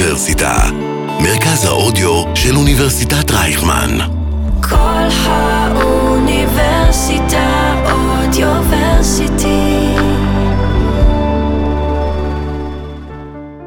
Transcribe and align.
האוניברסיטה, 0.00 0.70
מרכז 1.22 1.64
האודיו 1.64 2.24
של 2.34 2.56
אוניברסיטת 2.56 3.30
רייכמן. 3.30 3.98
כל 4.62 5.08
האוניברסיטה 5.24 7.74
אודיוורסיטי. 7.92 9.94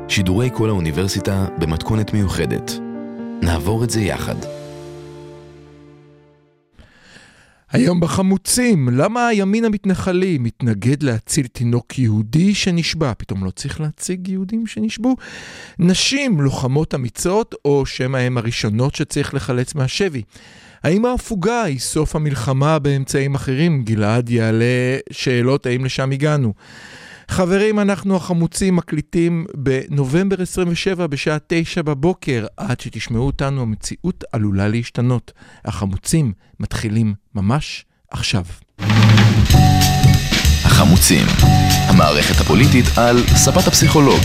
שידורי 0.07 0.49
כל 0.53 0.69
האוניברסיטה 0.69 1.45
במתכונת 1.57 2.13
מיוחדת. 2.13 2.71
נעבור 3.41 3.83
את 3.83 3.89
זה 3.89 4.01
יחד. 4.01 4.35
היום 7.73 7.99
בחמוצים, 7.99 8.89
למה 8.91 9.27
הימין 9.27 9.65
המתנחלי 9.65 10.37
מתנגד 10.37 11.03
להציל 11.03 11.47
תינוק 11.47 11.99
יהודי 11.99 12.55
שנשבע? 12.55 13.13
פתאום 13.17 13.43
לא 13.45 13.49
צריך 13.49 13.81
להציג 13.81 14.27
יהודים 14.27 14.67
שנשבו? 14.67 15.15
נשים 15.79 16.41
לוחמות 16.41 16.95
אמיצות, 16.95 17.55
או 17.65 17.85
שמא 17.85 18.17
הן 18.17 18.37
הראשונות 18.37 18.95
שצריך 18.95 19.33
לחלץ 19.33 19.75
מהשבי? 19.75 20.21
האם 20.83 21.05
ההפוגה 21.05 21.63
היא 21.63 21.79
סוף 21.79 22.15
המלחמה 22.15 22.79
באמצעים 22.79 23.35
אחרים? 23.35 23.83
גלעד 23.83 24.29
יעלה 24.29 24.97
שאלות 25.11 25.65
האם 25.65 25.85
לשם 25.85 26.11
הגענו. 26.11 26.53
חברים, 27.33 27.79
אנחנו 27.79 28.15
החמוצים 28.15 28.75
מקליטים 28.75 29.45
בנובמבר 29.55 30.41
27 30.41 31.07
בשעה 31.07 31.37
9 31.47 31.81
בבוקר. 31.81 32.45
עד 32.57 32.79
שתשמעו 32.79 33.25
אותנו, 33.25 33.61
המציאות 33.61 34.23
עלולה 34.31 34.67
להשתנות. 34.67 35.31
החמוצים 35.65 36.33
מתחילים 36.59 37.13
ממש 37.35 37.85
עכשיו. 38.11 38.43
החמוצים, 40.65 41.25
המערכת 41.87 42.41
הפוליטית 42.41 42.85
על 42.97 43.17
ספת 43.35 43.67
הפסיכולוג, 43.67 44.21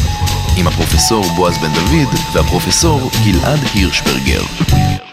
עם 0.58 0.66
הפרופסור 0.66 1.24
בועז 1.36 1.54
בן 1.58 1.72
דוד 1.74 2.14
והפרופסור 2.34 3.10
גלעד 3.24 3.60
הירשברגר. 3.74 5.07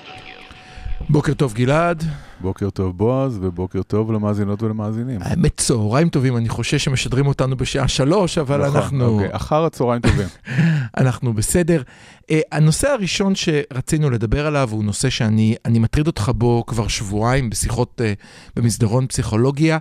בוקר 1.10 1.34
טוב 1.34 1.54
גלעד. 1.54 2.04
בוקר 2.42 2.70
טוב 2.70 2.98
בועז, 2.98 3.40
ובוקר 3.42 3.84
טוב 3.84 4.12
למאזינות 4.12 4.64
ולמאזינים. 4.64 5.20
האמת, 5.22 5.58
צהריים 5.58 6.10
טובים, 6.10 6.38
אני 6.38 6.50
חושש 6.50 6.84
שמשדרים 6.84 7.28
אותנו 7.28 7.58
בשעה 7.58 7.88
שלוש, 7.88 8.38
אבל 8.38 8.68
נכון, 8.68 8.76
אנחנו... 8.76 9.08
אוקיי, 9.08 9.30
אחר 9.32 9.66
הצהריים 9.66 10.02
טובים. 10.02 10.28
אנחנו 10.98 11.34
בסדר. 11.34 11.82
Uh, 12.22 12.34
הנושא 12.52 12.90
הראשון 12.90 13.34
שרצינו 13.36 14.10
לדבר 14.10 14.48
עליו 14.48 14.70
הוא 14.72 14.84
נושא 14.84 15.10
שאני 15.10 15.56
אני 15.66 15.80
מטריד 15.80 16.08
אותך 16.08 16.32
בו 16.36 16.64
כבר 16.68 16.88
שבועיים 16.88 17.50
בשיחות 17.50 18.02
uh, 18.02 18.26
במסדרון 18.56 19.08
פסיכולוגיה. 19.08 19.78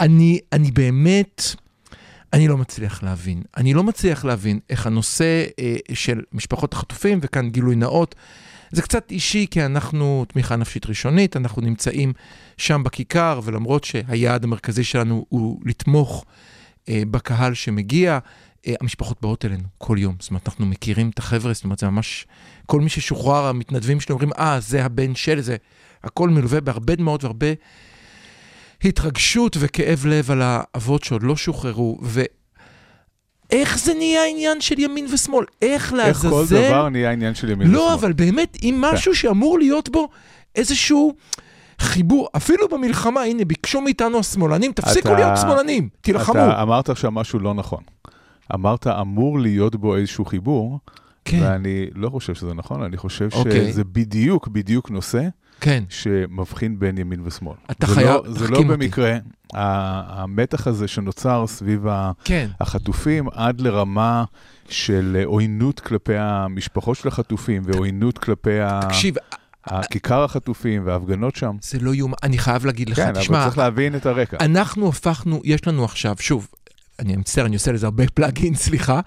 אני, 0.00 0.38
אני 0.52 0.70
באמת, 0.70 1.42
אני 2.32 2.48
לא 2.48 2.56
מצליח 2.56 3.02
להבין. 3.02 3.42
אני 3.56 3.74
לא 3.74 3.84
מצליח 3.84 4.24
להבין 4.24 4.58
איך 4.70 4.86
הנושא 4.86 5.44
uh, 5.46 5.94
של 5.94 6.20
משפחות 6.32 6.72
החטופים, 6.72 7.18
וכאן 7.22 7.50
גילוי 7.50 7.76
נאות, 7.76 8.14
זה 8.70 8.82
קצת 8.82 9.10
אישי, 9.10 9.46
כי 9.50 9.64
אנחנו 9.64 10.24
תמיכה 10.28 10.56
נפשית 10.56 10.86
ראשונית, 10.86 11.36
אנחנו 11.36 11.62
נמצאים 11.62 12.12
שם 12.56 12.82
בכיכר, 12.82 13.40
ולמרות 13.44 13.84
שהיעד 13.84 14.44
המרכזי 14.44 14.84
שלנו 14.84 15.26
הוא 15.28 15.60
לתמוך 15.64 16.24
אה, 16.88 17.02
בקהל 17.10 17.54
שמגיע, 17.54 18.18
אה, 18.66 18.74
המשפחות 18.80 19.18
באות 19.22 19.44
אלינו 19.44 19.64
כל 19.78 19.96
יום. 20.00 20.16
זאת 20.20 20.30
אומרת, 20.30 20.48
אנחנו 20.48 20.66
מכירים 20.66 21.10
את 21.10 21.18
החבר'ה, 21.18 21.52
זאת 21.52 21.64
אומרת, 21.64 21.78
זה 21.78 21.86
ממש... 21.86 22.26
כל 22.66 22.80
מי 22.80 22.88
ששוחרר, 22.88 23.46
המתנדבים 23.46 24.00
שלי 24.00 24.12
אומרים, 24.12 24.32
אה, 24.38 24.60
זה 24.60 24.84
הבן 24.84 25.14
של 25.14 25.40
זה. 25.40 25.56
הכל 26.04 26.28
מלווה 26.28 26.60
בהרבה 26.60 26.94
דמעות 26.94 27.24
והרבה 27.24 27.46
התרגשות 28.84 29.56
וכאב 29.60 30.06
לב 30.06 30.30
על 30.30 30.42
האבות 30.42 31.04
שעוד 31.04 31.22
לא 31.22 31.36
שוחררו, 31.36 31.98
ו... 32.02 32.22
איך 33.52 33.78
זה 33.78 33.94
נהיה 33.94 34.26
עניין 34.26 34.60
של 34.60 34.78
ימין 34.78 35.06
ושמאל? 35.12 35.44
איך 35.62 35.92
לעזאזל... 35.92 36.26
איך 36.56 36.64
כל 36.64 36.70
דבר 36.70 36.88
נהיה 36.88 37.10
עניין 37.12 37.34
של 37.34 37.50
ימין 37.50 37.70
לא, 37.70 37.78
ושמאל. 37.80 37.92
אבל 37.94 38.12
באמת, 38.12 38.56
אם 38.62 38.78
משהו 38.80 39.14
שאמור 39.14 39.58
להיות 39.58 39.88
בו 39.88 40.08
איזשהו 40.56 41.14
חיבור, 41.80 42.28
אפילו 42.36 42.68
במלחמה, 42.68 43.22
הנה, 43.22 43.44
ביקשו 43.44 43.80
מאיתנו 43.80 44.18
השמאלנים, 44.18 44.72
תפסיקו 44.72 45.08
אתה- 45.08 45.16
להיות 45.16 45.36
שמאלנים, 45.42 45.88
תילחמו. 46.00 46.34
אתה 46.34 46.62
אמרת 46.62 46.88
עכשיו 46.88 47.10
משהו 47.10 47.38
לא 47.38 47.54
נכון. 47.54 47.82
אמרת, 48.54 48.86
אמור 48.86 49.40
להיות 49.40 49.76
בו 49.76 49.96
איזשהו 49.96 50.24
חיבור, 50.24 50.78
כן, 51.24 51.38
ואני 51.42 51.86
לא 51.94 52.08
חושב 52.10 52.34
שזה 52.34 52.54
נכון, 52.54 52.82
אני 52.82 52.96
חושב 52.96 53.28
אוקיי. 53.32 53.70
שזה 53.72 53.84
בדיוק 53.84 54.48
בדיוק 54.48 54.90
נושא 54.90 55.22
כן. 55.60 55.84
שמבחין 55.88 56.78
בין 56.78 56.98
ימין 56.98 57.20
ושמאל. 57.24 57.54
אתה 57.70 57.86
זה 57.86 57.94
חייב- 57.94 58.08
לא- 58.08 58.22
זה 58.32 58.48
לא 58.48 58.50
תחכים 58.56 58.70
אותי. 58.70 58.84
המתח 59.54 60.66
הזה 60.66 60.88
שנוצר 60.88 61.44
סביב 61.46 61.84
כן, 62.24 62.48
החטופים 62.60 63.28
עד 63.32 63.60
לרמה 63.60 64.24
של 64.68 65.22
עוינות 65.24 65.80
כלפי 65.80 66.16
המשפחות 66.16 66.96
של 66.96 67.08
החטופים 67.08 67.62
ועוינות 67.66 68.18
כלפי 68.18 68.58
תקשיב, 68.80 69.14
הכיכר 69.64 70.24
החטופים 70.24 70.86
וההפגנות 70.86 71.36
שם. 71.36 71.56
זה 71.62 71.78
לא 71.80 71.94
יאומן, 71.94 72.14
אני 72.22 72.38
חייב 72.38 72.66
להגיד 72.66 72.88
לך, 72.88 72.96
כן, 72.96 73.08
אבל 73.08 73.20
תשמע, 73.20 73.44
צריך 73.44 73.58
להבין 73.58 73.96
את 73.96 74.06
הרקע. 74.06 74.36
אנחנו 74.40 74.88
הפכנו, 74.88 75.40
יש 75.44 75.66
לנו 75.66 75.84
עכשיו, 75.84 76.16
שוב, 76.20 76.48
אני 76.98 77.16
מצטער, 77.16 77.46
אני 77.46 77.54
עושה 77.54 77.72
לזה 77.72 77.86
הרבה 77.86 78.04
פלאגין, 78.14 78.54
סליחה, 78.54 79.00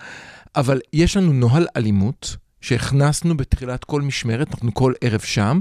אבל 0.55 0.79
יש 0.93 1.17
לנו 1.17 1.33
נוהל 1.33 1.67
אלימות 1.77 2.37
שהכנסנו 2.61 3.37
בתחילת 3.37 3.83
כל 3.83 4.01
משמרת, 4.01 4.47
אנחנו 4.51 4.73
כל 4.73 4.93
ערב 5.01 5.19
שם, 5.19 5.59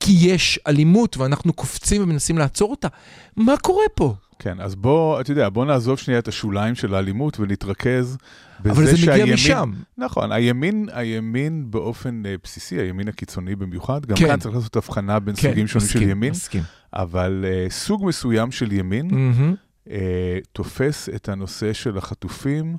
כי 0.00 0.12
יש 0.20 0.58
אלימות 0.66 1.16
ואנחנו 1.16 1.52
קופצים 1.52 2.02
ומנסים 2.02 2.38
לעצור 2.38 2.70
אותה. 2.70 2.88
מה 3.36 3.56
קורה 3.56 3.84
פה? 3.94 4.14
כן, 4.38 4.60
אז 4.60 4.74
בוא, 4.74 5.20
אתה 5.20 5.32
יודע, 5.32 5.48
בוא 5.48 5.64
נעזוב 5.64 5.98
שנייה 5.98 6.18
את 6.18 6.28
השוליים 6.28 6.74
של 6.74 6.94
האלימות 6.94 7.40
ונתרכז 7.40 8.16
בזה 8.60 8.70
אבל 8.72 8.84
זה 8.84 8.92
מגיע 8.92 9.04
שהימין... 9.04 9.34
משם. 9.34 9.72
נכון, 9.98 10.32
הימין, 10.32 10.88
הימין 10.92 11.70
באופן 11.70 12.22
אה, 12.26 12.34
בסיסי, 12.44 12.80
הימין 12.80 13.08
הקיצוני 13.08 13.56
במיוחד, 13.56 14.06
גם 14.06 14.16
כן. 14.16 14.26
כאן 14.26 14.38
צריך 14.38 14.54
לעשות 14.54 14.76
הבחנה 14.76 15.18
בין 15.20 15.34
כן, 15.34 15.48
סוגים 15.48 15.66
שונים 15.66 15.88
של 15.88 15.98
מסכים, 15.98 16.10
ימין, 16.10 16.30
מסכים. 16.30 16.62
אבל 16.92 17.44
אה, 17.48 17.66
סוג 17.70 18.04
מסוים 18.06 18.50
של 18.50 18.72
ימין 18.72 19.08
מהמם. 19.10 19.54
אה, 19.90 20.38
תופס 20.52 21.08
את 21.08 21.28
הנושא 21.28 21.72
של 21.72 21.98
החטופים 21.98 22.76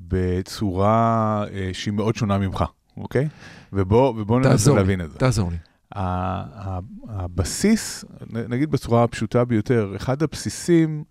בצורה 0.00 1.44
אה, 1.52 1.70
שהיא 1.72 1.94
מאוד 1.94 2.16
שונה 2.16 2.38
ממך, 2.38 2.64
אוקיי? 2.96 3.28
ובוא, 3.72 4.08
ובוא 4.08 4.40
ננסה 4.40 4.70
לי, 4.70 4.76
להבין 4.76 5.00
את 5.00 5.10
זה. 5.10 5.18
תעזור 5.18 5.50
לי. 5.50 5.56
הבסיס, 7.08 8.04
נגיד 8.48 8.70
בצורה 8.70 9.04
הפשוטה 9.04 9.44
ביותר, 9.44 9.92
אחד 9.96 10.22
הבסיסים 10.22 11.04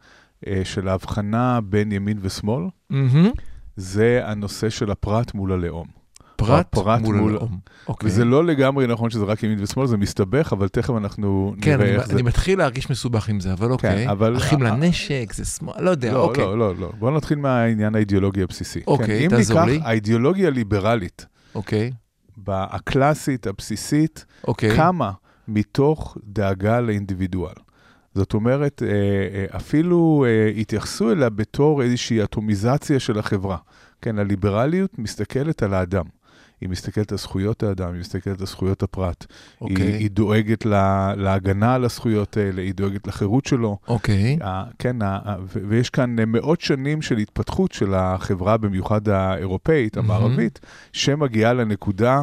אה, 0.47 0.61
של 0.63 0.87
ההבחנה 0.87 1.59
בין 1.63 1.91
ימין 1.91 2.17
ושמאל, 2.21 2.63
מהמם. 2.89 3.29
זה 3.75 4.21
הנושא 4.23 4.69
של 4.69 4.91
הפרט 4.91 5.33
מול 5.33 5.51
הלאום. 5.51 5.87
פרט 6.35 6.65
הפרט 6.73 7.01
מול 7.01 7.15
מול- 7.15 7.31
הלאום. 7.31 7.59
אוקיי. 7.87 8.07
וזה 8.09 8.25
לא 8.25 8.45
לגמרי 8.45 8.87
נכון 8.87 9.09
שזה 9.09 9.23
רק 9.23 9.43
ימין 9.43 9.63
ושמאל, 9.63 9.87
זה 9.87 9.97
מסתבך, 9.97 10.53
אבל 10.53 10.67
תכף 10.67 10.93
אנחנו 10.97 11.53
כן, 11.61 11.71
נראה 11.77 11.85
אני, 11.89 11.95
איך 11.95 12.07
זה... 12.07 12.13
אני 12.13 12.21
מתחיל 12.21 12.57
להרגיש 12.59 12.89
מסובך 12.89 13.29
עם 13.29 13.39
זה, 13.39 13.53
אבל 13.53 13.71
אוקיי. 13.71 14.09
אבל- 14.11 14.37
אחים 14.37 14.65
אה, 14.65 14.71
לנשק, 14.71 15.33
זה 15.33 15.45
שמאל, 15.45 15.83
לא 15.83 15.89
יודע, 15.89 16.13
לא, 16.13 16.23
אוקיי. 16.23 16.43
לא, 16.45 16.57
לא, 16.57 16.75
לא. 16.75 16.91
בואו 16.99 17.17
נתחיל 17.17 17.37
מהעניין 17.37 17.95
האידיאולוגי 17.95 18.41
הבסיסי. 18.43 18.79
אוקיי, 18.87 19.29
כן, 19.29 19.35
תעזור 19.35 19.61
אם 19.61 19.65
לי. 19.67 19.71
ניקח, 19.73 19.85
האידיאולוגיה 19.85 20.47
הליברלית, 20.47 21.25
אוקיי, 21.55 21.91
הקלאסית, 22.47 23.47
הבסיסית, 23.47 24.25
אוקיי. 24.47 24.75
קמה 24.75 25.11
מתוך 25.47 26.17
דאגה 26.23 26.79
לאינדיבידואל. 26.79 27.53
זאת 28.15 28.33
אומרת, 28.33 28.83
אה, 28.85 28.89
אה, 28.89 29.57
אפילו 29.57 30.25
אה, 30.27 30.47
התייחסו 30.61 31.11
אליה 31.11 31.29
בתור 31.29 31.81
איזושהי 31.81 32.23
אטומיזציה 32.23 32.99
של 32.99 33.19
החברה. 33.19 33.57
כן, 34.01 34.19
הליברליות 34.19 34.99
מסתכלת 34.99 35.63
על 35.63 35.73
האדם. 35.73 36.05
היא 36.61 36.69
מסתכלת 36.69 37.11
על 37.11 37.17
זכויות 37.17 37.63
האדם, 37.63 37.93
היא 37.93 37.99
מסתכלת 37.99 38.39
על 38.39 38.45
זכויות 38.47 38.83
הפרט. 38.83 39.25
היא, 39.29 39.69
אוקיי. 39.71 39.93
היא 39.93 40.09
דואגת 40.11 40.65
לה, 40.65 41.13
להגנה 41.17 41.73
על 41.75 41.85
הזכויות 41.85 42.37
האלה, 42.37 42.61
היא 42.61 42.73
דואגת 42.73 43.07
לחירות 43.07 43.45
שלו. 43.45 43.77
אוקיי. 43.87 44.37
ה- 44.43 44.63
כן, 44.79 45.01
ה- 45.01 45.35
ו- 45.43 45.59
ויש 45.67 45.89
כאן 45.89 46.19
אה, 46.19 46.25
מאות 46.25 46.61
שנים 46.61 47.01
של 47.01 47.17
התפתחות 47.17 47.71
של 47.71 47.93
החברה, 47.93 48.57
במיוחד 48.57 49.09
האירופאית. 49.09 49.97
המערבית, 49.97 50.59
שמגיעה 50.93 51.53
לנקודה 51.53 52.21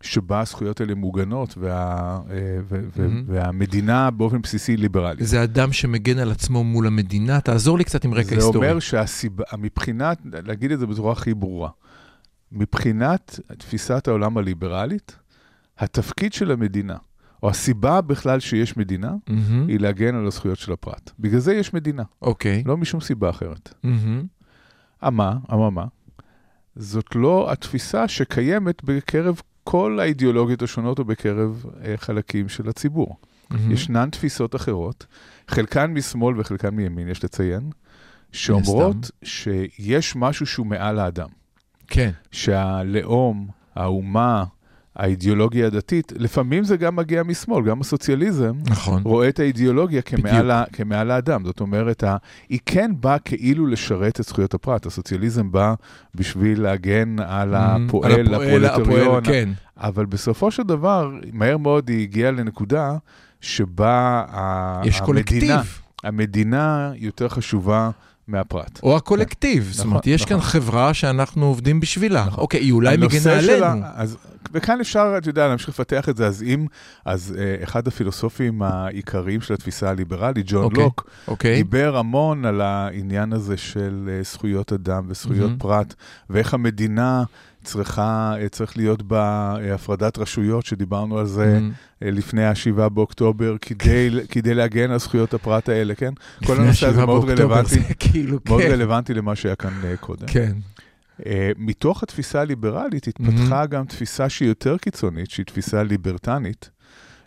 שבה 0.00 0.40
הזכויות 0.40 0.80
האלה 0.80 0.94
מוגנות, 0.94 1.54
וה, 1.58 2.18
אה, 2.30 2.36
ו- 2.68 2.80
מהמם. 2.96 3.24
והמדינה 3.26 4.10
באופן 4.10 4.42
בסיסי 4.42 4.76
ליברלית. 4.76 5.26
זה 5.26 5.42
אדם 5.42 5.72
שמגן 5.72 6.18
על 6.18 6.30
עצמו 6.30 6.64
מול 6.64 6.86
המדינה, 6.86 7.40
תעזור 7.40 7.78
לי 7.78 7.84
קצת 7.84 8.04
עם 8.04 8.14
רקע 8.14 8.28
זה 8.28 8.34
היסטורי. 8.34 8.68
אומר 8.68 8.80
שהסיבה, 8.80 9.44
מבחינת, 9.58 10.18
להגיד 10.46 10.72
את 10.72 10.78
זה 10.78 10.86
בצורה 10.86 11.12
הכי 11.12 11.34
ברורה, 11.34 11.68
מבחינת 12.52 13.40
תפיסת 13.58 14.08
העולם 14.08 14.38
הליברלית, 14.38 15.16
התפקיד 15.78 16.32
של 16.32 16.50
המדינה, 16.50 16.96
או 17.42 17.50
הסיבה 17.50 18.00
בכלל 18.00 18.40
שיש 18.40 18.76
מדינה, 18.76 19.14
מהמם. 19.28 19.66
היא 19.68 19.80
להגן 19.80 20.14
על 20.14 20.26
הזכויות 20.26 20.58
של 20.58 20.72
הפרט. 20.72 21.10
בגלל 21.18 21.40
זה 21.40 21.54
יש 21.54 21.74
מדינה, 21.74 22.02
אוקיי. 22.22 22.62
לא 22.66 22.76
משום 22.76 23.00
סיבה 23.00 23.30
אחרת. 23.30 23.74
מהמם. 23.82 24.24
אמה, 25.06 25.36
אממה, 25.52 25.84
זאת 26.76 27.14
לא 27.14 27.52
התפיסה 27.52 28.08
שקיימת 28.08 28.84
בקרב 28.84 29.40
כל 29.64 29.98
האידיאולוגיות 30.00 30.62
השונות 30.62 30.98
או 30.98 31.04
בקרב 31.04 31.64
אה, 31.84 31.94
חלקים 31.96 32.48
של 32.48 32.68
הציבור. 32.68 33.16
מהמם. 33.50 33.72
ישנן 33.72 34.10
תפיסות 34.10 34.54
אחרות, 34.54 35.06
חלקן 35.48 35.94
משמאל 35.94 36.40
וחלקן 36.40 36.70
מימין, 36.70 37.08
יש 37.08 37.24
לציין, 37.24 37.70
שאומרות 38.32 39.10
שיש 39.22 40.16
משהו 40.16 40.46
שהוא 40.46 40.66
מעל 40.66 40.98
האדם. 40.98 41.28
כן. 41.88 42.10
שהלאום, 42.32 43.48
האומה, 43.74 44.44
האידיאולוגיה 44.96 45.66
הדתית, 45.66 46.12
לפעמים 46.16 46.64
זה 46.64 46.76
גם 46.76 46.96
מגיע 46.96 47.22
משמאל, 47.22 47.64
גם 47.64 47.80
הסוציאליזם 47.80 48.52
נכון. 48.66 49.02
רואה 49.02 49.28
את 49.28 49.40
האידיאולוגיה 49.40 50.02
כמעל. 50.02 50.50
ה, 50.50 50.64
כמעל 50.72 51.10
האדם. 51.10 51.44
זאת 51.44 51.60
אומרת, 51.60 52.04
ה, 52.04 52.16
היא 52.48 52.58
כן 52.66 52.90
באה 53.00 53.18
כאילו 53.18 53.66
לשרת 53.66 54.20
את 54.20 54.24
זכויות 54.24 54.54
הפרט. 54.54 54.86
הסוציאליזם 54.86 55.52
בא 55.52 55.74
בשביל 56.14 56.62
להגן 56.62 57.16
על 57.18 57.54
הפועל, 57.54 58.12
על 58.12 58.34
הפועל, 58.34 58.64
הפרולטריון, 58.64 59.24
כן. 59.24 59.48
אבל 59.76 60.06
בסופו 60.06 60.50
של 60.50 60.62
דבר, 60.62 61.10
מהר 61.32 61.56
מאוד 61.56 61.88
היא 61.88 62.02
הגיעה 62.02 62.30
לנקודה 62.30 62.96
שבה 63.40 64.24
יש 64.84 65.00
המדינה, 65.00 65.06
קולקטיב. 65.06 65.80
המדינה 66.04 66.92
יותר 66.96 67.28
חשובה 67.28 67.90
מהפרט. 68.28 68.80
או 68.82 68.96
הקולקטיב, 68.96 69.68
זאת 69.70 69.78
נכון, 69.80 69.90
אומרת, 69.90 70.06
יש 70.06 70.24
כאן 70.24 70.36
נכון. 70.36 70.48
חברה 70.50 70.94
שאנחנו 70.94 71.46
עובדים 71.46 71.80
בשבילה. 71.80 72.26
אוקיי, 72.36 72.60
היא 72.60 72.72
אולי 72.72 72.96
מגנה 72.96 73.20
שלה- 73.20 73.70
עלינו. 73.72 73.86
אז, 73.94 74.16
וכאן 74.52 74.80
אפשר, 74.80 75.14
אתה 75.18 75.28
יודע, 75.28 75.48
להמשיך 75.48 75.68
לפתח 75.68 76.08
את 76.08 76.16
זה. 76.16 76.26
אז 76.26 76.42
אם, 76.42 76.66
אז 77.04 77.34
אה, 77.38 77.64
אחד 77.64 77.88
הפילוסופים 77.88 78.62
העיקריים 78.62 79.40
של 79.40 79.54
התפיסה 79.54 79.90
הליברלית, 79.90 80.46
ג'ון 80.48 80.64
אוקיי. 80.64 80.84
לוק, 80.84 81.06
אוקיי? 81.28 81.56
דיבר 81.56 81.96
המון 81.96 82.44
על 82.44 82.60
העניין 82.60 83.32
הזה 83.32 83.56
של 83.56 84.10
אה, 84.12 84.22
זכויות 84.22 84.72
אדם 84.72 85.04
וזכויות 85.08 85.40
מהמם. 85.48 85.58
פרט, 85.58 85.94
ואיך 86.30 86.54
המדינה 86.54 87.24
צריכה, 87.66 88.34
אה, 88.40 88.48
צריך 88.48 88.76
להיות 88.76 89.02
בה 89.02 89.56
אה, 89.60 89.74
הפרדת 89.74 90.18
רשויות, 90.18 90.66
שדיברנו 90.66 91.18
על 91.18 91.26
זה 91.26 91.58
Mhm. 91.58 92.04
אה, 92.04 92.10
לפני 92.10 92.44
ה-7 92.44 92.88
באוקטובר, 92.88 93.56
כדי, 93.60 94.10
כדי 94.32 94.54
להגן 94.54 94.90
על 94.90 94.98
זכויות 94.98 95.34
הפרט 95.34 95.68
האלה, 95.68 95.94
כן? 95.94 96.12
כל 96.46 96.60
הנושא 96.60 96.86
הזה 96.86 97.06
מאוד 97.06 97.30
רלוונטי, 97.30 97.80
כאילו, 97.98 98.38
מאוד 98.48 98.62
כן. 98.62 98.70
רלוונטי 98.70 99.14
למה 99.14 99.36
שהיה 99.36 99.54
כאן 99.54 99.72
קודם. 100.00 100.26
כן. 100.26 100.52
אה, 101.26 101.50
מתוך 101.56 102.02
התפיסה 102.02 102.40
הליברלית 102.40 103.06
התפתחה 103.08 103.66
גם 103.66 103.84
תפיסה 103.84 104.28
שהיא 104.28 104.48
יותר 104.48 104.76
קיצונית, 104.78 105.30
שהיא 105.30 105.46
תפיסה 105.46 105.82
ליברטנית, 105.82 106.70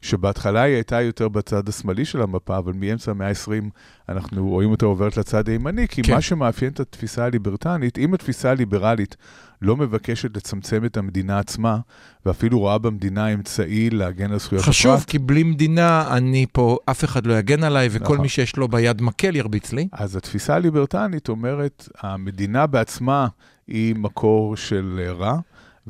שבהתחלה 0.01 0.61
היא 0.61 0.75
הייתה 0.75 1.01
יותר 1.01 1.27
בצד 1.27 1.69
השמאלי 1.69 2.05
של 2.05 2.21
המפה, 2.21 2.57
אבל 2.57 2.73
מאמצע 2.73 3.11
המאה 3.11 3.27
ה-20 3.27 3.69
אנחנו 4.09 4.47
רואים 4.49 4.71
אותה 4.71 4.85
עוברת 4.85 5.17
לצד 5.17 5.49
הימני, 5.49 5.87
כי 5.87 6.03
כן. 6.03 6.13
מה 6.13 6.21
שמאפיין 6.21 6.71
את 6.71 6.79
התפיסה 6.79 7.25
הליברטנית, 7.25 7.97
אם 7.97 8.13
התפיסה 8.13 8.51
הליברלית 8.51 9.15
לא 9.61 9.77
מבקשת 9.77 10.37
לצמצם 10.37 10.85
את 10.85 10.97
המדינה 10.97 11.39
עצמה, 11.39 11.77
ואפילו 12.25 12.59
רואה 12.59 12.77
במדינה 12.77 13.33
אמצעי 13.33 13.89
להגן 13.89 14.31
על 14.31 14.39
זכויות 14.39 14.63
חשוב, 14.63 14.93
הפרט, 14.93 15.09
כי 15.09 15.19
בלי 15.19 15.43
מדינה, 15.43 16.17
אני 16.17 16.45
פה, 16.51 16.77
אף 16.85 17.03
אחד 17.03 17.25
לא 17.25 17.33
יגן 17.33 17.63
עליי, 17.63 17.87
וכל 17.91 18.03
נכון. 18.03 18.21
מי 18.21 18.29
שיש 18.29 18.57
לו 18.57 18.67
ביד 18.67 19.01
מקל 19.01 19.35
ירביץ 19.35 19.73
לי. 19.73 19.87
אז 19.91 20.15
התפיסה 20.15 20.55
הליברטנית 20.55 21.29
אומרת, 21.29 21.89
המדינה 22.01 22.67
בעצמה 22.67 23.27
היא 23.67 23.95
מקור 23.95 24.55
של 24.55 25.13
רע, 25.19 25.39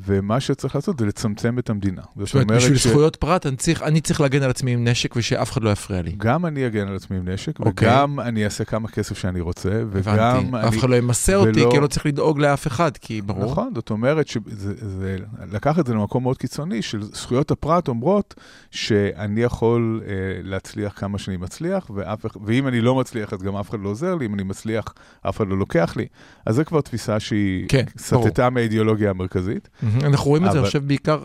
ומה 0.05 0.39
שצריך 0.39 0.75
לעשות 0.75 0.99
זה 0.99 1.05
לצמצם 1.05 1.59
את 1.59 1.69
המדינה. 1.69 2.01
זאת 2.17 2.33
אומרת, 2.33 2.47
בשביל 2.47 2.77
זכויות 2.77 3.15
פרט, 3.15 3.45
אני 3.45 3.55
צריך- 3.55 3.81
אני 3.83 4.01
צריך 4.01 4.21
להגן 4.21 4.43
על 4.43 4.49
עצמי 4.49 4.71
עם 4.73 4.87
נשק 4.87 5.13
ושאף 5.15 5.51
אחד 5.51 5.63
לא 5.63 5.69
יפריע 5.69 6.01
לי. 6.01 6.13
גם 6.17 6.45
אני 6.45 6.67
אגן 6.67 6.87
על 6.87 6.95
עצמי 6.95 7.17
עם 7.17 7.29
נשק, 7.29 7.59
אוקיי. 7.59 7.87
וגם 7.87 8.19
אני 8.19 8.45
אעשה 8.45 8.63
כמה 8.65 8.87
כסף 8.87 9.17
שאני 9.17 9.41
רוצה, 9.41 9.69
וגם 9.91 10.13
הבנתי. 10.19 10.57
אני... 10.57 10.67
אף 10.67 10.77
אחד 10.77 10.89
לא 10.89 10.95
ימסה 10.95 11.35
אותי, 11.35 11.61
ולא- 11.63 11.71
כי 11.71 11.79
לא 11.79 11.87
צריך 11.87 12.05
לדאוג 12.05 12.39
לאף 12.39 12.67
אחד, 12.67 12.91
כי 12.97 13.21
ברור. 13.21 13.51
נכון, 13.51 13.71
זאת 13.75 13.89
אומרת, 13.89 14.27
שזה, 14.27 14.73
זה, 14.99 15.17
לקח 15.51 15.79
את 15.79 15.85
זה 15.87 15.93
למקום 15.93 16.23
מאוד 16.23 16.37
קיצוני, 16.37 16.81
של 16.81 17.01
זכויות 17.03 17.51
הפרט 17.51 17.87
אומרות 17.87 18.35
שאני 18.71 19.41
יכול 19.43 20.01
אה, 20.05 20.11
להצליח 20.43 20.93
כמה 20.99 21.17
שאני 21.17 21.37
מצליח, 21.37 21.89
ואף, 21.95 22.25
ואם 22.45 22.67
אני 22.67 22.81
לא 22.81 22.95
מצליח 22.95 23.33
אז 23.33 23.41
גם 23.41 23.55
אף 23.55 23.69
אחד 23.69 23.79
לא 23.79 23.89
עוזר 23.89 24.15
לי, 24.15 24.25
אם 24.25 24.33
אני 24.33 24.43
מצליח 24.43 24.85
אף 25.29 25.37
אחד 25.37 25.47
לא 25.47 25.57
לוקח 25.57 25.93
לי. 25.97 26.05
אז 26.45 26.55
זו 26.55 26.65
כבר 26.65 26.81
תפיסה 26.81 27.19
שהיא 27.19 27.65
כן. 27.69 27.83
סטתה 27.97 28.49
מהאידיאולוגיה 28.49 29.09
המרכזית. 29.09 29.69
מהמם. 29.81 29.88
אנחנו 30.03 30.29
רואים 30.29 30.45
את 30.45 30.51
זה, 30.51 30.57
אני 30.57 30.65
חושב, 30.65 30.87
בעיקר, 30.87 31.19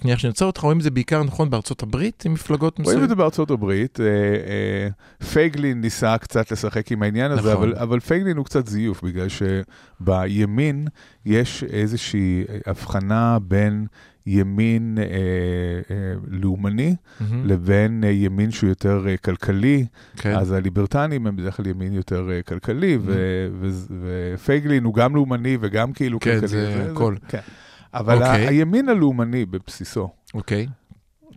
שנייה 0.00 0.18
שאני 0.18 0.28
עוצר 0.28 0.44
אותך, 0.44 0.60
רואים 0.60 0.78
את 0.78 0.82
זה 0.82 0.90
בעיקר, 0.90 1.22
נכון, 1.22 1.50
בארצות 1.50 1.82
הברית, 1.82 2.22
עם 2.26 2.32
מפלגות 2.32 2.78
רואים 2.84 3.04
את? 3.04 3.08
זה 3.08 3.14
בארצות 3.14 3.50
הברית, 3.50 4.00
אה, 4.00 4.06
אה, 4.06 5.26
פייגלין 5.26 5.80
ניסה 5.80 6.18
קצת 6.18 6.52
לשחק 6.52 6.92
עם 6.92 7.02
העניין 7.02 7.30
הזה, 7.30 7.52
נכון. 7.54 7.72
אבל, 7.74 8.00
פייגלין 8.00 8.36
הוא 8.36 8.44
קצת 8.44 8.66
זיוף, 8.66 9.02
בגלל 9.04 9.26
שבימין 9.28 10.88
יש 11.26 11.64
איזושהי 11.64 12.44
הבחנה 12.66 13.38
בין 13.42 13.86
ימין 14.26 14.98
אה, 15.00 15.04
אה, 15.04 16.14
לאומני. 16.28 16.94
לבין 17.44 18.04
אה, 18.04 18.10
ימין 18.10 18.50
שהוא 18.50 18.68
יותר 18.68 19.04
אה, 19.08 19.16
כלכלי, 19.16 19.86
כן. 20.16 20.36
אז 20.36 20.52
הליברטנים 20.52 21.26
הם 21.26 21.36
בדרך 21.36 21.56
כלל 21.56 21.66
ימין 21.66 21.92
יותר 21.92 22.30
אה, 22.30 22.42
כלכלי, 22.42 22.98
ו- 23.00 23.48
ו- 23.60 23.94
ופייגלין 24.34 24.84
הוא 24.84 24.94
גם 24.94 25.14
לאומני 25.16 25.58
וגם 25.60 25.92
כאילו 25.92 26.20
כן, 26.20 26.32
כלכלי. 26.34 26.48
זה 26.48 26.88
הכל. 26.92 27.14
כן. 27.28 27.38
אבל 27.94 28.14
אוקיי. 28.14 28.46
ה- 28.46 28.48
הימין 28.48 28.88
הלאומני 28.88 29.46
בבסיסו 29.46 30.08
אוקיי. 30.34 30.66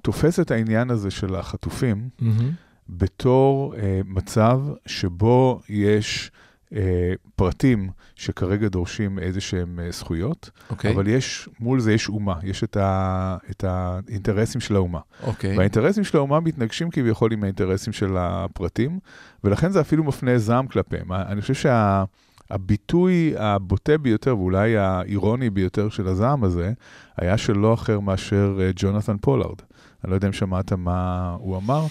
תופס 0.02 0.40
את 0.40 0.52
העניין 0.52 0.90
הזה 0.90 1.12
של 1.12 1.36
החטופים, 1.36 2.10
מהמם. 2.20 2.52
בתור 2.90 3.76
אה, 3.76 4.02
מצב 4.06 4.62
שבו 4.86 5.62
יש 5.70 6.32
אה, 6.76 7.14
פרטים 7.36 7.90
שכרגע 8.16 8.68
דורשים 8.68 9.20
איזה 9.20 9.42
שהם 9.42 9.80
אה, 9.80 9.92
זכויות, 9.92 10.50
אוקיי. 10.70 10.94
אבל 10.94 11.08
יש, 11.08 11.50
מול 11.60 11.80
זה 11.80 11.94
יש 11.94 12.10
אומה, 12.10 12.36
יש 12.44 12.64
את, 12.64 12.78
ה, 12.78 13.38
את 13.52 13.64
האינטרסים 13.64 14.62
של 14.62 14.76
האומה. 14.76 15.00
אוקיי. 15.24 15.58
והאינטרסים 15.58 16.04
של 16.04 16.18
האומה 16.18 16.40
מתנגשים 16.40 16.90
כביכול 16.90 17.34
עם 17.34 17.44
האינטרסים 17.44 17.94
של 17.94 18.18
הפרטים, 18.18 19.00
ולכן 19.44 19.70
זה 19.72 19.82
אפילו 19.82 20.04
מפנה 20.04 20.38
זעם 20.38 20.68
כלפיהם. 20.68 21.12
אני 21.12 21.42
חושב 21.42 21.54
שהביטוי 22.52 23.34
הבוטה 23.38 23.98
ביותר, 23.98 24.38
ואולי 24.38 24.78
האירוני 24.78 25.50
ביותר 25.50 25.90
של 25.90 26.08
הזעם 26.08 26.44
הזה, 26.44 26.74
היה 27.18 27.38
של 27.38 27.58
לא 27.58 27.74
אחר 27.74 28.00
מאשר 28.00 28.58
אה, 28.62 28.72
ג'ונתן 28.76 29.18
פולארד. 29.22 29.56
אני 30.04 30.10
לא 30.12 30.16
יודע 30.16 30.28
אם 30.28 30.34
שמעת 30.34 30.74
מה 30.74 31.36
הוא 31.40 31.58
אמר. 31.58 31.86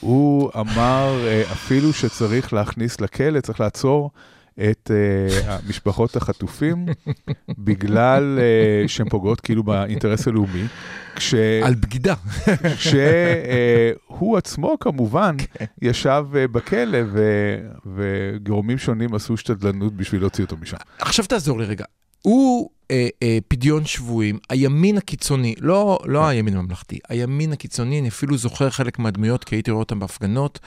הוא 0.00 0.50
אמר 0.56 1.26
אה, 1.26 1.42
אפילו 1.52 1.92
שצריך 1.92 2.52
להכניס 2.52 3.00
לכלא, 3.00 3.40
צריך 3.40 3.60
לעצור 3.60 4.10
את 4.58 4.90
אה, 4.90 5.58
משפחות 5.68 6.16
החטופים, 6.16 6.86
בגלל 7.58 8.38
אה, 8.38 8.88
שהן 8.88 9.08
פוגעות 9.08 9.40
כאילו 9.40 9.62
באינטרס 9.62 10.28
הלאומי. 10.28 10.64
כש... 11.16 11.34
על 11.64 11.74
בגידה. 11.74 12.14
כשהוא 12.76 14.38
עצמו 14.38 14.76
כמובן 14.80 15.36
ישב 15.82 16.24
אה, 16.36 16.48
בכלא 16.48 16.98
ו- 17.12 17.58
וגורמים 17.94 18.78
שונים 18.78 19.14
עשו 19.14 19.36
שתדלנות 19.36 19.96
בשביל 19.96 20.20
להוציא 20.20 20.44
אותו 20.44 20.56
משם. 20.56 20.76
עכשיו 20.98 21.24
תעזור 21.26 21.58
לי 21.58 21.64
רגע. 21.64 21.84
הוא 22.22 22.70
אה, 22.90 23.08
אה, 23.22 23.38
פדיון 23.48 23.84
שבויים, 23.84 24.38
הימין 24.50 24.96
הקיצוני, 24.98 25.54
לא, 25.60 25.98
לא 26.04 26.28
הימין 26.28 26.56
הממלכתי, 26.56 26.98
הימין 27.08 27.52
הקיצוני, 27.52 28.00
אני 28.00 28.08
אפילו 28.08 28.36
זוכר 28.36 28.70
חלק 28.70 28.98
מהדמויות, 28.98 29.44
כי 29.44 29.54
הייתי 29.54 29.70
רואה 29.70 29.80
אותם 29.80 29.98
בהפגנות, 29.98 30.58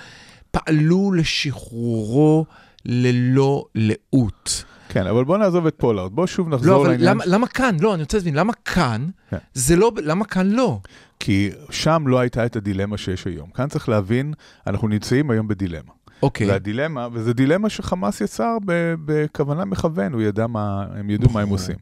פעלו 0.51 1.11
לשחרורו 1.11 2.45
ללא 2.85 3.65
לאות. 3.75 4.63
כן, 4.89 5.07
אבל 5.07 5.23
בוא 5.23 5.37
נעזוב 5.37 5.67
את 5.67 5.75
פולארד, 5.77 6.11
בוא 6.11 6.27
שוב 6.27 6.49
לא, 6.49 6.55
נחזור 6.55 6.81
אבל 6.81 6.91
לעניין, 6.91 7.09
למה, 7.09 7.23
למה 7.25 7.47
כאן? 7.47 7.75
לא, 7.79 7.93
אני 7.93 8.03
רוצה 8.03 8.17
להבין, 8.17 8.35
למה 8.35 8.53
כאן? 8.53 9.07
כן. 9.29 9.37
זה 9.53 9.75
לא, 9.75 9.91
למה 10.03 10.25
כאן 10.25 10.49
לא? 10.49 10.79
כי 11.19 11.49
שם 11.69 12.03
לא 12.07 12.19
הייתה 12.19 12.45
את 12.45 12.55
הדילמה 12.55 12.97
שיש 12.97 13.27
היום. 13.27 13.49
כאן 13.49 13.67
צריך 13.67 13.89
להבין, 13.89 14.33
אנחנו 14.67 14.87
נמצאים 14.87 15.31
היום 15.31 15.47
בדילמה. 15.47 15.91
אוקיי, 16.23 16.47
והדילמה, 16.47 17.07
וזו 17.13 17.33
דילמה 17.33 17.69
שחמאס 17.69 18.21
יצר 18.21 18.57
בכוונה 19.05 19.65
מכוון, 19.65 20.13
הוא 20.13 20.21
ידע 20.21 20.47
מה, 20.47 20.85
הם 20.95 21.09
ידעו 21.09 21.31
מה 21.31 21.39
הם 21.39 21.45
ברור. 21.45 21.59
עושים. 21.59 21.75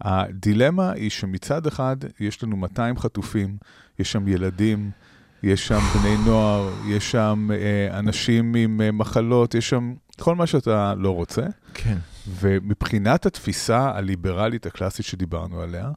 הדילמה 0.00 0.92
היא 0.92 1.10
שמצד 1.10 1.66
אחד 1.66 1.96
יש 2.20 2.42
לנו 2.42 2.56
200 2.56 2.98
חטופים, 2.98 3.56
יש 3.98 4.12
שם 4.12 4.28
ילדים, 4.28 4.90
יש 5.42 5.66
שם 5.66 5.78
בני 5.78 6.16
נוער, 6.24 6.70
יש 6.86 7.10
שם 7.10 7.48
אה, 7.52 7.98
אנשים 7.98 8.54
עם 8.54 8.80
אה, 8.80 8.92
מחלות, 8.92 9.54
יש 9.54 9.70
שם 9.70 9.94
כל 10.20 10.34
מה 10.34 10.46
שאתה 10.46 10.94
לא 10.94 11.10
רוצה. 11.14 11.42
כן. 11.74 11.98
ומבחינת 12.40 13.26
התפיסה 13.26 13.90
הליברלית 13.94 14.66
הקלאסית 14.66 15.06
שדיברנו 15.06 15.60
עליה, 15.60 15.90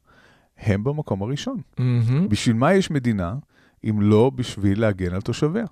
הם 0.57 0.83
במקום 0.83 1.21
הראשון. 1.21 1.61
מהמם. 1.77 2.29
בשביל 2.29 2.55
מה 2.55 2.73
יש 2.73 2.91
מדינה, 2.91 3.35
אם 3.89 4.01
לא 4.01 4.31
בשביל 4.35 4.81
להגן 4.81 5.13
על 5.13 5.21
תושביה? 5.21 5.65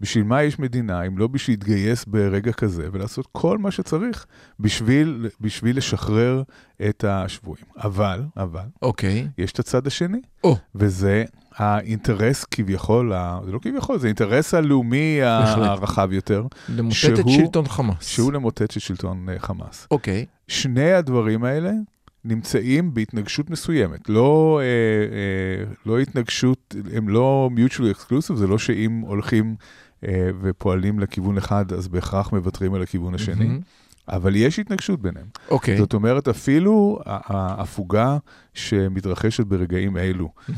בשביל 0.00 0.24
מה 0.24 0.42
יש 0.42 0.58
מדינה, 0.58 1.02
אם 1.02 1.18
לא 1.18 1.26
בשביל 1.26 1.56
להתגייס 1.56 2.04
ברגע 2.04 2.52
כזה 2.52 2.88
ולעשות 2.92 3.28
כל 3.32 3.58
מה 3.58 3.70
שצריך 3.70 4.26
בשביל, 4.60 5.28
בשביל 5.40 5.76
לשחרר 5.76 6.42
את 6.88 7.04
השבויים. 7.04 7.64
אבל, 7.76 8.22
אבל, 8.36 8.66
אוקיי. 8.82 9.28
יש 9.38 9.52
את 9.52 9.58
הצד 9.58 9.86
השני, 9.86 10.20
או. 10.44 10.56
וזה 10.74 11.24
האינטרס 11.56 12.44
כביכול, 12.44 13.12
זה 13.44 13.52
לא 13.52 13.58
כביכול, 13.58 13.98
זה 13.98 14.06
האינטרס 14.06 14.54
הלאומי. 14.54 15.18
הרחב 15.22 16.12
יותר, 16.12 16.46
למוטט 16.68 16.96
את 17.12 17.16
שהוא- 17.16 17.30
שלטון 17.36 17.68
חמאס. 17.68 18.06
שהוא 18.06 18.32
למוטט 18.32 18.62
את 18.62 18.80
שלטון 18.80 19.28
אה, 19.28 19.38
חמאס. 19.38 19.86
אוקיי. 19.90 20.26
שני 20.48 20.92
הדברים 20.92 21.44
האלה 21.44 21.70
נמצאים 22.24 22.94
בהתנגשות 22.94 23.50
מסוימת. 23.50 24.08
לא, 24.08 24.60
אה, 24.62 24.64
אה, 24.64 25.74
לא 25.86 25.98
התנגשות, 25.98 26.74
הם 26.94 27.08
לא 27.08 27.50
mutually 27.56 27.96
exclusive, 27.98 28.34
זה 28.34 28.46
לא 28.46 28.58
שאם 28.58 29.00
הולכים 29.06 29.54
אה, 30.08 30.30
ופועלים 30.40 31.00
לכיוון 31.00 31.36
אחד, 31.38 31.72
אז 31.72 31.88
בהכרח 31.88 32.32
מוותרים 32.32 32.74
על 32.74 32.82
הכיוון 32.82 33.14
השני. 33.14 33.44
מהמם. 33.44 33.60
אבל 34.08 34.36
יש 34.36 34.58
התנגשות 34.58 35.02
ביניהם. 35.02 35.26
אוקיי. 35.50 35.78
זאת 35.78 35.94
אומרת, 35.94 36.28
אפילו 36.28 36.98
ההפוגה 37.06 38.16
שמתרחשת 38.54 39.46
ברגעים 39.46 39.96
אלו, 39.96 40.32
אה, 40.48 40.54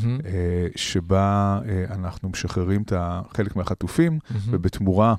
שבה 0.76 1.58
אה, 1.68 1.94
אנחנו 1.94 2.28
משחררים 2.28 2.82
את 2.82 2.92
חלק 3.36 3.56
מהחטופים, 3.56 4.12
מהמם. 4.30 4.42
ובתמורה 4.50 5.14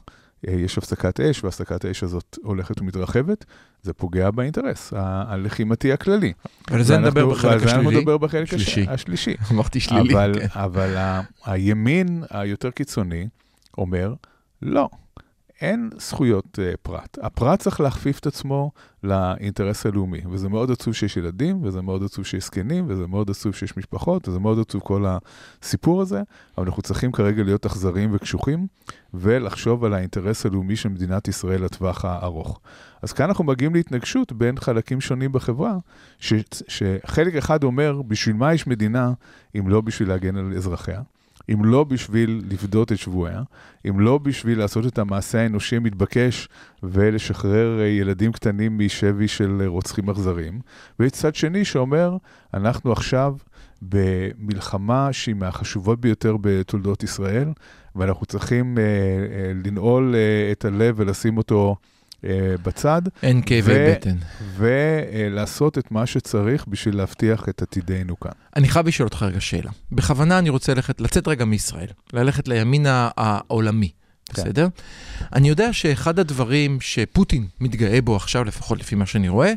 אה, 0.48 0.54
יש 0.54 0.78
הפסקת 0.78 1.20
אש, 1.20 1.44
והפסקת 1.44 1.86
האש 1.86 2.04
הזאת 2.04 2.38
הולכת 2.44 2.82
ומתרחבת, 2.82 3.46
זה 3.82 3.94
פוגע 3.94 4.32
באינטרס 4.32 4.94
ה- 4.94 5.24
הלחימתי 5.28 5.94
הכללי. 5.94 6.34
ועל 6.72 6.84
זה 6.84 6.98
נדבר 6.98 7.26
בחלק 7.30 7.50
ועל 7.52 7.60
זה 7.60 7.66
השלילי. 7.66 7.98
נדבר 7.98 8.18
בחלק 8.18 8.46
שלישי. 8.46 8.86
השלישי. 8.90 9.36
אמרתי 9.52 9.80
שלילי. 9.80 10.14
אבל, 10.14 10.34
כן. 10.40 10.48
אבל 10.60 10.98
ה- 10.98 11.22
הימין 11.46 12.24
היותר 12.30 12.72
קיצוני 12.72 13.28
אומר, 13.78 14.14
לא, 14.62 14.90
אין 15.62 15.90
זכויות 16.00 16.60
uh, 16.60 16.78
פרט. 16.82 17.18
הפרט 17.22 17.60
צריך 17.60 17.82
להכפיף 17.82 18.20
את 18.20 18.28
עצמו 18.28 18.72
לאינטרס 19.04 19.86
הלאומי, 19.86 20.22
וזה 20.32 20.50
מאוד 20.50 20.72
עצוב 20.72 20.94
שיש 20.94 21.18
ילדים, 21.18 21.64
וזה 21.64 21.82
מאוד 21.82 22.04
עצוב 22.04 22.26
שיש 22.26 22.46
זקנים, 22.46 22.86
וזה 22.88 23.08
מאוד 23.08 23.30
עצוב 23.30 23.56
שיש 23.56 23.78
משפחות, 23.78 24.28
וזה 24.28 24.40
מאוד 24.40 24.60
עצוב 24.60 24.82
כל 24.82 25.06
הסיפור 25.08 26.02
הזה, 26.02 26.22
אבל 26.58 26.66
אנחנו 26.66 26.82
צריכים 26.82 27.12
כרגע 27.12 27.44
להיות 27.44 27.66
אכזריים 27.66 28.10
וקשוחים, 28.14 28.68
ולחשוב 29.14 29.86
על 29.86 29.94
האינטרס 29.94 30.46
הלאומי 30.46 30.76
של 30.76 30.90
מדינת 30.90 31.28
ישראל 31.28 31.64
לטווח 31.64 32.06
הארוך. 32.06 32.60
אז 33.02 33.14
כאן 33.14 33.26
אנחנו 33.26 33.44
מגיעים 33.44 33.76
להתנגשות 33.76 34.34
בין 34.34 34.60
חלקים 34.60 35.02
שונים 35.02 35.32
בחברה, 35.32 35.78
ש, 36.20 36.34
שחלק 36.68 37.36
אחד 37.36 37.64
אומר, 37.64 38.02
בשביל 38.02 38.36
מה 38.36 38.54
יש 38.54 38.68
מדינה 38.68 39.14
אם 39.60 39.70
לא 39.70 39.82
בשביל 39.82 40.10
להגן 40.10 40.38
על 40.38 40.54
אזרחיה? 40.56 41.02
אם 41.54 41.66
לא 41.66 41.84
בשביל 41.84 42.42
לפדות 42.50 42.92
את 42.92 42.98
שבויה, 42.98 43.42
אם 43.90 44.00
לא 44.00 44.18
בשביל 44.18 44.60
לעשות 44.60 44.86
את 44.86 45.00
המעשה 45.00 45.42
האנושי 45.42 45.76
המתבקש 45.76 46.50
ולשחרר 46.84 47.80
אה, 47.80 47.86
ילדים 47.86 48.32
קטנים 48.32 48.80
משבי 48.80 49.28
של 49.28 49.58
אה, 49.62 49.68
רוצחים 49.68 50.10
אכזריים. 50.10 50.60
ויש 51.00 51.12
צד 51.12 51.36
שני 51.36 51.66
שאומר, 51.66 52.18
אנחנו 52.54 52.92
עכשיו 52.92 53.36
במלחמה 53.82 55.14
שהיא 55.14 55.36
מהחשובות 55.36 56.02
ביותר 56.02 56.36
בתולדות 56.42 57.04
ישראל, 57.04 57.50
ואנחנו 57.96 58.26
צריכים 58.26 58.78
אה, 58.78 58.84
אה, 58.84 59.52
לנעול 59.66 60.16
אה, 60.16 60.52
את 60.52 60.66
הלב 60.66 60.96
ולשים 60.98 61.38
אותו 61.38 61.76
בצד, 62.64 63.02
אין 63.24 63.42
כאבי 63.46 63.74
ו- 63.74 63.94
בטן. 63.96 64.16
ולעשות 64.58 65.78
את 65.78 65.92
מה 65.92 66.06
שצריך 66.06 66.66
בשביל 66.68 66.98
להבטיח 66.98 67.50
את 67.50 67.62
עתידנו 67.62 68.20
כאן. 68.20 68.32
אני 68.56 68.68
חייב 68.70 68.88
לשאול 68.88 69.08
אותך 69.08 69.24
רגע 69.24 69.42
שאלה. 69.42 69.72
בכוונה 69.92 70.40
אני 70.40 70.50
רוצה 70.50 70.74
ללכת, 70.74 71.02
לצאת 71.02 71.28
רגע 71.28 71.46
מישראל, 71.46 71.88
ללכת 72.14 72.48
לימין 72.48 72.86
העולמי, 72.90 73.92
כן. 74.26 74.42
בסדר? 74.42 74.68
אני 75.34 75.50
יודע 75.50 75.74
שאחד 75.74 76.20
הדברים 76.20 76.78
שפוטין 76.82 77.48
מתגאה 77.60 78.02
בו 78.02 78.16
עכשיו, 78.16 78.44
לפחות 78.44 78.80
לפי 78.80 78.96
מה 78.96 79.06
שאני 79.06 79.30
רואה, 79.30 79.54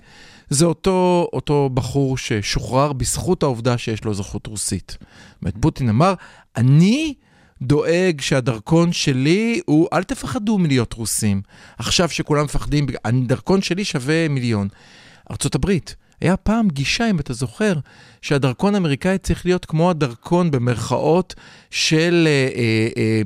זה 0.48 0.64
אותו, 0.64 1.28
אותו 1.32 1.70
בחור 1.74 2.18
ששוחרר 2.18 2.92
בזכות 2.92 3.42
העובדה 3.42 3.78
שיש 3.78 4.04
לו 4.04 4.10
אזרחות 4.10 4.46
רוסית. 4.46 4.96
זאת 5.00 5.42
אומרת, 5.42 5.54
פוטין 5.60 5.88
אמר, 5.88 6.14
אני 6.56 7.14
דואג 7.62 8.20
שהדרכון 8.20 8.92
שלי 8.92 9.60
הוא, 9.66 9.88
אל 9.92 10.02
תפחדו 10.02 10.58
מלהיות 10.58 10.92
רוסים. 10.92 11.42
עכשיו 11.78 12.08
שכולם 12.08 12.44
מפחדים, 12.44 12.86
הדרכון 13.04 13.62
שלי 13.62 13.84
שווה 13.84 14.28
מיליון. 14.28 14.68
ארה"ב, 15.30 15.70
היה 16.20 16.36
פעם 16.36 16.68
גישה, 16.68 17.10
אם 17.10 17.20
אתה 17.20 17.32
זוכר, 17.32 17.74
שהדרכון 18.22 18.74
האמריקאי 18.74 19.18
צריך 19.18 19.46
להיות 19.46 19.64
כמו 19.64 19.90
הדרכון 19.90 20.50
במרכאות 20.50 21.34
של, 21.70 22.28
אה, 22.28 22.48
אה, 22.56 22.88
אה, 22.96 23.22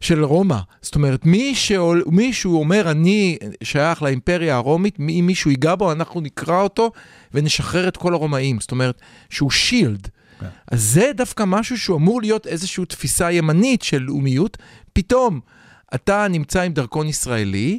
של 0.00 0.24
רומא. 0.24 0.58
זאת 0.82 0.94
אומרת, 0.94 1.26
מי 1.26 1.54
שעול, 1.54 2.04
מישהו 2.06 2.58
אומר, 2.58 2.90
אני 2.90 3.38
שייך 3.62 4.02
לאימפריה 4.02 4.56
הרומית, 4.56 4.96
אם 5.00 5.24
מישהו 5.26 5.50
ייגע 5.50 5.74
בו, 5.74 5.92
אנחנו 5.92 6.20
נקרא 6.20 6.62
אותו 6.62 6.90
ונשחרר 7.34 7.88
את 7.88 7.96
כל 7.96 8.14
הרומאים. 8.14 8.60
זאת 8.60 8.70
אומרת, 8.70 9.00
שהוא 9.30 9.50
שילד. 9.50 10.08
כן. 10.40 10.46
אז 10.70 10.82
זה 10.82 11.10
דווקא 11.14 11.44
משהו 11.46 11.78
שהוא 11.78 11.96
אמור 11.96 12.20
להיות 12.20 12.46
איזושהי 12.46 12.84
תפיסה 12.84 13.32
ימנית 13.32 13.82
של 13.82 13.98
לאומיות. 13.98 14.56
פתאום 14.92 15.40
אתה 15.94 16.28
נמצא 16.28 16.62
עם 16.62 16.72
דרכון 16.72 17.06
ישראלי, 17.08 17.78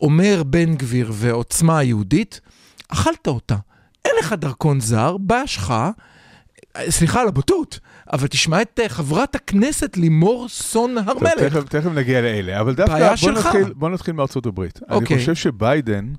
אומר 0.00 0.42
בן 0.46 0.74
גביר 0.74 1.10
ועוצמה 1.14 1.78
היהודית, 1.78 2.40
אכלת 2.88 3.26
אותה. 3.26 3.56
אין 4.04 4.12
לך 4.20 4.32
דרכון 4.32 4.80
זר, 4.80 5.16
בא 5.16 5.46
שלך, 5.46 5.74
סליחה 6.88 7.20
על 7.20 7.28
הבוטות, 7.28 7.78
אבל 8.12 8.26
תשמע 8.26 8.62
את 8.62 8.80
אה, 8.82 8.88
חברת 8.88 9.34
הכנסת 9.34 9.96
לימור 9.96 10.48
סון 10.48 10.98
הר 10.98 11.18
מלך. 11.18 11.32
תכף, 11.52 11.68
תכף 11.68 11.90
נגיע 11.94 12.20
לאלה, 12.20 12.60
אבל 12.60 12.74
דווקא 12.74 12.92
בעיה 12.92 13.08
בוא 13.08 13.16
שלך. 13.16 13.46
נתחיל, 13.46 13.72
בוא 13.72 13.88
נתחיל 13.88 14.14
מארצות 14.14 14.46
הברית. 14.46 14.80
אני 14.88 14.96
אוקיי. 14.96 15.18
חושב 15.18 15.34
שביידן 15.34 16.12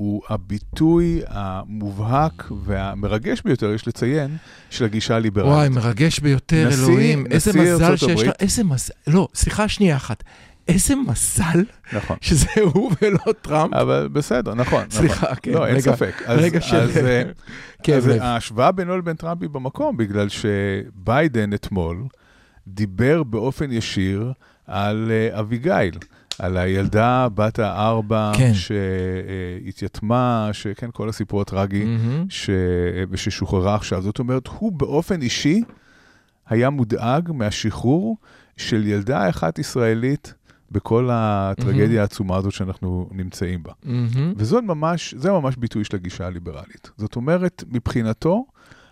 הוא 0.00 0.22
הביטוי 0.28 1.20
המובהק 1.26 2.44
והמרגש 2.64 3.42
ביותר, 3.42 3.72
יש 3.72 3.88
לציין, 3.88 4.36
של 4.70 4.84
הגישה 4.84 5.16
הליברלית. 5.16 5.52
וואי, 5.52 5.68
מרגש 5.68 6.18
ביותר, 6.20 6.68
נשיא- 6.68 6.78
אלוהים. 6.88 7.26
איזה 7.26 7.50
נשיא 7.50 7.62
מזל 7.74 7.84
ארצות 7.84 7.98
שיש 7.98 8.08
לה, 8.08 8.14
הברית. 8.14 8.42
איזה 8.42 8.64
מזל, 8.64 8.92
לא, 9.06 9.28
סליחה 9.34 9.68
שנייה 9.68 9.96
אחת. 9.96 10.22
איזה 10.68 10.94
מזל 10.96 11.62
נכון. 11.92 12.16
שזה 12.20 12.46
הוא 12.62 12.92
ולא 13.02 13.32
טראמפ. 13.42 13.74
אבל 13.74 14.08
בסדר, 14.12 14.54
נכון. 14.54 14.84
סליחה, 14.90 15.26
נכון. 15.26 15.36
כן, 15.42 15.52
לא, 15.52 15.66
אין 15.66 15.74
רגע, 15.76 15.92
ספק. 15.96 16.22
אז, 16.26 16.38
רגע 16.40 16.60
של 16.60 16.76
אז, 16.76 16.96
אה, 16.96 17.22
אז 17.96 18.06
לב. 18.08 18.22
ההשוואה 18.22 18.72
בינו 18.72 18.98
לבין 18.98 19.16
טראמפ 19.16 19.42
היא 19.42 19.50
במקום, 19.50 19.96
בגלל 19.96 20.26
שביידן 20.28 21.52
אתמול 21.54 22.04
דיבר 22.68 23.22
באופן 23.22 23.72
ישיר 23.72 24.32
על 24.66 25.10
אה, 25.10 25.40
אביגיל, 25.40 25.98
על 26.40 26.56
הילדה 26.56 27.28
בת 27.34 27.58
הארבע 27.58 28.32
כן. 28.36 28.52
שהתייתמה, 29.64 30.48
שכן, 30.52 30.88
כל 30.92 31.08
הסיפור 31.08 31.40
הטרגי, 31.40 31.84
מהמם. 31.84 32.26
ש... 32.28 32.50
וששוחררה 33.10 33.74
עכשיו. 33.74 34.02
זאת 34.02 34.18
אומרת, 34.18 34.46
הוא 34.46 34.72
באופן 34.72 35.22
אישי 35.22 35.62
היה 36.48 36.70
מודאג 36.70 37.30
מהשחרור 37.34 38.16
של 38.56 38.86
ילדה 38.86 39.28
אחת 39.28 39.58
ישראלית 39.58 40.34
בכל 40.70 41.08
הטרגדיה 41.12 42.00
העצומה 42.00 42.36
הזאת 42.36 42.52
שאנחנו 42.52 43.08
נמצאים 43.12 43.62
בה. 43.62 43.72
מהמם. 43.84 44.32
וזאת 44.36 44.64
ממש, 44.64 45.14
ממש 45.24 45.56
ביטוי 45.56 45.84
של 45.84 45.96
הגישה 45.96 46.26
הליברלית. 46.26 46.90
זאת 46.96 47.16
אומרת, 47.16 47.64
מבחינתו, 47.70 48.44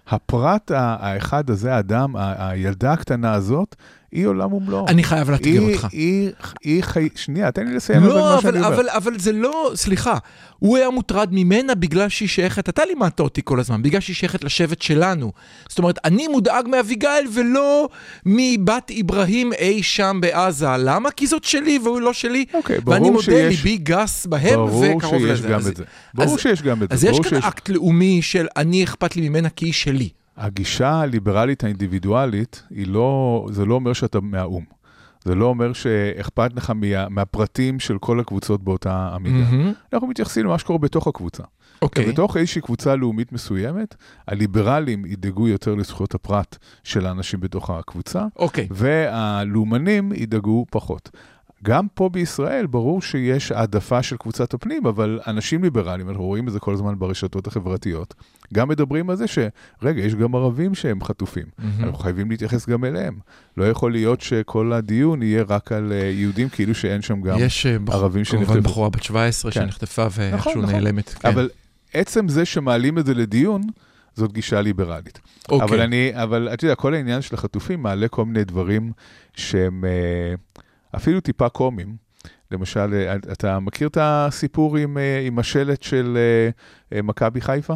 הפרט 0.09 0.71
האחד 0.75 1.51
הזה, 1.51 1.75
האדם, 1.75 2.17
הילדה 2.17 2.93
הקטנה 2.93 3.33
הזאת, 3.33 3.77
היא 4.13 4.27
עולם 4.27 4.53
ומלואו. 4.53 4.89
אני 4.89 5.05
חייב 5.05 5.31
לאתגר 5.31 5.51
היא, 5.63 5.75
אותך. 5.75 5.89
היא, 5.93 6.31
היא 6.65 6.83
חי... 6.83 7.09
שנייה, 7.15 7.51
תן 7.53 7.67
לי 7.67 7.75
לסיים 7.75 8.03
אבל 8.03 8.09
לא, 8.09 8.15
מה 8.21 8.35
אבל, 8.35 8.43
שאני 8.43 8.57
אומר. 8.59 8.69
אבל, 8.75 8.89
אבל 8.89 9.19
זה 9.19 9.33
לא, 9.33 9.73
סליחה, 9.75 10.19
הוא 10.59 10.77
היה 10.77 10.91
מוטרד 10.91 11.29
ממנה 11.33 11.75
בגלל 11.75 12.09
שהיא 12.09 12.29
שייכת, 12.29 12.69
אתה 12.69 12.83
לימדת 12.85 13.21
אותי 13.21 13.41
כל 13.45 13.61
הזמן, 13.61 13.83
בגלל 13.83 14.01
שהיא 14.01 14.17
שייכת 14.17 14.45
לשבט 14.45 14.83
שלנו. 14.83 15.33
זאת 15.69 15.79
אומרת, 15.79 15.99
אני 16.05 16.29
מודאג 16.29 16.69
מאביגיל 16.69 17.11
ולא 17.35 17.89
מבת 18.27 18.91
אברהים 19.01 19.53
אי 19.53 19.83
שם 19.83 20.19
בעזה. 20.23 20.67
למה? 20.79 21.11
כי 21.11 21.27
זאת 21.27 21.45
שלי 21.45 21.79
והוא 21.85 22.01
לא 22.01 22.13
שלי. 22.13 22.45
אוקיי, 22.55 22.81
ברור 22.81 22.95
ואני 22.95 23.11
מודה, 23.11 23.25
שיש- 23.25 23.65
ליבי 23.65 23.77
גס 23.77 24.27
בהם 24.27 24.55
ברור 24.55 24.85
וקרוב 24.97 25.19
שיש 25.19 25.39
לזה. 25.39 25.49
גם 25.49 25.59
אז, 25.59 25.67
את 25.69 25.77
זה. 25.77 25.85
ברור 26.15 26.39
שיש 26.39 26.63
גם 26.63 26.83
את 26.83 26.89
זה. 26.89 26.95
אז 26.95 27.05
יש 27.05 27.11
ברור 27.11 27.23
כאן 27.25 27.31
שיש- 27.41 27.45
אקט 27.49 27.69
לאומי 27.69 28.23
של 28.23 28.47
אני 28.57 28.85
אכפת 28.85 29.17
לי 29.17 29.29
ממנה 29.29 29.49
כי 29.49 29.65
היא 29.67 29.73
שלי. 29.73 30.09
הגישה 30.39 31.01
הליברלית 31.01 31.65
האינדיבידואלית, 31.65 32.63
לא, 32.71 33.47
זה 33.51 33.65
לא 33.65 33.75
אומר 33.75 33.93
שאתה 33.93 34.21
מהאו"ם. 34.21 34.65
זה 35.25 35.35
לא 35.35 35.45
אומר 35.45 35.73
שאכפת 35.73 36.51
לך 36.57 36.71
מה, 36.71 37.09
מהפרטים 37.09 37.81
של 37.81 37.99
כל 37.99 38.21
הקבוצות 38.21 38.65
באותה 38.65 39.11
המידה. 39.13 39.51
מהמם. 39.51 39.73
אנחנו 39.93 40.09
מתייחסים 40.09 40.47
למה 40.47 40.59
שקורה 40.59 40.79
בתוך 40.79 41.07
הקבוצה. 41.07 41.43
אוקיי. 41.83 42.05
כן, 42.05 42.11
בתוך 42.11 42.37
איזושהי 42.37 42.61
קבוצה 42.63 42.97
לאומית 42.97 43.33
מסוימת, 43.33 43.95
הליברלים 44.29 45.07
ידאגו 45.07 45.49
יותר 45.49 45.75
לזכויות 45.75 46.15
הפרט 46.15 46.57
של 46.85 47.07
האנשים 47.07 47.41
בתוך 47.41 47.71
הקבוצה, 47.71 48.27
אוקיי. 48.37 48.69
והלאומנים 48.71 50.13
ידאגו 50.15 50.67
פחות. 50.71 51.11
גם 51.65 51.87
פה 51.95 52.09
בישראל 52.09 52.67
ברור 52.67 53.03
שיש 53.03 53.53
העדפה 53.53 54.03
של 54.03 54.17
קבוצת 54.17 54.55
הפנים, 54.55 54.87
אבל 54.87 55.21
אנשים 55.27 55.65
ליברליים, 55.65 56.09
אנחנו 56.09 56.25
רואים 56.25 56.49
את 56.49 56.53
זה 56.53 56.61
כל 56.61 56.73
הזמן 56.73 56.99
ברשתות 56.99 57.47
החברתיות, 57.47 58.15
גם 58.55 58.69
מדברים 58.69 59.11
על 59.11 59.17
זה 59.17 59.25
שרגע, 59.27 60.03
יש 60.03 60.15
גם 60.15 60.35
ערבים 60.35 60.75
שהם 60.75 61.05
חטופים. 61.05 61.47
מהמם. 61.59 61.85
אנחנו 61.85 61.99
חייבים 61.99 62.31
להתייחס 62.31 62.69
גם 62.69 62.85
אליהם. 62.85 63.19
לא 63.57 63.65
יכול 63.65 63.93
להיות 63.93 64.21
שכל 64.21 64.73
הדיון 64.73 65.23
יהיה 65.23 65.45
רק 65.49 65.73
על 65.73 65.93
אה, 65.93 65.97
יהודים, 65.97 66.49
כאילו 66.49 66.75
שאין 66.75 67.03
שם 67.03 67.21
גם... 67.21 67.37
יש 67.41 67.67
אה, 67.67 67.77
ערבים 67.89 68.25
כמובן 68.25 68.47
שנחטפו. 68.47 68.63
בחורה 68.63 68.91
בת 68.91 69.03
17 69.03 69.51
כן. 69.53 69.61
שנחטפה 69.61 70.07
ואיכשהו 70.13 70.51
נכון, 70.51 70.63
נכון. 70.63 70.75
נעלמת. 70.75 71.09
כן. 71.09 71.29
אבל 71.29 71.49
עצם 71.95 72.29
זה 72.29 72.45
שמעלים 72.45 72.99
את 72.99 73.07
זה 73.07 73.15
לדיון, 73.15 73.63
זאת 74.15 74.33
גישה 74.33 74.61
ליברלית. 74.61 75.21
אוקיי. 75.49 75.69
אבל 75.69 75.81
אני, 75.81 76.11
אבל 76.15 76.49
אתה 76.53 76.65
יודע, 76.65 76.75
כל 76.75 76.95
העניין 76.95 77.23
של 77.23 77.35
החטופים 77.35 77.83
מעלה 77.83 78.09
כל 78.09 78.25
מיני 78.25 78.45
דברים 78.45 78.93
שהם 79.37 79.85
אה, 79.85 80.35
אפילו 80.97 81.21
טיפה 81.21 81.49
קומיים. 81.49 82.09
למשל, 82.51 82.95
אה, 82.95 83.17
אתה 83.33 83.61
מכיר 83.61 83.89
את 83.89 83.99
הסיפור 84.01 84.77
עם, 84.77 84.99
אה, 84.99 85.21
עם 85.27 85.39
השלט 85.39 85.83
של 85.83 86.19
אה, 86.93 87.03
מכבי 87.03 87.41
חיפה? 87.41 87.75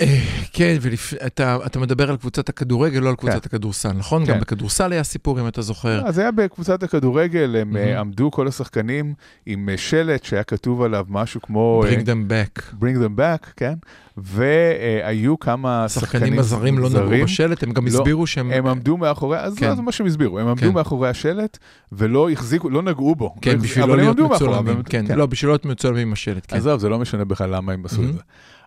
אה, 0.00 0.20
כן, 0.52 0.76
ואתה 0.80 1.78
מדבר 1.80 2.10
על 2.10 2.16
קבוצת 2.16 2.48
הכדורגל, 2.48 3.00
לא 3.00 3.08
על 3.08 3.14
קבוצת 3.14 3.34
כן. 3.34 3.40
הכדורסל, 3.44 3.92
נכון? 3.92 4.26
כן. 4.26 4.32
גם 4.32 4.40
בכדורסל 4.40 4.92
היה 4.92 5.04
סיפור, 5.04 5.40
אם 5.40 5.48
אתה 5.48 5.62
זוכר. 5.62 6.02
אז 6.06 6.18
היה 6.18 6.30
בקבוצת 6.30 6.82
הכדורגל, 6.82 7.56
הם. 7.56 7.76
אה, 7.76 8.00
עמדו 8.00 8.30
כל 8.30 8.48
השחקנים 8.48 9.14
עם 9.46 9.68
אה, 9.68 9.76
שלט 9.76 10.24
שהיה 10.24 10.42
כתוב 10.42 10.82
עליו 10.82 11.06
משהו 11.08 11.40
כמו... 11.40 11.84
אה, 11.86 11.92
Bring 11.92 12.04
them 12.04 12.30
back. 12.30 12.60
Bring 12.80 12.96
them 12.96 13.18
back, 13.18 13.46
כן? 13.56 13.74
והיו 14.16 15.38
כמה 15.38 15.88
שחקנים 15.88 16.12
השחקנים 16.12 16.38
הזרים 16.38 16.78
לא 16.78 16.88
נגעו 16.88 17.24
בשלט, 17.24 17.62
הם 17.62 17.72
גם 17.72 17.86
לא, 17.86 17.90
הסבירו 17.90 18.26
שהם... 18.26 18.50
הם 18.50 18.66
עמדו 18.66 18.96
מאחורי, 18.96 19.38
אז 19.38 19.54
כן. 19.54 19.76
זה 19.76 19.82
מה 19.82 19.92
שהם 19.92 20.06
הסבירו, 20.06 20.38
הם 20.38 20.48
עמדו. 20.48 20.72
מאחורי 20.72 21.08
השלט 21.08 21.58
ולא 21.92 22.30
החזיקו, 22.30 22.70
לא 22.70 22.82
נגעו 22.82 23.14
בו. 23.14 23.34
כן, 23.42 23.58
בשביל 23.58 23.84
לא 23.84 23.96
להיות 23.96 24.18
מצולמים. 24.18 24.82
כן, 24.82 25.04
לא, 25.16 25.26
בשביל 25.26 25.48
לא 25.48 25.52
להיות 25.52 25.64
מצולמים 25.64 26.06
עם 26.06 26.12
השלט, 26.12 26.46
כן. 26.48 26.56
עזוב, 26.56 26.80
זה 26.80 26.88
לא 26.88 26.98
משנה 26.98 27.24
בכלל 27.24 27.56
למה 27.56 27.72
הם 27.72 27.84
עשו 27.84 28.02
את. 28.02 28.12
זה. 28.12 28.20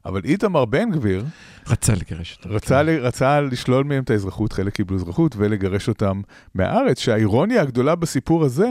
אבל 0.05 0.21
איתמר 0.23 0.65
בן 0.65 0.91
גביר 0.91 1.25
רצה 1.67 1.93
לגרש 1.93 2.37
אותו. 2.37 2.55
רצה, 2.55 2.83
ל- 2.83 2.89
רצה 3.05 3.41
לשלול 3.41 3.83
מהם 3.83 4.03
את 4.03 4.09
האזרחות, 4.09 4.53
חלק 4.53 4.73
קיבלו 4.75 4.97
אזרחות, 4.97 5.35
ולגרש 5.37 5.89
אותם 5.89 6.21
מהארץ, 6.55 6.99
שהאירוניה 6.99 7.61
הגדולה 7.61 7.95
בסיפור 7.95 8.43
הזה, 8.45 8.67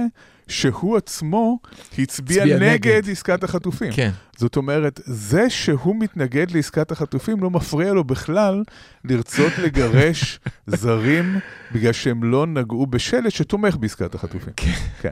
שהוא 0.49 0.97
עצמו 0.97 1.59
הצביע 1.99 2.45
נגד 2.45 2.63
נגד. 2.63 3.11
עסקת 3.11 3.45
החטופים. 3.45 3.93
כן. 3.93 4.11
זאת 4.37 4.57
אומרת, 4.57 5.01
זה 5.05 5.51
שהוא 5.51 5.97
מתנגד 6.01 6.51
לעסקת 6.51 6.93
החטופים 6.93 7.43
לא 7.43 7.51
מפריע 7.51 7.93
לו 7.93 8.05
בכלל 8.05 8.63
לרצות 9.05 9.53
לגרש 9.59 10.41
זרים 10.67 11.39
בגלל 11.73 11.93
שהם 11.93 12.25
לא 12.25 12.47
נגעו 12.47 12.87
בשלט 12.87 13.31
שתומך 13.33 13.77
בעסקת 13.77 14.15
החטופים. 14.15 14.53
כן. 14.57 14.73
כן. 15.01 15.11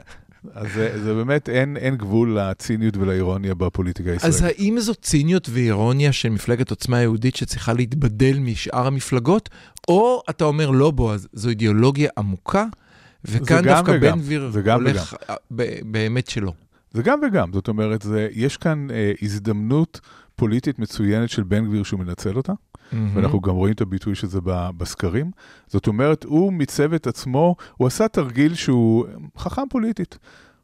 אז 0.53 0.67
זה, 0.73 1.03
זה 1.03 1.13
באמת, 1.13 1.49
אין, 1.49 1.77
אין 1.77 1.95
גבול 1.95 2.37
לציניות 2.39 2.97
ולאירוניה 2.97 3.53
בפוליטיקה 3.53 4.11
הישראלית. 4.11 4.35
אז 4.35 4.43
האם 4.43 4.79
זו 4.79 4.95
ציניות 4.95 5.49
ואירוניה 5.51 6.11
של 6.11 6.29
מפלגת 6.29 6.69
עוצמה 6.69 7.01
יהודית 7.01 7.35
שצריכה 7.35 7.73
להתבדל 7.73 8.39
משאר 8.39 8.87
המפלגות, 8.87 9.49
או 9.87 10.21
אתה 10.29 10.43
אומר 10.43 10.69
לא 10.69 10.91
בועז, 10.91 11.27
זו 11.33 11.49
אידיאולוגיה 11.49 12.09
עמוקה, 12.17 12.65
וכאן 13.25 13.63
דווקא 13.63 13.91
וגם. 13.91 14.01
בן 14.01 14.19
גביר 14.19 14.51
הולך 14.73 15.15
אה, 15.29 15.35
ב- 15.55 15.79
באמת 15.85 16.27
שלא. 16.27 16.53
זה 16.93 17.03
גם 17.03 17.19
וגם, 17.27 17.53
זאת 17.53 17.67
אומרת, 17.67 18.01
זה, 18.01 18.27
יש 18.31 18.57
כאן 18.57 18.87
אה, 18.91 19.11
הזדמנות 19.21 19.99
פוליטית 20.35 20.79
מצוינת 20.79 21.29
של 21.29 21.43
בן 21.43 21.65
גביר 21.65 21.83
שהוא 21.83 21.99
מנצל 21.99 22.37
אותה, 22.37 22.53
ואנחנו 22.93 23.41
גם 23.41 23.55
רואים 23.55 23.73
את 23.73 23.81
הביטוי 23.81 24.15
של 24.15 24.27
זה 24.27 24.39
בסקרים. 24.77 25.31
זאת 25.67 25.87
אומרת, 25.87 26.23
הוא 26.23 26.53
מיצב 26.53 26.93
את 26.93 27.07
עצמו, 27.07 27.55
הוא 27.77 27.87
עשה 27.87 28.07
תרגיל 28.07 28.53
שהוא 28.53 29.05
חכם 29.37 29.63
פוליטית. 29.69 30.17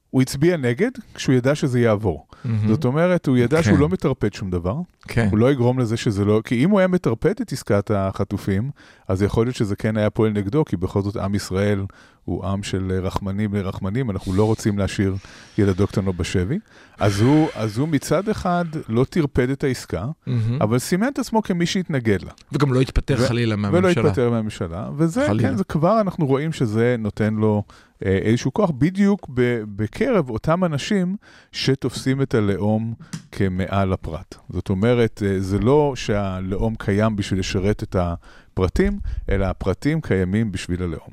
הוא 0.09 0.21
הצביע 0.21 0.57
נגד 0.57 0.91
כשהוא 1.13 1.35
ידע 1.35 1.55
שזה 1.55 1.79
יעבור. 1.79 2.27
מהמם. 2.45 2.67
זאת 2.67 2.85
אומרת, 2.85 3.27
הוא 3.27 3.37
ידע 3.37 3.57
כן. 3.57 3.63
שהוא 3.63 3.79
לא 3.79 3.89
מטרפד 3.89 4.33
שום 4.33 4.49
דבר, 4.49 4.75
כן. 5.07 5.27
הוא 5.31 5.37
לא 5.37 5.51
יגרום 5.51 5.79
לזה 5.79 5.97
שזה 5.97 6.25
לא... 6.25 6.41
כי 6.45 6.63
אם 6.63 6.69
הוא 6.69 6.79
היה 6.79 6.87
מטרפד 6.87 7.33
את 7.41 7.51
עסקת 7.51 7.91
החטופים, 7.95 8.71
אז 9.07 9.21
יכול 9.21 9.45
להיות 9.45 9.55
שזה 9.55 9.75
כן 9.75 9.97
היה 9.97 10.09
פועל 10.09 10.31
נגדו, 10.31 10.65
כי 10.65 10.77
בכל 10.77 11.01
זאת 11.01 11.17
עם 11.17 11.35
ישראל 11.35 11.85
הוא 12.25 12.45
עם 12.45 12.63
של 12.63 12.99
רחמנים 13.03 13.53
לרחמנים, 13.53 14.11
אנחנו 14.11 14.33
לא 14.33 14.43
רוצים 14.43 14.77
להשאיר 14.77 15.15
ילדו 15.57 15.87
קטנו 15.87 16.13
בשבי. 16.13 16.59
אז 16.99 17.21
הוא, 17.21 17.47
אז 17.55 17.77
הוא 17.77 17.87
מצד 17.87 18.29
אחד 18.29 18.65
לא 18.89 19.03
טרפד 19.03 19.49
את 19.49 19.63
העסקה, 19.63 20.05
מהמם. 20.27 20.61
אבל 20.61 20.79
סימן 20.79 21.07
את 21.07 21.19
עצמו 21.19 21.43
כמי 21.43 21.65
שהתנגד 21.65 22.23
לה. 22.23 22.31
וגם 22.51 22.73
לא 22.73 22.81
התפטר 22.81 23.15
ו- 23.19 23.27
חלילה 23.27 23.55
ולא 23.55 23.71
מהממשלה. 23.71 24.03
התפטר 24.07 24.29
מהממשלה, 24.29 24.89
וזה, 24.97 25.27
חלילה. 25.27 25.49
כן, 25.49 25.57
זה 25.57 25.63
כבר 25.63 26.01
אנחנו 26.01 26.25
רואים 26.25 26.51
שזה 26.53 26.95
נותן 26.99 27.33
לו 27.33 27.63
איזשהו 28.01 28.53
כוח, 28.53 28.71
בדיוק 28.77 29.29
בקרב 29.75 30.29
אותם 30.29 30.63
אנשים 30.63 31.15
שתופסים 31.51 32.21
את 32.21 32.33
הלאום 32.33 32.93
כמעל 33.31 33.93
הפרט. 33.93 34.35
זאת 34.49 34.69
אומרת, 34.69 35.23
אה, 35.25 35.39
זה 35.39 35.59
לא 35.59 35.93
שהלאום 35.95 36.75
קיים 36.75 37.15
בשביל 37.15 37.39
לשרת 37.39 37.83
את 37.83 37.95
הפרטים, 37.95 38.99
אלא 39.29 39.45
הפרטים 39.45 40.01
קיימים 40.01 40.51
בשביל 40.51 40.83
הלאום. 40.83 41.09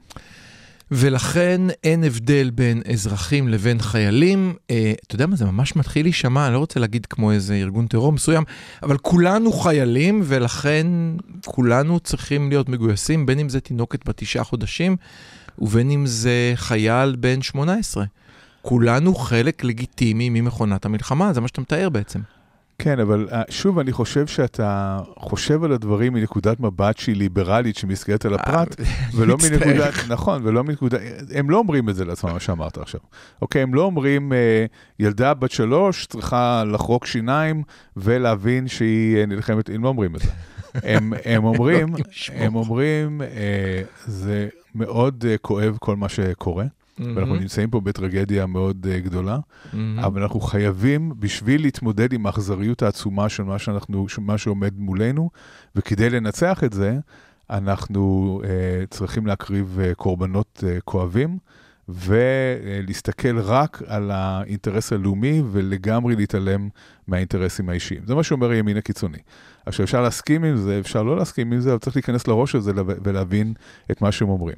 ולכן 0.96 1.60
אין 1.84 2.04
הבדל 2.04 2.50
בין 2.50 2.82
אזרחים 2.92 3.48
לבין 3.48 3.80
חיילים. 3.80 4.54
אה, 4.70 4.92
אתה 5.06 5.14
יודע 5.14 5.26
מה, 5.26 5.36
זה 5.36 5.44
ממש 5.44 5.76
מתחיל 5.76 6.06
להישמע, 6.06 6.46
אני 6.46 6.54
לא 6.54 6.58
רוצה 6.58 6.80
להגיד 6.80 7.06
כמו 7.06 7.32
איזה 7.32 7.54
ארגון 7.54 7.86
טרור 7.86 8.12
מסוים, 8.12 8.44
אבל 8.82 8.98
כולנו 8.98 9.52
חיילים, 9.52 10.22
ולכן 10.24 10.86
כולנו 11.44 12.00
צריכים 12.00 12.48
להיות 12.48 12.68
מגויסים, 12.68 13.26
בין 13.26 13.38
אם 13.38 13.48
זה 13.48 13.60
תינוקת 13.60 14.08
בת 14.08 14.16
תשעה 14.16 14.44
חודשים, 14.44 14.96
ובין 15.58 15.90
אם 15.90 16.06
זה 16.06 16.52
חייל 16.54 17.16
בן 17.16 17.42
18. 17.42 18.04
כולנו 18.62 19.14
חלק 19.14 19.64
לגיטימי 19.64 20.28
ממכונת 20.30 20.84
המלחמה, 20.84 21.32
זה 21.32 21.40
מה 21.40 21.48
שאתה 21.48 21.60
מתאר 21.60 21.88
בעצם. 21.88 22.20
כן, 22.78 23.00
אבל 23.00 23.28
אה, 23.32 23.42
שוב, 23.50 23.78
אני 23.78 23.92
חושב 23.92 24.26
שאתה 24.26 25.00
חושב 25.18 25.64
על 25.64 25.72
הדברים 25.72 26.12
מנקודת 26.12 26.60
מבט 26.60 26.98
שהיא 26.98 27.16
ליברלית, 27.16 27.76
שמסתכלת 27.76 28.24
על 28.24 28.34
הפרט, 28.34 28.80
ולא. 29.14 29.36
מנקודת, 29.50 29.94
נכון, 30.08 30.40
ולא 30.44 30.64
מנקודת, 30.64 31.00
הם 31.34 31.50
לא 31.50 31.58
אומרים 31.58 31.88
את 31.88 31.94
זה 31.94 32.04
לעצמם, 32.04 32.32
מה 32.32 32.40
שאמרת 32.40 32.78
עכשיו. 32.78 33.00
אוקיי, 33.42 33.62
הם 33.62 33.74
לא 33.74 33.82
אומרים, 33.82 34.32
אה, 34.32 34.64
ילדה 34.98 35.34
בת 35.34 35.50
שלוש 35.50 36.06
צריכה 36.06 36.64
לחרוק 36.66 37.06
שיניים 37.06 37.62
ולהבין 37.96 38.68
שהיא 38.68 39.16
אה, 39.16 39.26
נלחמת, 39.26 39.68
הם 39.68 39.84
לא 39.84 39.88
אומרים 39.88 40.14
את 40.16 40.20
זה. 40.20 40.30
הם, 40.74 41.12
הם 41.24 41.44
אומרים, 41.50 41.94
הם 42.34 42.54
אומרים, 42.54 43.22
אה, 43.22 43.82
זה 44.06 44.48
מאוד 44.74 45.24
אה, 45.28 45.38
כואב 45.38 45.76
כל 45.80 45.96
מה 45.96 46.08
שקורה, 46.08 46.64
ואנחנו 46.98 47.34
נמצאים 47.34 47.70
פה 47.70 47.80
בטרגדיה 47.80 48.46
מאוד 48.46 48.86
אה, 48.90 49.00
גדולה, 49.00 49.38
מהמם. 49.72 49.98
אבל 49.98 50.22
אנחנו 50.22 50.40
חייבים, 50.40 51.12
בשביל 51.18 51.62
להתמודד 51.62 52.12
עם 52.12 52.26
האכזריות 52.26 52.82
העצומה 52.82 53.28
של 53.28 53.42
מה, 53.42 53.58
שאנחנו, 53.58 54.08
של 54.08 54.22
מה 54.22 54.38
שעומד 54.38 54.78
מולנו, 54.78 55.30
וכדי 55.76 56.10
לנצח 56.10 56.64
את 56.64 56.72
זה, 56.72 56.98
אנחנו 57.50 58.40
uh, 58.42 58.46
צריכים 58.90 59.26
להקריב 59.26 59.78
uh, 59.80 59.94
קורבנות 59.94 60.64
uh, 60.64 60.80
כואבים, 60.84 61.38
ולהסתכל 61.88 63.38
רק 63.38 63.82
על 63.86 64.10
האינטרס 64.10 64.92
הלאומי, 64.92 65.42
ולגמרי 65.50 66.16
להתעלם 66.16 66.68
מהאינטרסים 67.08 67.68
האישיים. 67.68 68.00
זה 68.06 68.14
מה 68.14 68.22
שאומר 68.22 68.50
הימין 68.50 68.76
הקיצוני. 68.76 69.18
עכשיו, 69.66 69.84
אפשר 69.84 70.02
להסכים 70.02 70.44
עם 70.44 70.56
זה, 70.56 70.78
אפשר 70.78 71.02
לא 71.02 71.16
להסכים 71.16 71.52
עם 71.52 71.60
זה, 71.60 71.70
אבל 71.70 71.78
צריך 71.78 71.96
להיכנס 71.96 72.28
לראש 72.28 72.54
הזה 72.54 72.72
ולהבין 72.76 73.54
את 73.90 74.02
מה 74.02 74.12
שהם 74.12 74.28
אומרים. 74.28 74.56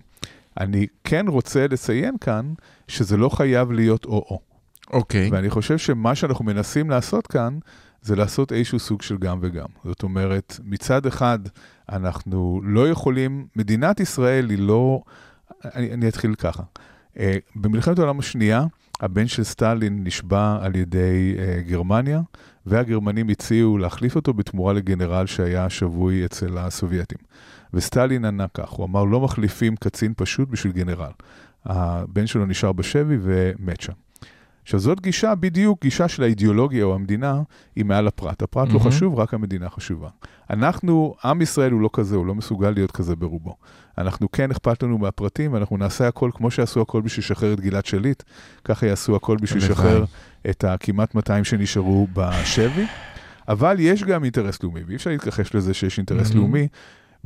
אני 0.61 0.87
כן 1.05 1.29
רוצה 1.29 1.67
לציין 1.67 2.19
כאן 2.21 2.53
שזה 2.89 3.17
לא 3.17 3.29
חייב 3.29 3.73
להיות 3.73 4.05
או-או. 4.05 4.41
אוקיי. 4.91 5.29
ואני 5.33 5.51
חושב 5.51 5.79
שמה 5.79 6.15
שאנחנו 6.15 6.45
מנסים 6.45 6.91
לעשות 6.91 7.27
כאן, 7.27 7.59
זה 8.03 8.17
לעשות 8.17 8.53
איזשהו 8.53 8.79
סוג 8.79 9.03
של 9.03 9.17
גם 9.19 9.39
וגם. 9.43 9.67
זאת 9.85 10.03
אומרת, 10.03 10.61
מצד 10.65 11.07
אחד, 11.07 11.39
אנחנו 11.89 12.61
לא 12.65 12.89
יכולים, 12.89 13.47
מדינת 13.57 14.01
ישראל 14.01 14.51
היא 14.51 14.59
לא, 14.59 15.03
אני, 15.65 15.93
אני 15.93 16.09
אתחיל 16.09 16.35
ככה. 16.35 16.63
Uh, 17.15 17.19
במלחמת 17.57 17.99
העולם 17.99 18.19
השנייה, 18.19 18.65
הבן 19.01 19.27
של 19.27 19.45
סטלין 19.45 20.05
נשבע 20.05 20.59
על 20.61 20.77
ידי 20.77 21.35
uh, 21.37 21.69
גרמניה, 21.69 22.21
והגרמנים 22.67 23.29
הציעו 23.29 23.79
להחליף 23.79 24.17
אותו 24.17 24.35
בתמורה 24.35 24.73
לגנרל 24.73 25.27
שהיה 25.27 25.71
שבוי 25.71 26.25
אצל 26.25 26.59
הסובייטים. 26.59 27.19
וסטלין 27.77 28.25
ענה 28.25 28.47
כך, 28.55 28.69
הוא 28.69 28.87
אמר, 28.87 29.05
לא 29.05 29.21
מחליפים 29.21 29.77
קצין 29.77 30.13
פשוט 30.17 30.49
בשביל 30.49 30.73
גנרל. 30.73 31.11
הבן 31.65 32.27
שלו 32.27 32.47
נשאר 32.47 32.73
בשבי 32.73 33.17
ומת 33.23 33.81
שם. 33.81 33.93
עכשיו, 34.63 34.81
זאת 34.81 35.01
גישה, 35.01 35.35
בדיוק 35.35 35.83
גישה 35.83 36.09
של 36.09 36.23
האידיאולוגיה 36.23 36.85
או 36.85 36.95
המדינה, 36.95 37.43
היא 37.77 37.85
מעל 37.85 38.07
הפרט. 38.07 38.43
הפרט 38.43 38.69
לא 38.69 38.75
מהמם. 38.75 38.91
חשוב, 38.91 39.19
רק 39.19 39.35
המדינה 39.35 39.71
חשובה. 39.71 40.09
אנחנו, 40.51 41.15
עם 41.25 41.43
ישראל 41.43 41.73
הוא 41.73 41.81
לא 41.81 41.91
כזה, 41.93 42.17
הוא 42.17 42.27
לא 42.27 42.35
מסוגל 42.35 42.71
להיות 42.71 42.91
כזה 42.91 43.17
ברובו. 43.17 43.57
אנחנו 43.99 44.31
כן 44.31 44.51
אכפת 44.51 44.83
לנו 44.83 44.99
מהפרטים, 44.99 45.53
ואנחנו 45.53 45.77
נעשה 45.77 46.09
הכל 46.09 46.31
כמו 46.35 46.51
שעשו 46.51 46.81
הכל 46.81 47.01
בשביל 47.01 47.25
לשחרר 47.25 47.53
את 47.53 47.61
גלעד 47.61 47.87
שליט, 47.87 48.23
ככה 48.65 48.87
יעשו 48.87 49.17
הכל 49.17 49.37
בשביל. 49.41 49.63
לשחרר 49.63 50.05
את 50.51 50.65
הכמעט 50.65 51.15
200 51.15 51.45
שנשארו 51.45 52.07
בשבי. 52.13 52.87
אבל 53.49 53.77
יש 53.79 54.05
גם 54.05 54.25
אינטרס 54.25 54.63
לאומי, 54.63 54.81
ואי 54.87 54.97
אפשר 54.97 55.11
להתכחש 55.11 55.55
לזה 55.55 55.75
שיש 55.75 55.99
אינטרס 55.99 56.29
מהמם. 56.29 56.41
לאומי, 56.41 56.69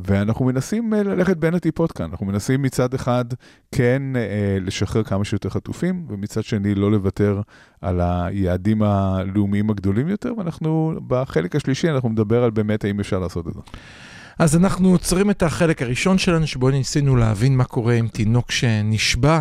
ואנחנו 0.05 0.45
מנסים 0.45 0.95
אה, 0.95 1.03
ללכת 1.03 1.37
בין 1.37 1.55
הטיפות 1.55 1.93
כאן. 1.93 2.11
אנחנו 2.11 2.27
מנסים 2.27 2.63
מצד 2.63 2.95
אחד 2.95 3.25
כן 3.75 4.03
אה, 4.17 4.59
לשחרר 4.61 5.03
כמה 5.03 5.25
שיותר 5.25 5.49
חטופים, 5.49 6.07
ומצד 6.09 6.45
שני 6.45 6.75
לא 6.75 6.91
לוותר 6.91 7.41
על 7.81 8.01
היעדים 8.01 8.83
הלאומיים 8.83 9.71
הגדולים 9.71 10.09
יותר, 10.09 10.33
ואנחנו 10.39 10.95
בחלק 11.07 11.57
השלישי 11.57 11.91
אנחנו 11.91 12.09
נדבר 12.09 12.45
על 12.45 12.51
באמת 12.51 12.85
האם 12.85 13.01
אפשר 13.01 13.19
לעשות 13.19 13.49
את 13.49 13.55
זה. 13.55 13.61
אז 14.39 14.57
אנחנו 14.57 14.89
עוצרים 14.89 15.31
את 15.31 15.43
החלק 15.43 15.83
הראשון 15.83 16.19
שלנו, 16.19 16.47
שבו 16.47 16.71
ניסינו 16.71 17.17
להבין 17.17 17.57
מה 17.57 17.65
קורה 17.65 17.95
עם 17.95 18.09
תינוק 18.09 18.51
שנשבע. 18.51 19.41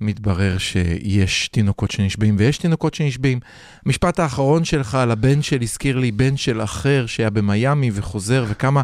מתברר 0.00 0.58
שיש 0.58 1.48
תינוקות 1.48 1.90
שנשבעים 1.90 2.36
ויש 2.38 2.58
תינוקות 2.58 2.94
שנשבעים. 2.94 3.40
המשפט 3.86 4.18
האחרון 4.18 4.64
שלך 4.64 4.94
על 4.94 5.10
הבן 5.10 5.42
של 5.42 5.62
הזכיר 5.62 5.98
לי 5.98 6.12
בן 6.12 6.36
של 6.36 6.62
אחר 6.62 7.06
שהיה 7.06 7.30
במיאמי 7.30 7.90
וחוזר, 7.94 8.44
וכמה 8.48 8.82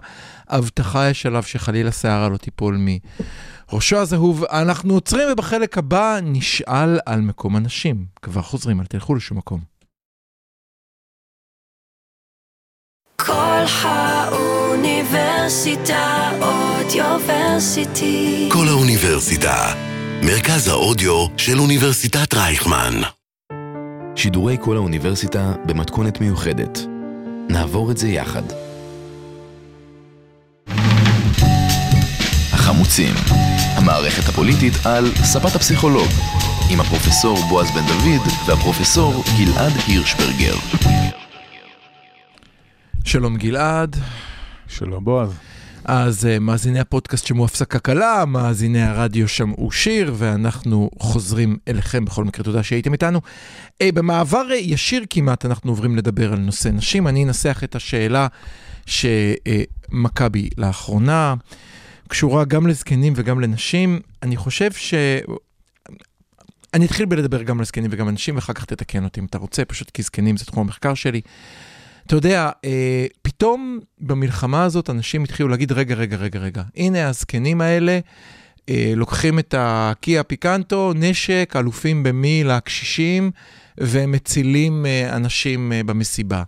הבטחה 0.48 1.10
יש 1.10 1.26
עליו 1.26 1.42
שחלילה 1.42 1.92
שערה 1.92 2.28
לא 2.28 2.36
תיפול 2.36 2.78
מראשו 2.78 3.96
הזהוב. 3.96 4.44
אנחנו 4.44 4.94
עוצרים 4.94 5.28
ובחלק 5.32 5.78
הבא 5.78 6.18
נשאל 6.22 6.98
על 7.06 7.20
מקום 7.20 7.56
הנשים. 7.56 8.06
כבר 8.22 8.42
חוזרים, 8.42 8.80
אל 8.80 8.86
תלכו 8.86 9.14
לשום 9.14 9.38
מקום. 9.38 9.60
כל 13.16 13.64
האוניברסיטה 13.82 16.30
אודיוורסיטי. 16.42 18.48
כל 18.52 18.68
האוניברסיטה, 18.68 19.85
מרכז 20.26 20.68
האודיו 20.68 21.26
של 21.36 21.58
אוניברסיטת 21.58 22.34
רייכמן. 22.34 22.92
שידורי 24.16 24.56
כל 24.60 24.76
האוניברסיטה 24.76 25.52
במתכונת 25.66 26.20
מיוחדת. 26.20 26.78
נעבור 27.48 27.90
את 27.90 27.96
זה 27.96 28.08
יחד. 28.08 28.42
החמוצים, 32.52 33.14
המערכת 33.76 34.28
הפוליטית 34.28 34.72
על 34.84 35.04
ספת 35.14 35.56
הפסיכולוג, 35.56 36.08
עם 36.70 36.80
הפרופסור 36.80 37.38
בועז 37.48 37.70
בן 37.70 37.86
דוד 37.86 38.32
והפרופסור 38.46 39.24
גלעד 39.38 39.72
הירשברגר. 39.86 40.54
שלום 43.04 43.36
גלעד. 43.36 43.96
שלום 44.68 45.04
בועז. 45.04 45.55
אז 45.86 46.24
uh, 46.24 46.40
מאזיני 46.40 46.80
הפודקאסט 46.80 47.26
שמעו 47.26 47.44
הפסקה 47.44 47.78
קלה, 47.78 48.24
מאזיני 48.24 48.82
הרדיו 48.82 49.28
שמעו 49.28 49.72
שיר, 49.72 50.14
ואנחנו 50.16 50.90
חוזרים 50.98 51.56
אליכם 51.68 52.04
בכל 52.04 52.24
מקרה, 52.24 52.44
תודה 52.44 52.62
שהייתם 52.62 52.92
איתנו. 52.92 53.20
Uh, 53.68 53.86
במעבר 53.94 54.46
uh, 54.50 54.54
ישיר 54.54 55.04
כמעט 55.10 55.46
אנחנו 55.46 55.70
עוברים 55.70 55.96
לדבר 55.96 56.32
על 56.32 56.38
נושא 56.38 56.68
נשים. 56.68 57.08
אני 57.08 57.24
אנסח 57.24 57.60
את 57.64 57.74
השאלה 57.74 58.26
שמכבי 58.86 60.48
uh, 60.52 60.54
לאחרונה 60.58 61.34
קשורה 62.08 62.44
גם 62.44 62.66
לזקנים 62.66 63.12
וגם 63.16 63.40
לנשים. 63.40 64.00
אני 64.22 64.36
חושב 64.36 64.72
ש... 64.72 64.94
אני 66.74 66.86
אתחיל 66.86 67.06
בלדבר 67.06 67.42
גם 67.42 67.58
על 67.58 67.64
זקנים 67.64 67.90
וגם 67.92 68.08
על 68.08 68.14
נשים, 68.14 68.34
ואחר 68.36 68.52
כך 68.52 68.64
תתקן 68.64 69.04
אותי 69.04 69.20
אם 69.20 69.24
אתה 69.24 69.38
רוצה, 69.38 69.64
פשוט 69.64 69.90
כי 69.90 70.02
זקנים 70.02 70.36
זה 70.36 70.44
תחום 70.44 70.64
המחקר 70.64 70.94
שלי. 70.94 71.20
אתה 72.06 72.16
יודע, 72.16 72.50
אה, 72.64 73.06
פתאום 73.22 73.80
במלחמה 74.00 74.64
הזאת 74.64 74.90
אנשים 74.90 75.24
התחילו 75.24 75.48
להגיד, 75.48 75.72
רגע, 75.72 75.94
רגע, 75.94 76.16
רגע, 76.16 76.38
רגע, 76.38 76.62
הנה 76.76 77.08
הזקנים 77.08 77.60
האלה 77.60 77.98
אה, 78.68 78.92
לוקחים 78.96 79.38
את 79.38 79.54
הקיה 79.58 80.22
פיקנטו, 80.22 80.92
נשק, 80.96 81.54
אלופים 81.56 82.02
במי 82.02 82.44
לקשישים, 82.44 83.30
ומצילים 83.78 84.86
אה, 84.86 85.16
אנשים 85.16 85.72
במסיבה. 85.86 86.42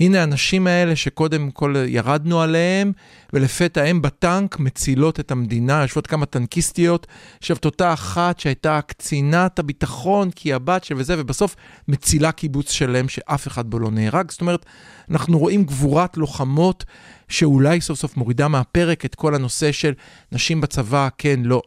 הנה 0.00 0.20
האנשים 0.20 0.66
האלה 0.66 0.96
שקודם 0.96 1.50
כל 1.50 1.74
ירדנו 1.86 2.40
עליהם, 2.40 2.92
ולפתע 3.32 3.84
הם 3.84 4.02
בטנק 4.02 4.58
מצילות 4.58 5.20
את 5.20 5.30
המדינה. 5.30 5.82
יושבות 5.82 6.06
כמה 6.06 6.26
טנקיסטיות, 6.26 7.06
יושבת 7.42 7.64
אותה 7.64 7.92
אחת 7.92 8.40
שהייתה 8.40 8.80
קצינת 8.86 9.58
הביטחון, 9.58 10.30
כי 10.30 10.52
הבת 10.52 10.84
של 10.84 10.94
וזה, 10.98 11.14
ובסוף 11.18 11.56
מצילה 11.88 12.32
קיבוץ 12.32 12.70
שלם 12.70 13.08
שאף 13.08 13.46
אחד 13.46 13.70
בו 13.70 13.78
לא 13.78 13.90
נהרג. 13.90 14.30
זאת 14.30 14.40
אומרת, 14.40 14.66
אנחנו 15.10 15.38
רואים 15.38 15.64
גבורת 15.64 16.16
לוחמות 16.16 16.84
שאולי 17.30 17.80
סוף 17.80 17.98
סוף 17.98 18.16
מורידה 18.16 18.48
מהפרק 18.48 19.04
את 19.04 19.14
כל 19.14 19.34
הנושא 19.34 19.72
של 19.72 19.92
נשים 20.32 20.60
בצבא, 20.60 21.08
כן, 21.18 21.40
לא. 21.44 21.62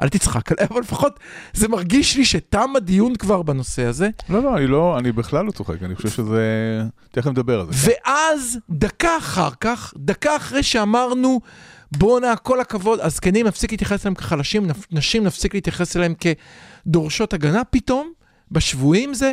אל 0.00 0.08
תצחק 0.08 0.52
עליה, 0.52 0.66
אבל 0.70 0.80
לפחות 0.80 1.20
זה 1.52 1.68
מרגיש 1.68 2.16
לי 2.16 2.24
שתם 2.24 2.70
הדיון 2.76 3.16
כבר 3.16 3.42
בנושא 3.42 3.84
הזה. 3.84 4.08
לא, 4.28 4.42
לא, 4.42 4.56
אני 4.56 4.66
לא, 4.66 4.98
אני 4.98 5.12
בכלל 5.12 5.44
לא 5.44 5.50
צוחק, 5.50 5.82
אני 5.82 5.94
חושב 5.94 6.08
שזה... 6.08 6.82
תכף 7.10 7.26
נדבר 7.26 7.60
על 7.60 7.66
זה. 7.72 7.90
ואז, 7.90 8.58
דקה 8.70 9.18
אחר 9.18 9.50
כך, 9.60 9.94
דקה 9.96 10.36
אחרי 10.36 10.62
שאמרנו, 10.62 11.40
בואנה, 11.92 12.36
כל 12.36 12.60
הכבוד, 12.60 13.00
הזקנים 13.00 13.46
נפסיק 13.46 13.70
להתייחס 13.70 14.06
אליהם 14.06 14.14
כחלשים, 14.14 14.66
נשים 14.90 15.24
נפסיק 15.24 15.54
להתייחס 15.54 15.96
אליהם 15.96 16.14
כדורשות 16.84 17.32
הגנה, 17.32 17.64
פתאום, 17.64 18.12
בשבויים 18.50 19.14
זה, 19.14 19.32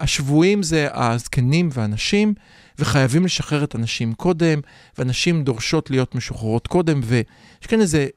השבויים 0.00 0.62
זה 0.62 0.88
הזקנים 0.92 1.68
והנשים, 1.72 2.34
וחייבים 2.78 3.24
לשחרר 3.24 3.64
את 3.64 3.74
הנשים 3.74 4.12
קודם, 4.12 4.60
ונשים 4.98 5.44
דורשות 5.44 5.90
להיות 5.90 6.14
משוחררות 6.14 6.66
קודם, 6.66 7.00
ויש 7.04 7.66
כאן 7.68 7.80
איזה 7.80 8.08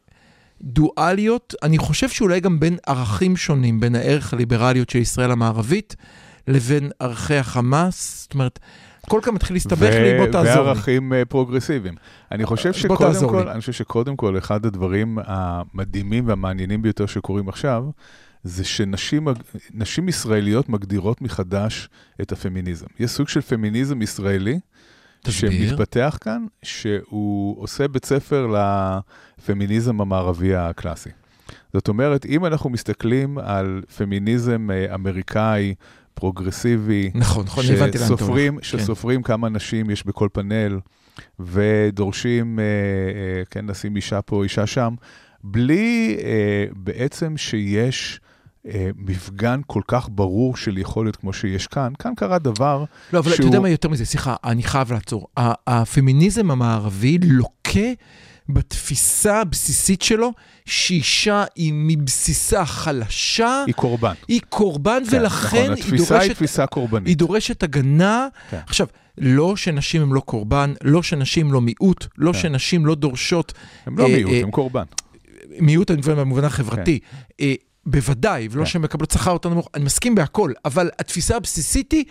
דואליות, 0.62 1.56
אני 1.64 1.78
חושב 1.78 2.10
שאולי 2.10 2.40
גם 2.40 2.60
בין 2.60 2.78
ערכים 2.88 3.38
שונים, 3.38 3.80
בין 3.80 3.96
הערך 3.96 4.34
הליברליות 4.34 4.90
של 4.90 5.00
ישראל 5.00 5.32
המערבית, 5.32 5.96
לבין 6.48 6.92
ערכי 7.00 7.36
החמאס, 7.36 8.22
זאת 8.22 8.34
אומרת, 8.34 8.60
כל 9.10 9.20
כך 9.24 9.30
מתחיל 9.30 9.56
להסתבך 9.56 9.94
לי, 9.94 10.18
בוא 10.18 10.28
תעזור 10.28 10.62
לי. 10.62 10.68
וערכים 10.68 11.14
אה, 11.14 11.26
פרוגרסיביים. 11.26 11.96
אני 12.32 12.46
חושב 12.46 12.74
שקודם 12.74 13.30
כל, 13.30 13.50
אני 13.50 13.60
חושב 13.60 13.72
שקודם 13.72 14.16
כל, 14.16 14.38
אחד 14.38 14.66
הדברים 14.66 15.18
המדהימים 15.26 16.28
והמעניינים 16.28 16.82
ביותר 16.82 17.06
שקורים 17.06 17.50
עכשיו, 17.50 17.84
זה 18.44 18.64
שנשים 18.64 20.10
ישראליות 20.10 20.70
מגדירות 20.70 21.22
מחדש 21.22 21.90
את 22.22 22.32
הפמיניזם. 22.32 22.86
יש 23.00 23.12
סוג 23.12 23.28
של 23.28 23.42
פמיניזם 23.42 24.02
ישראלי, 24.02 24.60
תסביר. 25.24 25.70
שמתפתח 25.70 26.18
כאן, 26.22 26.46
שהוא 26.64 27.62
עושה 27.62 27.88
בית 27.88 28.06
ספר 28.06 28.48
לפמיניזם 29.40 30.02
המערבי 30.02 30.56
הקלאסי. 30.56 31.10
זאת 31.74 31.88
אומרת, 31.88 32.26
אם 32.26 32.46
אנחנו 32.46 32.70
מסתכלים 32.70 33.38
על 33.38 33.82
פמיניזם 33.98 34.72
אה, 34.72 34.96
אמריקאי, 34.96 35.76
פרוגרסיבי, 36.14 37.12
נכון, 37.16 37.46
נכון, 37.46 37.64
הבנתי 37.66 37.98
לאן 37.98 38.14
אתה 38.14 38.24
הולך. 38.24 38.64
שסופרים 38.66 39.24
כמה 39.24 39.50
נשים 39.50 39.90
יש 39.90 40.06
בכל 40.06 40.30
פאנל, 40.34 40.80
ודורשים, 41.40 42.60
אה, 42.60 42.64
אה, 42.64 43.46
כן, 43.52 43.66
לשים 43.66 43.96
אישה 43.96 44.22
פה, 44.22 44.44
אישה 44.44 44.68
שם, 44.68 44.96
בלי 45.44 46.18
בעצם 46.76 47.38
שיש... 47.38 48.20
אה, 48.68 48.90
מפגן 48.96 49.62
כל 49.68 49.82
כך 49.88 50.10
ברור 50.12 50.56
של 50.58 50.78
יכולת 50.78 51.16
כמו 51.16 51.34
שיש 51.34 51.68
כאן. 51.68 51.94
כאן 52.00 52.16
קרה 52.16 52.40
דבר 52.40 52.86
לא, 53.14 53.20
אבל 53.20 53.32
שהוא... 53.32 53.36
אתה 53.36 53.46
יודע 53.46 53.60
מה 53.60 53.70
יותר 53.70 53.90
מזה, 53.90 54.06
סליחה, 54.06 54.36
אני 54.44 54.64
חייב 54.64 54.94
לעצור. 54.94 55.28
הפמיניזם 55.68 56.52
המערבי 56.52 57.18
לוקה 57.18 57.90
בתפיסה 58.50 59.42
הבסיסית 59.42 60.02
שלו, 60.02 60.32
שאישה 60.66 61.44
היא 61.56 61.74
מבסיסה 61.76 62.66
חלשה. 62.66 63.64
היא 63.68 63.76
קורבן. 63.76 64.14
היא 64.28 64.42
קורבן, 64.50 65.04
כן, 65.10 65.18
ולכן 65.18 65.72
נכון, 65.72 65.92
היא 65.92 65.98
דורשת... 65.98 66.22
היא 66.22 66.34
תפיסה 66.34 66.68
קורבנית. 66.68 67.08
היא 67.08 67.18
דורשת 67.18 67.64
הגנה. 67.64 68.28
כן. 68.50 68.60
עכשיו, 68.68 68.88
לא 69.18 69.56
שנשים 69.56 70.02
הן 70.02 70.10
לא 70.10 70.20
קורבן, 70.20 70.74
לא 70.84 71.04
שנשים 71.04 71.54
לא 71.54 71.62
מיעוט, 71.62 72.06
לא 72.18 72.32
כן. 72.32 72.40
שנשים 72.40 72.86
לא 72.86 72.96
דורשות... 72.96 73.54
הן 73.86 73.94
לא 73.98 74.04
אה, 74.04 74.16
מיעוט, 74.16 74.34
הן 74.34 74.46
אה, 74.46 74.52
קורבן. 74.52 74.84
מיעוט, 75.60 75.92
אני 75.92 75.98
מבין 75.98 76.16
במובן 76.16 76.44
החברתי. 76.44 77.00
כן. 77.00 77.46
אה, 77.46 77.54
בוודאי, 77.86 78.48
ולא 78.52 78.64
כן. 78.64 78.70
שהן 78.70 78.82
מקבלות 78.82 79.12
שכר 79.12 79.32
יותר 79.32 79.50
נמוך, 79.50 79.70
אני 79.74 79.84
מסכים 79.84 80.16
בהכל, 80.16 80.52
אבל 80.66 80.90
התפיסה 81.00 81.38
הבסיסית 81.38 81.92
היא, 81.92 82.06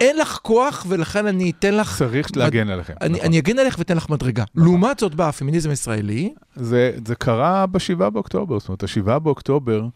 אין 0.00 0.16
לך 0.16 0.38
כוח 0.42 0.86
ולכן 0.88 1.26
אני 1.26 1.50
אתן 1.50 1.74
לך... 1.74 1.98
צריך 1.98 2.30
מד... 2.30 2.36
להגן 2.36 2.68
עליכם. 2.68 2.94
אני, 3.00 3.12
נכון. 3.12 3.26
אני 3.26 3.38
אגן 3.38 3.58
עליך 3.58 3.78
ואתן 3.78 3.96
לך 3.96 4.10
מדרגה. 4.10 4.44
נכון. 4.54 4.68
לעומת 4.68 4.98
זאת 4.98 5.14
בא 5.14 5.28
הפמיניזם 5.28 5.70
הישראלי. 5.70 6.34
זה, 6.56 6.92
זה 7.06 7.14
קרה 7.14 7.66
ב-7 7.66 8.10
באוקטובר, 8.10 8.58
זאת 8.58 8.68
אומרת, 8.68 8.82
ה-7 8.82 9.18
באוקטובר, 9.18 9.86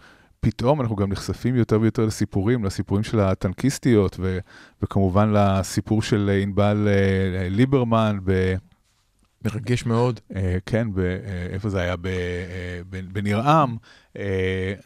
פתאום 0.41 0.81
אנחנו 0.81 0.97
גם 0.97 1.13
נחשפים 1.13 1.57
יותר 1.57 1.81
ויותר 1.81 2.05
לסיפורים, 2.05 2.65
לסיפורים 2.65 3.05
של 3.05 3.21
הטנקיסטיות, 3.21 4.17
ו, 4.21 4.39
וכמובן 4.83 5.33
לסיפור 5.33 6.03
של 6.03 6.31
ענבל 6.43 6.89
אה, 6.89 7.49
ליברמן 7.49 8.19
ב... 8.25 8.55
מרגש 9.45 9.87
מאוד. 9.87 10.21
Uh, 10.33 10.37
כן, 10.67 10.89
ב, 10.95 10.99
uh, 10.99 11.53
איפה 11.53 11.69
זה 11.69 11.81
היה? 11.81 11.95
בניר-עם. 13.13 13.77
Uh, 13.77 13.79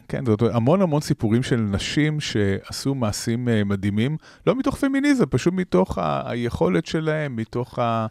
כן, 0.07 0.25
זאת 0.25 0.41
אומרת, 0.41 0.55
המון 0.55 0.81
המון 0.81 1.01
סיפורים 1.01 1.43
של 1.43 1.55
נשים 1.55 2.19
שעשו 2.19 2.95
מעשים 2.95 3.47
uh, 3.47 3.51
מדהימים, 3.65 4.17
לא 4.47 4.55
מתוך 4.55 4.75
פמיניזם, 4.75 5.25
פשוט 5.25 5.53
מתוך 5.53 5.97
היכולת 6.25 6.85
שלהם, 6.85 7.35
מתוך 7.35 7.79
ה... 7.79 8.07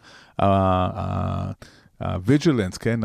הוויג'לנס, 2.05 2.79
כן, 2.79 3.01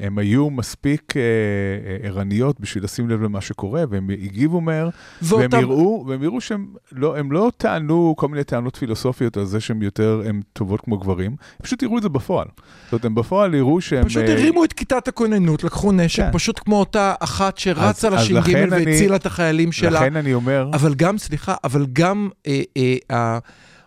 הם, 0.00 0.18
היו 0.18 0.50
מספיק 0.50 1.12
אה, 1.16 1.22
אה, 1.22 2.08
ערניות 2.08 2.60
בשביל 2.60 2.84
לשים 2.84 3.08
לב 3.08 3.22
למה 3.22 3.40
שקורה, 3.40 3.84
והם 3.90 4.10
הגיבו 4.10 4.60
מהר. 4.60 4.88
והם 5.22 5.50
יראו, 5.60 6.04
והם 6.08 6.22
יראו 6.22 6.40
שהם 6.40 6.66
לא, 6.92 7.16
הם 7.16 7.32
לא 7.32 7.50
טענו 7.56 8.14
כל 8.16 8.28
מיני 8.28 8.44
טענות 8.44 8.76
פילוסופיות 8.76 9.36
על 9.36 9.44
זה 9.44 9.60
שהן 9.60 9.82
יותר, 9.82 10.22
הן 10.26 10.40
טובות 10.52 10.80
כמו 10.80 10.98
גברים, 10.98 11.30
הם 11.30 11.62
פשוט 11.62 11.82
יראו 11.82 11.98
את 11.98 12.02
זה 12.02 12.08
בפועל. 12.08 12.46
זאת 12.84 12.92
אומרת, 12.92 13.04
הם 13.04 13.14
בפועל 13.14 13.54
יראו 13.54 13.80
שהם... 13.80 14.04
פשוט 14.04 14.22
אה, 14.22 14.32
הרימו 14.32 14.64
את 14.64 14.72
כיתת 14.72 15.08
הכוננות, 15.08 15.64
לקחו 15.64 15.92
נשק, 15.92 16.22
כן. 16.22 16.32
פשוט 16.32 16.60
כמו 16.64 16.80
אותה 16.80 17.14
אחת 17.20 17.58
שרצה 17.58 18.10
לש"ג 18.10 18.66
והצילה 18.70 19.16
את 19.16 19.26
החיילים 19.26 19.72
שלה. 19.72 19.90
לכן 19.90 20.16
אני 20.16 20.34
אומר... 20.34 20.70
אבל 20.72 20.94
גם, 20.94 21.18
סליחה, 21.18 21.54
אבל 21.64 21.86
גם 21.92 22.28
אה, 22.46 22.62
אה, 22.76 22.96
אה, 23.10 23.38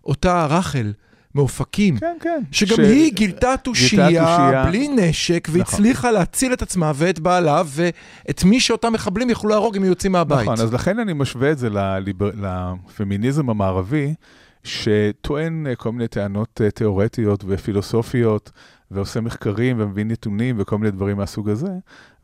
אותה 0.06 0.45
רחל, 0.45 0.91
מאופקים. 1.36 1.98
כן, 1.98 2.17
כן. 2.22 2.44
שגם 2.52 2.76
ש... 2.76 2.80
היא 2.80 3.13
גילתה 3.13 3.56
תושייה 3.63 4.63
בלי 4.65 4.88
נשק, 4.88 5.50
נכון. 5.50 5.60
והצליחה 5.62 6.12
להציל 6.12 6.54
את 6.54 6.62
עצמה 6.62 6.91
ואת 6.96 7.20
בעלה, 7.20 7.62
ואת 7.65 8.44
מי 8.44 8.60
שאותם 8.60 8.94
מחבלים 8.94 9.30
יכלו 9.30 9.50
להרוג 9.50 9.78
אם 9.78 9.84
יוצאים 9.84 10.12
מהבית. 10.12 10.41
נכון, 10.41 10.60
אז 10.60 10.74
לכן 10.74 11.00
אני 11.00 11.13
משווה 11.13 11.52
את 11.52 11.58
זה 11.58 11.70
לליבר... 11.70 12.32
לפמיניזם 12.36 13.50
המערבי, 13.50 14.13
שטוען 14.63 15.65
כל 15.78 15.91
מיני 15.91 16.08
טענות 16.08 16.62
אה, 16.63 16.72
תיאורטיות 16.72 17.44
ופילוסופיות. 17.48 18.52
ועושה 18.91 19.21
מחקרים 19.21 19.75
ומביא 19.80 20.06
נתונים 20.06 20.56
וכל 20.60 20.77
מיני 20.77 20.91
דברים 20.91 21.17
מהסוג 21.17 21.49
הזה. 21.49 21.71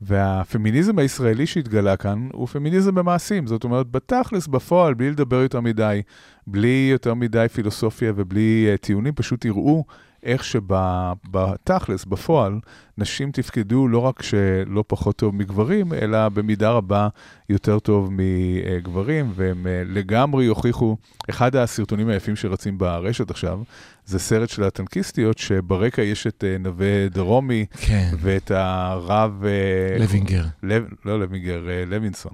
והפמיניזם 0.01 0.99
הישראלי 0.99 1.45
שהתגלה 1.45 1.97
כאן 1.97 2.29
הוא 2.33 2.47
פמיניזם 2.47 2.95
במעשים. 2.95 3.47
זאת 3.47 3.63
אומרת, 3.63 3.91
בתכלס, 3.91 4.47
בפועל, 4.47 4.93
בלי 4.93 5.11
לדבר 5.11 5.41
יותר 5.41 5.61
מדי, 5.61 6.01
בלי 6.47 6.89
יותר 6.91 7.13
מדי 7.13 7.45
פילוסופיה 7.53 8.13
ובלי 8.15 8.67
uh, 8.73 8.77
טיעונים, 8.77 9.13
פשוט 9.13 9.41
תראו 9.41 9.83
איך 10.23 10.43
שבתכלס, 10.43 12.05
בפועל, 12.05 12.59
נשים 12.97 13.31
תפקדו 13.31 13.87
לא 13.87 13.99
רק 13.99 14.21
שלא 14.21 14.83
פחות 14.87 15.15
טוב 15.15 15.35
מגברים, 15.35 15.93
אלא 15.93 16.29
במידה 16.29 16.71
רבה 16.71 17.07
יותר 17.49 17.79
טוב 17.79 18.09
מגברים, 18.11 19.31
והם 19.35 19.67
אה, 19.67 19.83
לגמרי 19.85 20.45
יוכיחו, 20.45 20.97
אחד 21.29 21.55
הסרטונים 21.55 22.09
היפים 22.09 22.35
שרצים 22.35 22.77
ברשת 22.77 23.31
עכשיו, 23.31 23.59
זה 24.07 24.19
סרט 24.19 24.49
של 24.49 24.63
הטנקיסטיות, 24.63 25.37
שברקע 25.37 26.01
יש 26.01 26.27
את 26.27 26.43
אה, 26.47 26.57
נווה 26.57 27.09
דרומי, 27.09 27.65
כן. 27.81 28.11
ואת 28.19 28.51
הרב... 28.51 29.43
אה, 29.45 29.97
לוינגר. 29.99 30.43
לב, 30.63 30.85
לא 31.05 31.19
לוינגר, 31.19 31.67
לוינסון. 31.87 32.33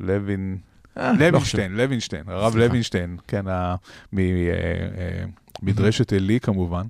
לוין... 0.00 0.58
אה, 0.98 1.12
לא 1.12 1.28
לוינשטיין, 1.28 1.76
לוינשטיין, 1.76 2.22
הרב. 2.28 2.56
לוינשטיין, 2.56 3.16
כן, 3.28 3.44
ממדרשת 5.62 6.12
עלי 6.12 6.40
כמובן, 6.40 6.86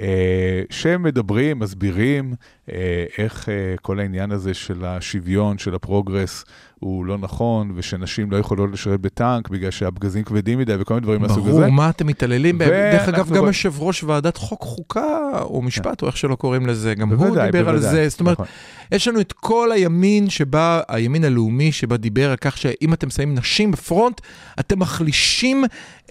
אה, 0.00 0.62
שמדברים, 0.70 1.58
מסבירים 1.58 2.34
אה, 2.72 3.04
איך 3.18 3.48
אה, 3.48 3.74
כל 3.82 4.00
העניין 4.00 4.32
הזה 4.32 4.54
של 4.54 4.84
השוויון, 4.84 5.58
של 5.58 5.74
ה 5.74 5.81
progress, 5.81 6.44
הוא 6.80 7.04
לא 7.04 7.18
נכון, 7.18 7.72
ושנשים 7.74 8.30
לא 8.30 8.36
יכולות 8.36 8.70
לשרת 8.72 9.00
בטנק 9.00 9.48
בגלל 9.48 9.70
שהפגזים 9.70 10.24
כבדים 10.24 10.58
מדי 10.58 10.74
וכל 10.78 10.94
מיני 10.94 11.04
דברים 11.04 11.22
מהסוג 11.22 11.48
הזה. 11.48 11.60
ברור, 11.60 11.72
מה 11.72 11.90
אתם 11.90 12.06
מתעללים 12.06 12.58
בהם? 12.58 12.70
דרך 12.70 13.08
אגב, 13.08 13.30
גם 13.30 13.46
יושב 13.46 13.72
ראש 13.78 14.04
ועדת 14.04 14.36
חוק 14.36 14.60
חוקה, 14.62 15.28
או 15.42 15.62
משפט, 15.62 16.02
או 16.02 16.06
איך 16.06 16.16
שלא 16.16 16.34
קוראים 16.34 16.66
לזה, 16.66 16.94
גם 16.94 17.12
הוא 17.12 17.36
דיבר 17.44 17.68
על 17.68 17.80
זה. 17.80 18.08
זאת 18.08 18.20
אומרת, 18.20 18.40
נכון. 18.40 18.46
יש 18.92 19.08
לנו 19.08 19.20
את 19.20 19.32
כל 19.32 19.72
הימין 19.72 20.30
שבה, 20.30 20.80
הימין 20.88 21.24
הלאומי 21.24 21.72
שבה 21.72 21.96
דיבר 21.96 22.30
על 22.30 22.36
כך 22.36 22.58
שאם 22.58 22.92
אתם 22.92 23.10
שמים 23.10 23.34
נשים 23.34 23.70
ב 23.70 23.77
front, 23.77 24.20
אתם 24.60 24.78
מחלישים 24.78 25.64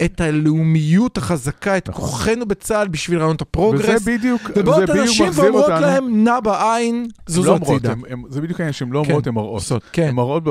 את 0.04 0.20
הלאומיות 0.20 1.18
החזקה, 1.18 1.76
את 1.76 1.88
נכון. 1.88 2.04
כוחנו 2.04 2.46
בצה"ל 2.46 2.88
בשביל 2.88 3.18
רעיונות 3.18 3.42
ה 3.42 3.48
progress. 3.48 4.02
וזה 4.02 4.10
בדיוק, 4.18 4.42
ובאות 4.56 4.76
זה 4.76 4.86
בדיוק 4.86 4.98
הנשים 4.98 5.26
מחזיר 5.26 5.44
ואומרות 5.44 5.62
אותנו. 5.62 5.80
להם, 5.80 6.24
נע 6.24 6.40
בעין, 6.40 7.06
זוזו 7.26 7.50
לא 7.50 7.56
הצידה. 7.56 7.94
זה 8.28 8.40
בדיוק 8.40 8.60
העניין 8.60 8.72
שהן 8.72 8.90
לא 8.90 9.02
כן, 9.04 9.10
אומרות, 9.10 9.26
הן 9.26 9.34
מראות. 9.34 9.62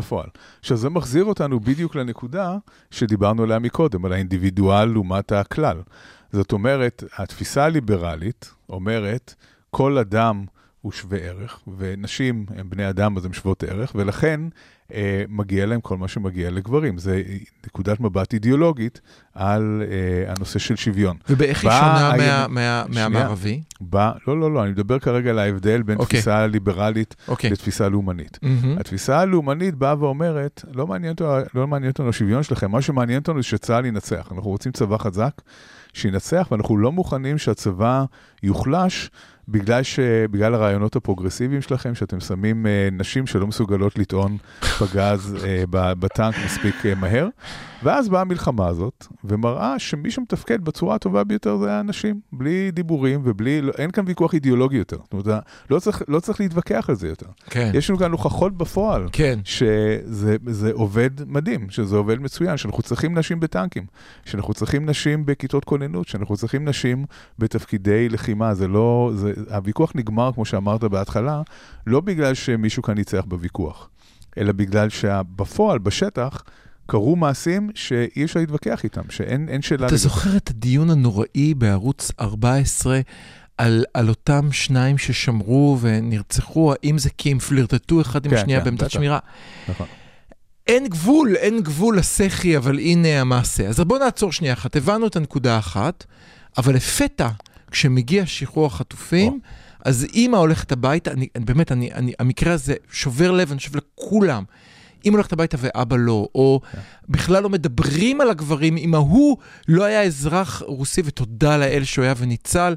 הן 0.06 0.20
בפועל. 0.20 0.30
עכשיו, 0.60 0.78
זה 0.78 0.90
מחזיר 0.90 1.24
אותנו 1.24 1.60
בדיוק 1.60 1.96
לנקודה 1.96 2.58
שדיברנו 2.92 3.44
עליה 3.44 3.60
מקודם, 3.60 4.06
על 4.06 4.14
האינדיבידואל 4.14 4.86
לעומת 4.86 5.32
הכלל. 5.32 5.82
זאת 6.32 6.52
אומרת, 6.52 7.04
התפיסה 7.18 7.66
הליברלית 7.66 8.52
אומרת, 8.70 9.36
כל 9.70 9.98
אדם 9.98 10.46
הוא 10.82 10.92
שווה 10.92 11.18
ערך, 11.18 11.60
ונשים 11.78 12.46
הם 12.56 12.70
בני 12.70 12.90
אדם 12.90 13.18
אז 13.18 13.26
הם 13.26 13.34
שוות 13.34 13.64
ערך, 13.64 13.92
ולכן 13.96 14.42
מגיע 15.30 15.66
להם 15.66 15.82
כל 15.82 15.98
מה 15.98 16.08
שמגיע 16.08 16.52
לגברים. 16.52 16.98
זה 16.98 17.22
נקודת 17.68 18.00
מבט 18.00 18.34
אידיאולוגית 18.34 19.02
על 19.34 19.84
אה, 19.92 20.32
הנושא 20.32 20.60
של 20.60 20.76
שוויון. 20.76 21.18
ובאיך 21.30 21.64
היא 21.64 21.72
שונה 21.72 22.12
הימין- 22.12 22.28
מה- 22.30 22.48
מה- 22.48 22.84
שנייה. 22.92 23.10
מהמערבי? 23.10 23.62
בא, 23.82 24.12
לא, 24.28 24.40
לא, 24.40 24.54
לא, 24.54 24.64
אני 24.64 24.72
מדבר 24.72 25.00
כרגע 25.00 25.30
על 25.30 25.40
ההבדל 25.40 25.82
בין 25.82 25.98
אוקיי. 25.98 26.20
תפיסה 26.20 26.48
ליברלית 26.48 27.16
אוקיי. 27.28 27.50
לתפיסה 27.50 27.90
לאומנית. 27.90 28.40
מהמם. 28.42 28.78
התפיסה 28.78 29.20
הלאומנית 29.20 29.76
באה 29.76 29.96
ואומרת, 30.00 30.66
לא 30.74 30.88
מעניין 30.88 31.12
אותנו, 31.12 31.28
לא 31.56 31.68
מעניין 31.68 31.92
אותנו 31.92 32.10
השוויון 32.10 32.44
שלכם, 32.44 32.72
מה 32.72 32.82
שמעניין 32.82 33.20
אותנו 33.20 33.42
זה 33.42 33.48
שצה"ל 33.48 33.86
ינצח. 33.86 34.28
אנחנו 34.36 34.50
רוצים 34.50 34.72
צבא 34.72 34.98
חזק 34.98 35.42
שינצח, 35.94 36.48
ואנחנו 36.52 36.78
לא 36.78 36.92
מוכנים 36.92 37.38
שהצבא 37.38 38.06
יוחלש 38.44 39.10
בגלל, 39.48 39.84
ש... 39.84 40.00
בגלל 40.32 40.54
הרעיונות 40.54 40.96
הפרוגרסיביים 40.96 41.62
שלכם, 41.62 41.96
שאתם 41.96 42.20
שמים 42.20 42.68
אה, 42.68 42.90
נשים 42.92 43.28
שלא 43.28 43.48
מסוגלות 43.48 43.98
לטעון 43.98 44.38
פגז 44.80 45.38
אה, 45.46 45.64
בטנק 45.72 46.36
מספיק 46.46 46.76
אה, 46.86 46.96
מהר. 46.96 47.28
ואז 47.86 48.10
באה 48.10 48.22
המלחמה 48.22 48.68
הזאת, 48.68 49.06
ומראה 49.24 49.80
שמי 49.80 50.12
שמתפקד 50.12 50.66
בצורה 50.66 50.96
הטובה 50.96 51.24
ביותר 51.24 51.58
זה 51.58 51.74
האנשים, 51.74 52.20
בלי 52.34 52.72
דיבורים 52.72 53.22
ובלי, 53.24 53.62
לא, 53.62 53.72
אין 53.78 53.92
כאן 53.92 54.04
ויכוח 54.08 54.34
אידיאולוגי 54.34 54.78
יותר. 54.78 54.98
זאת 55.04 55.14
אומרת, 55.14 55.44
לא 55.70 55.80
צריך, 55.80 56.02
לא 56.08 56.20
צריך 56.20 56.40
להתווכח 56.40 56.86
על 56.90 56.96
זה 56.96 57.08
יותר. 57.08 57.26
כן. 57.46 57.72
יש 57.74 57.90
לנו 57.90 58.00
כאן 58.00 58.12
הוכחות 58.12 58.58
בפועל. 58.58 59.08
כן. 59.12 59.40
שזה 59.44 60.38
זה 60.46 60.72
עובד 60.74 61.10
מדהים, 61.28 61.70
שזה 61.70 61.96
עובד 61.96 62.20
מצוין, 62.20 62.58
שאנחנו 62.58 62.84
צריכים 62.84 63.18
נשים 63.18 63.40
בטנקים, 63.40 63.86
שאנחנו 64.26 64.54
צריכים 64.54 64.90
נשים 64.90 65.26
בכיתות 65.26 65.66
כוננות, 65.66 66.08
שאנחנו 66.08 66.38
צריכים 66.38 66.70
נשים 66.70 67.06
בתפקידי 67.40 68.10
לחימה. 68.10 68.54
זה 68.54 68.68
לא, 68.68 69.12
זה, 69.16 69.34
הוויכוח 69.52 69.92
נגמר, 69.96 70.32
כמו 70.34 70.46
שאמרת 70.46 70.84
בהתחלה, 70.84 71.42
לא 71.88 72.02
בגלל 72.02 72.34
שמישהו 72.34 72.84
כאן 72.84 72.96
ניצח 72.96 73.24
בוויכוח, 73.28 73.90
אלא 74.38 74.52
בגלל 74.52 74.90
שבפועל, 74.90 75.80
בשטח, 75.80 76.44
קרו 76.88 77.16
מעשים 77.16 77.70
שאי 77.76 78.24
אפשר 78.24 78.40
להתווכח 78.40 78.84
איתם, 78.84 79.02
שאין 79.10 79.50
אין 79.50 79.62
שאלה... 79.62 79.88
אתה 79.88 79.96
זוכר 79.96 80.38
את 80.38 80.50
הדיון 80.50 80.90
הנוראי 80.90 81.54
בערוץ 81.54 82.12
14 82.20 83.00
על, 83.58 83.86
על 83.94 84.10
אותם 84.10 84.52
שניים 84.52 84.98
ששמרו 84.98 85.78
ונרצחו, 85.82 86.74
האם 86.74 86.98
זה 86.98 87.10
כי 87.18 87.32
הם 87.32 87.40
פלירטטו 87.40 88.02
אחד 88.02 88.26
עם 88.26 88.32
כן, 88.32 88.38
השנייה 88.38 88.60
כן, 88.60 88.66
בעמדת. 88.66 88.92
שמירה? 88.92 89.20
נכון. 89.70 89.88
אין 90.68 90.88
גבול, 90.88 91.36
אין 91.36 91.62
גבול 91.62 91.98
לסחי, 91.98 92.58
אבל 92.58 92.80
הנה 92.80 93.22
המעשה. 93.22 93.68
אז 93.68 93.80
בואו 93.80 94.00
נעצור 94.00 94.32
שנייה 94.32 94.54
אחת. 94.54 94.76
הבנו 94.76 95.08
את 95.08 95.16
הנקודה 95.16 95.56
האחת, 95.56 96.06
אבל 96.58 96.76
לפתע, 96.76 97.30
כשמגיע 97.72 98.26
שחרור 98.26 98.66
החטופים, 98.66 99.34
או. 99.34 99.38
אז 99.86 100.04
אימא 100.14 100.38
הולכת 100.38 100.72
הביתה, 100.72 101.12
אני, 101.12 101.28
באמת, 101.40 101.72
אני, 101.72 101.94
אני, 101.94 102.14
המקרה 102.20 102.54
הזה 102.54 102.76
שובר 102.92 103.32
לב, 103.32 103.52
אני 103.52 103.58
חושב 103.58 103.72
לכולם. 103.76 104.44
אימא 105.06 105.16
הולכת 105.16 105.34
הביתה 105.34 105.58
ואבא 105.60 105.96
לא, 106.00 106.28
או 106.36 106.62
כן. 106.72 106.80
בכלל 107.10 107.44
לא 107.44 107.50
מדברים 107.50 108.22
על 108.22 108.30
הגברים, 108.30 108.78
אם 108.78 108.96
ההוא 108.96 109.38
לא 109.68 109.84
היה 109.84 110.04
אזרח 110.04 110.62
רוסי, 110.66 111.02
ותודה 111.06 111.58
לאל 111.58 111.84
שהוא 111.84 112.06
היה 112.06 112.14
וניצל. 112.18 112.76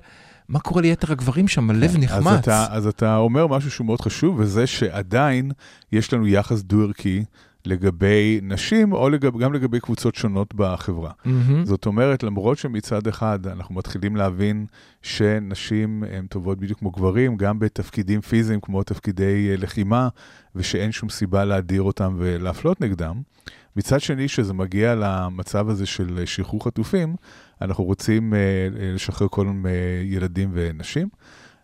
מה 0.49 0.61
קורה 0.61 0.83
ליתר 0.83 1.13
הגברים 1.13 1.49
שם? 1.49 1.71
הלב 1.71 1.91
אז 1.91 1.97
נחמץ. 1.97 2.39
אתה, 2.39 2.67
אז 2.71 2.87
אתה 2.87 3.17
אומר 3.17 3.47
משהו 3.47 3.71
שהוא 3.71 3.87
מאוד 3.87 4.01
חשוב, 4.01 4.39
וזה 4.39 4.67
שעדיין 4.67 5.51
יש 5.93 6.13
לנו 6.13 6.27
יחס 6.27 6.63
דו-ערכי 6.63 7.25
לגבי 7.69 8.41
נשים, 8.43 8.93
או 8.93 9.09
לגב, 9.09 9.39
גם 9.39 9.53
לגבי 9.53 9.81
קבוצות 9.81 10.15
שונות 10.15 10.55
בחברה. 10.55 11.11
מהמם. 11.25 11.65
זאת 11.65 11.87
אומרת, 11.87 12.23
למרות 12.23 12.59
שמצד 12.59 13.07
אחד 13.07 13.47
אנחנו 13.47 13.75
מתחילים 13.75 14.17
להבין 14.17 14.67
שנשים 15.03 16.05
הן 16.11 16.27
טובות 16.27 16.59
בדיוק 16.59 16.79
כמו 16.79 16.91
גברים, 16.91 17.37
גם 17.37 17.59
בתפקידים 17.59 18.21
פיזיים 18.21 18.61
כמו 18.61 18.83
תפקידי 18.83 19.49
אה, 19.51 19.57
לחימה, 19.57 20.09
ושאין 20.55 20.93
שום 20.93 21.09
סיבה 21.09 21.45
להדיר 21.45 21.83
אותם 21.83 22.15
ולהפלות 22.19 22.81
נגדם, 22.81 23.23
מצד 23.79 24.01
שני, 24.01 24.29
כשזה 24.29 24.55
מגיע 24.55 24.95
למצב 24.95 25.69
הזה 25.69 25.87
של 25.87 26.19
אה, 26.19 26.27
שחרור 26.27 26.65
חטופים, 26.65 27.17
אנחנו 27.61 27.85
רוצים 27.85 28.35
אה, 28.35 28.39
אה, 28.39 28.93
לשחרר 28.95 29.29
כל 29.31 29.47
מיני 29.47 29.69
ילדים 30.05 30.51
ונשים. 30.53 31.09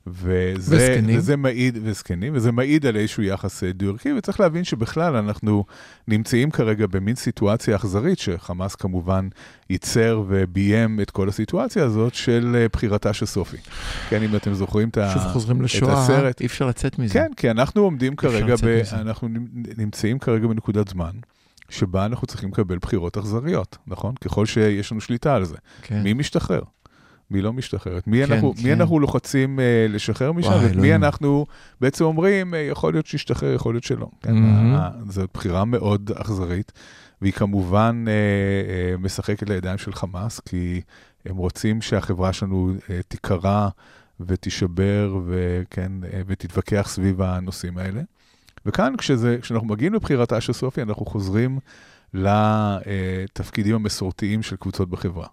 וזה, 0.06 0.76
וזקנים. 0.76 1.18
וזה 1.18 1.36
מעיד, 1.36 1.78
וזקנים, 1.82 2.32
וזה 2.36 2.52
מעיד 2.52 2.86
על 2.86 2.96
איזשהו 2.96 3.22
יחס 3.22 3.64
אה, 3.64 3.72
דו-ערכי, 3.72 4.12
וצריך 4.12 4.40
להבין 4.40 4.64
שבכלל 4.64 5.16
אנחנו 5.16 5.64
נמצאים 6.08 6.50
כרגע 6.50 6.86
במין 6.86 7.14
סיטואציה 7.14 7.76
אכזרית, 7.76 8.18
שחמאס 8.18 8.74
כמובן 8.74 9.28
ייצר 9.70 10.22
וביים 10.28 11.00
את 11.00 11.10
כל 11.10 11.28
הסיטואציה 11.28 11.84
הזאת 11.84 12.14
של 12.14 12.56
אה, 12.58 12.66
בחירתה 12.72 13.12
של 13.12 13.26
סופי. 13.26 13.56
כן, 14.08 14.22
אם 14.22 14.36
אתם 14.36 14.54
זוכרים 14.54 14.88
את, 14.88 14.98
ה... 14.98 15.10
שוב 15.14 15.22
חוזרים 15.22 15.62
לשואה, 15.62 16.02
הסרט. 16.02 16.40
אי 16.40 16.46
אפשר 16.46 16.66
לצאת 16.66 16.98
מזה. 16.98 17.14
כן, 17.14 17.30
כי 17.36 17.50
אנחנו 17.50 17.82
עומדים 17.82 18.16
כרגע, 18.16 18.54
ב... 18.62 18.80
מזה. 18.80 18.96
אנחנו 19.00 19.28
נמצאים 19.76 20.18
כרגע 20.18 20.46
בנקודת 20.46 20.88
זמן. 20.88 21.12
שבה 21.68 22.06
אנחנו 22.06 22.26
צריכים 22.26 22.48
לקבל 22.48 22.78
בחירות 22.78 23.16
אכזריות, 23.18 23.78
נכון? 23.86 24.14
ככל 24.14 24.46
שיש 24.46 24.92
לנו 24.92 25.00
שליטה 25.00 25.34
על 25.34 25.44
זה. 25.44 25.56
כן. 25.82 26.02
מי 26.02 26.12
משתחרר? 26.12 26.60
מי 27.30 27.42
לא 27.42 27.52
משתחררת? 27.52 28.06
מי, 28.06 28.26
כן, 28.26 28.32
אנחנו, 28.32 28.54
כן. 28.54 28.62
מי 28.62 28.72
אנחנו 28.72 29.00
לוחצים 29.00 29.60
אה, 29.60 29.86
לשחרר 29.88 30.32
משם? 30.32 30.48
וואי, 30.48 30.58
ואת 30.58 30.70
מי 30.70 30.76
אלוהים. 30.76 31.04
אנחנו 31.04 31.46
בעצם 31.80 32.04
אומרים, 32.04 32.54
אה, 32.54 32.58
יכול 32.58 32.92
להיות 32.92 33.06
שישתחרר, 33.06 33.54
יכול 33.54 33.74
להיות 33.74 33.84
שלא. 33.84 34.06
כן, 34.22 34.34
מהמם. 34.34 34.74
אה, 34.74 34.90
זאת 35.08 35.30
בחירה 35.34 35.64
מאוד 35.64 36.10
אכזרית, 36.14 36.72
והיא 37.22 37.32
כמובן 37.32 38.04
אה, 38.08 38.12
אה, 38.12 38.96
משחקת 38.96 39.48
לידיים 39.48 39.78
של 39.78 39.92
חמאס, 39.92 40.40
כי 40.40 40.80
הם 41.26 41.36
רוצים 41.36 41.82
שהחברה 41.82 42.32
שלנו 42.32 42.72
אה, 42.90 43.00
תיקרע 43.08 43.68
ותישבר 44.20 45.18
וכן, 45.26 45.92
אה, 46.12 46.20
ותתווכח 46.26 46.86
סביב 46.90 47.22
הנושאים 47.22 47.78
האלה. 47.78 48.02
וכאן, 48.66 48.96
כשזה, 48.98 49.38
כשאנחנו 49.42 49.66
מגיעים 49.68 49.94
לבחירתה 49.94 50.40
של 50.40 50.52
סופי, 50.52 50.82
אנחנו 50.82 51.06
חוזרים 51.06 51.58
לתפקידים 52.14 53.74
המסורתיים 53.74 54.42
של 54.42 54.56
קבוצות 54.56 54.90
בחברה. 54.90 55.26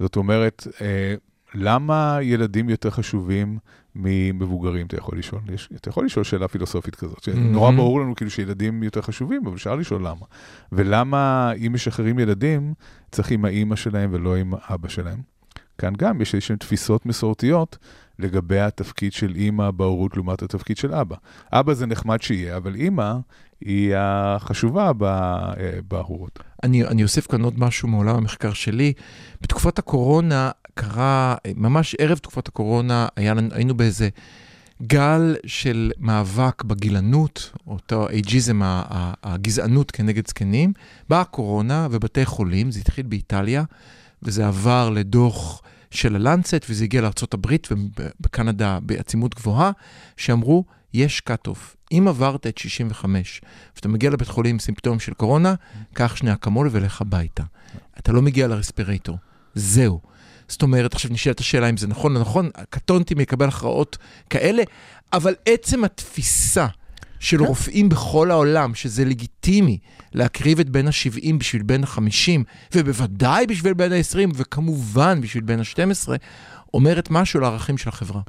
זאת 0.00 0.16
אומרת, 0.16 0.66
אה, 0.80 1.14
למה 1.54 2.18
ילדים 2.22 2.68
יותר 2.68 2.90
חשובים 2.90 3.58
ממבוגרים, 3.94 4.86
אתה 4.86 4.96
יכול 4.96 5.18
לשאול? 5.18 5.40
יש, 5.52 5.68
אתה 5.76 5.88
יכול 5.88 6.04
לשאול 6.04 6.24
שאלה 6.24 6.48
פילוסופית 6.48 6.94
כזאת. 6.96 7.28
Mhm. 7.28 7.36
נורא 7.36 7.70
ברור 7.70 8.00
לנו 8.00 8.14
כאילו 8.14 8.30
שילדים 8.30 8.82
יותר 8.82 9.02
חשובים, 9.02 9.46
אבל 9.46 9.54
אפשר 9.54 9.74
לשאול 9.74 10.00
למה. 10.06 10.26
ולמה 10.72 11.52
אם 11.66 11.72
משחררים 11.72 12.18
ילדים, 12.18 12.74
צריך 13.10 13.30
עם 13.30 13.44
האימא 13.44 13.76
שלהם 13.76 14.10
ולא 14.12 14.36
עם 14.36 14.52
האבא 14.62 14.88
שלהם. 14.88 15.18
כאן 15.78 15.92
גם 15.98 16.20
יש 16.20 16.34
איזשהן 16.34 16.56
תפיסות 16.56 17.06
מסורתיות 17.06 17.78
לגבי 18.20 18.60
התפקיד 18.60 19.12
של 19.12 19.34
אימא 19.34 19.70
בהורות 19.70 20.16
לעומת 20.16 20.42
התפקיד 20.42 20.76
של 20.76 20.94
אבא. 20.94 21.16
אבא 21.52 21.74
זה 21.74 21.86
נחמד 21.86 22.22
שיהיה, 22.22 22.56
אבל 22.56 22.74
אימא 22.74 23.14
היא 23.60 23.94
החשובה 23.96 24.92
אה, 25.02 25.78
בהורות. 25.88 26.38
אני, 26.62 26.84
אני 26.84 27.02
אוסיף 27.02 27.26
כאן 27.26 27.42
עוד 27.42 27.60
משהו 27.60 27.88
מעולם 27.88 28.16
המחקר 28.16 28.52
שלי. 28.52 28.92
בתקופת 29.40 29.78
הקורונה 29.78 30.50
קרה, 30.74 31.36
ממש 31.56 31.96
ערב 31.98 32.18
תקופת 32.18 32.48
הקורונה, 32.48 33.08
היה, 33.16 33.34
היינו 33.50 33.74
באיזה 33.74 34.08
גל 34.82 35.36
של 35.46 35.92
מאבק 35.98 36.62
בגילנות, 36.64 37.52
אותו 37.66 38.08
אייג'יזם, 38.08 38.60
הגזענות 39.22 39.90
כנגד 39.90 40.28
זקנים. 40.28 40.72
באה 41.08 41.20
הקורונה 41.20 41.88
ובתי 41.90 42.26
חולים, 42.26 42.70
זה 42.70 42.80
התחיל 42.80 43.06
באיטליה, 43.06 43.64
וזה 44.22 44.46
עבר 44.46 44.90
לדוח 44.90 45.62
של 45.90 46.16
הלנצט, 46.16 46.66
וזה 46.68 46.84
הגיע 46.84 47.00
לארה"ב 47.00 47.56
ובקנדה 47.70 48.78
בעצימות 48.82 49.34
גבוהה, 49.34 49.70
שאמרו, 50.16 50.64
יש 50.94 51.22
cut-off. 51.30 51.76
אם 51.92 52.08
עברת 52.08 52.46
את 52.46 52.58
65, 52.58 53.40
ואתה 53.76 53.88
מגיע 53.88 54.10
לבית 54.10 54.28
חולים 54.28 54.54
עם 54.54 54.58
סימפטום 54.58 55.00
של 55.00 55.14
קורונה, 55.14 55.54
קח 55.92 56.16
שני 56.16 56.32
אקמול 56.32 56.68
ולך 56.72 57.00
הביתה. 57.00 57.42
אתה 57.98 58.12
לא 58.12 58.22
מגיע 58.22 58.48
לרספירטור. 58.48 59.18
זהו. 59.54 60.00
זאת 60.48 60.62
אומרת, 60.62 60.94
עכשיו 60.94 61.10
נשאלת 61.10 61.40
השאלה 61.40 61.70
אם 61.70 61.76
זה 61.76 61.86
נכון 61.86 62.16
או 62.16 62.20
נכון, 62.20 62.50
קטונתי 62.70 63.14
מלקבל 63.14 63.48
הכרעות 63.48 63.98
כאלה, 64.30 64.62
אבל 65.12 65.34
עצם 65.46 65.84
התפיסה 65.84 66.66
של 67.20 67.38
כן. 67.38 67.44
רופאים 67.44 67.88
בכל 67.88 68.30
העולם, 68.30 68.74
שזה 68.74 69.04
לגיטימי 69.04 69.78
להקריב 70.12 70.60
את 70.60 70.70
בן 70.70 70.86
ה-70 70.86 71.34
בשביל 71.38 71.62
בן 71.62 71.84
ה-50, 71.84 72.40
ובוודאי 72.74 73.46
בשביל 73.46 73.74
בן 73.74 73.92
ה-20, 73.92 74.30
וכמובן 74.34 75.20
בשביל 75.20 75.44
בן 75.44 75.58
ה-12, 75.58 76.08
אומרת 76.74 77.10
משהו 77.10 77.40
לערכים 77.40 77.78
של 77.78 77.88
החברה. 77.88 78.20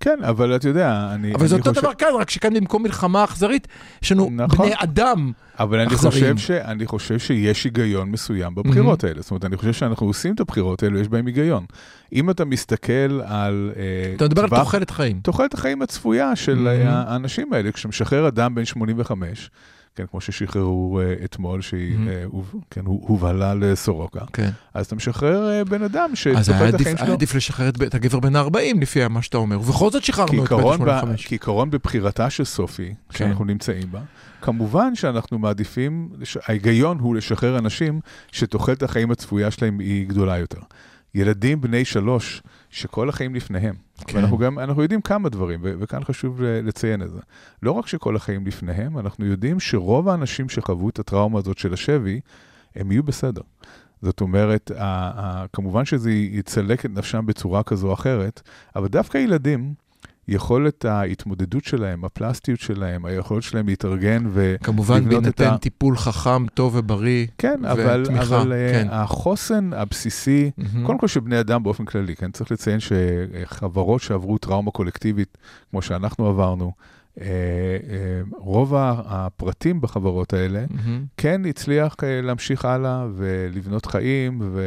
כן, 0.00 0.18
אבל 0.22 0.56
אתה 0.56 0.68
יודע, 0.68 1.10
אני... 1.14 1.34
אבל 1.34 1.46
זה 1.46 1.56
אותו 1.56 1.70
חושב- 1.70 1.80
דבר 1.82 1.94
כאן, 1.94 2.08
רק 2.20 2.30
שכאן 2.30 2.54
במקום 2.54 2.82
מלחמה 2.82 3.24
אכזרית, 3.24 3.68
יש 4.02 4.12
לנו 4.12 4.30
נכון. 4.32 4.66
בני 4.66 4.74
אדם. 4.78 5.32
אבל 5.58 5.80
אני. 5.80 5.96
חושב, 5.96 6.36
ש... 6.38 6.50
אני 6.50 6.86
חושב 6.86 7.18
שיש 7.18 7.64
היגיון 7.64 8.10
מסוים 8.10 8.54
בבחירות 8.54 9.04
האלה. 9.04 9.22
זאת 9.22 9.30
אומרת, 9.30 9.44
אני 9.44 9.56
חושב 9.56 9.72
שאנחנו 9.72 10.06
עושים 10.06 10.34
את 10.34 10.40
הבחירות 10.40 10.82
האלו, 10.82 10.98
יש 11.00 11.08
בהן 11.08 11.26
היגיון. 11.26 11.64
אם 12.12 12.30
אתה 12.30 12.44
מסתכל 12.44 12.92
על... 13.24 13.72
אה, 13.76 14.12
אתה 14.16 14.24
מדבר 14.24 14.42
על 14.42 14.48
טווח- 14.48 14.58
תוחלת 14.64 14.90
חיים. 14.90 15.20
תוחלת 15.20 15.54
החיים 15.54 15.82
הצפויה 15.82 16.36
של 16.36 16.68
Mhm. 16.84 16.88
האנשים 16.88 17.52
האלה, 17.52 17.72
כשמשחרר 17.72 18.28
אדם 18.28 18.54
בן 18.54 18.64
85, 18.64 19.50
כן, 19.96 20.04
כמו 20.10 20.20
ששחררו 20.20 21.00
אה, 21.00 21.14
אתמול, 21.24 21.60
שהיא. 21.62 21.96
אה, 22.08 22.24
כן, 22.70 22.80
הו- 22.86 23.04
הובהלה 23.08 23.54
לסורוקה, 23.54 24.20
כן. 24.32 24.50
אז 24.74 24.86
אתה 24.86 24.94
משחרר 24.94 25.50
אה, 25.50 25.64
בן 25.64 25.82
אדם 25.82 26.10
אז 26.12 26.26
היה 26.26 26.42
שתוחלת 26.44 26.74
עדיף, 26.74 26.80
החיים 26.80 26.96
היה 26.96 27.06
שלו... 27.06 27.14
עדיף 27.14 27.34
לשחרר 27.34 27.68
את, 27.68 27.82
את 27.82 27.94
הגבר 27.94 28.20
בן 28.20 28.36
ה-40 28.36 28.80
לפי 28.80 29.08
מה 29.08 29.22
שאתה 29.22 29.36
אומר, 29.36 29.60
ובכל 29.60 29.90
זאת 29.90 30.04
שחררנו 30.04 30.32
את 30.32 30.38
בן 30.38 30.46
כעיקרון, 30.46 30.84
ב- 30.84 30.88
ה-85. 30.88 31.06
כעיקרון 31.28 31.70
בבחירתה 31.70 32.30
של 32.30 32.44
סופי, 32.44 32.94
כן. 33.08 33.18
שאנחנו 33.18 33.44
נמצאים 33.44 33.92
בה, 33.92 34.00
כמובן 34.42 34.94
שאנחנו 34.94 35.38
מעדיפים, 35.38 36.08
ההיגיון 36.46 36.98
הוא 36.98 37.16
לשחרר 37.16 37.58
אנשים 37.58 38.00
שתוחלת 38.32 38.82
החיים 38.82 39.10
הצפויה 39.10 39.50
שלהם 39.50 39.78
היא 39.78 40.08
גדולה 40.08 40.38
יותר. 40.38 40.60
ילדים 41.14 41.60
בני 41.60 41.84
שלוש, 41.84 42.42
שכל 42.74 43.08
החיים 43.08 43.34
לפניהם. 43.34 43.74
כן. 44.06 44.18
ואנחנו 44.18 44.38
גם, 44.38 44.58
אנחנו 44.58 44.82
יודעים 44.82 45.00
כמה 45.00 45.28
דברים, 45.28 45.60
ו- 45.62 45.74
וכאן 45.78 46.04
חשוב 46.04 46.42
ל- 46.42 46.66
לציין 46.68 47.02
את 47.02 47.10
זה. 47.10 47.20
לא 47.62 47.72
רק 47.72 47.86
שכל 47.86 48.16
החיים 48.16 48.46
לפניהם, 48.46 48.98
אנחנו 48.98 49.26
יודעים 49.26 49.60
שרוב 49.60 50.08
האנשים 50.08 50.48
שחוו 50.48 50.88
את 50.88 50.98
הטראומה 50.98 51.38
הזאת 51.38 51.58
של 51.58 51.72
השבי, 51.72 52.20
הם 52.76 52.92
יהיו 52.92 53.02
בסדר. 53.02 53.42
זאת 54.02 54.20
אומרת, 54.20 54.70
ה- 54.70 54.76
ה- 54.80 55.44
כמובן 55.52 55.84
שזה 55.84 56.10
יצלק 56.12 56.86
את 56.86 56.90
נפשם 56.90 57.26
בצורה 57.26 57.62
כזו 57.62 57.88
או 57.88 57.92
אחרת, 57.92 58.42
אבל 58.76 58.88
דווקא 58.88 59.18
ילדים, 59.18 59.74
יכולת 60.28 60.84
ההתמודדות 60.84 61.64
שלהם, 61.64 62.04
הפלסטיות 62.04 62.60
שלהם, 62.60 63.04
היכולת 63.04 63.42
שלהם 63.42 63.66
להתארגן 63.68 64.24
ו... 64.30 64.54
כמובן 64.62 64.96
לבנות 64.96 65.12
את 65.12 65.22
בהינתן 65.22 65.54
ה- 65.54 65.58
טיפול 65.58 65.96
חכם, 65.96 66.46
טוב 66.46 66.74
ובריא. 66.76 67.26
כן, 67.38 67.64
אבל, 67.64 68.02
ותמיכה, 68.02 68.22
אבל 68.40 68.52
אה, 68.52 68.70
כן. 68.72 68.88
החוסן 68.90 69.70
הבסיסי, 69.72 70.50
מהמם. 70.58 70.86
קודם 70.86 70.98
כל 70.98 71.08
של 71.08 71.20
בני 71.20 71.40
אדם 71.40 71.62
באופן 71.62 71.84
כללי, 71.84 72.16
כן? 72.16 72.30
צריך 72.30 72.52
לציין 72.52 72.78
שחברות 72.80 74.00
שעברו 74.02 74.38
טראומה 74.38 74.70
קולקטיבית, 74.70 75.38
כמו 75.70 75.82
שאנחנו 75.82 76.26
עברנו, 76.26 76.64
אה, 76.64 76.70
אה, 76.70 76.93
רוב 78.38 78.74
ה- 78.74 78.94
הפרטים 79.06 79.80
בחברות 79.80 80.32
האלה, 80.32 80.64
מהמם. 80.70 81.04
כן 81.16 81.42
הצליח 81.48 81.94
אה, 82.02 82.20
להמשיך 82.22 82.64
הלאה 82.64 83.06
ולבנות 83.16 83.86
חיים, 83.86 84.38
ו... 84.42 84.60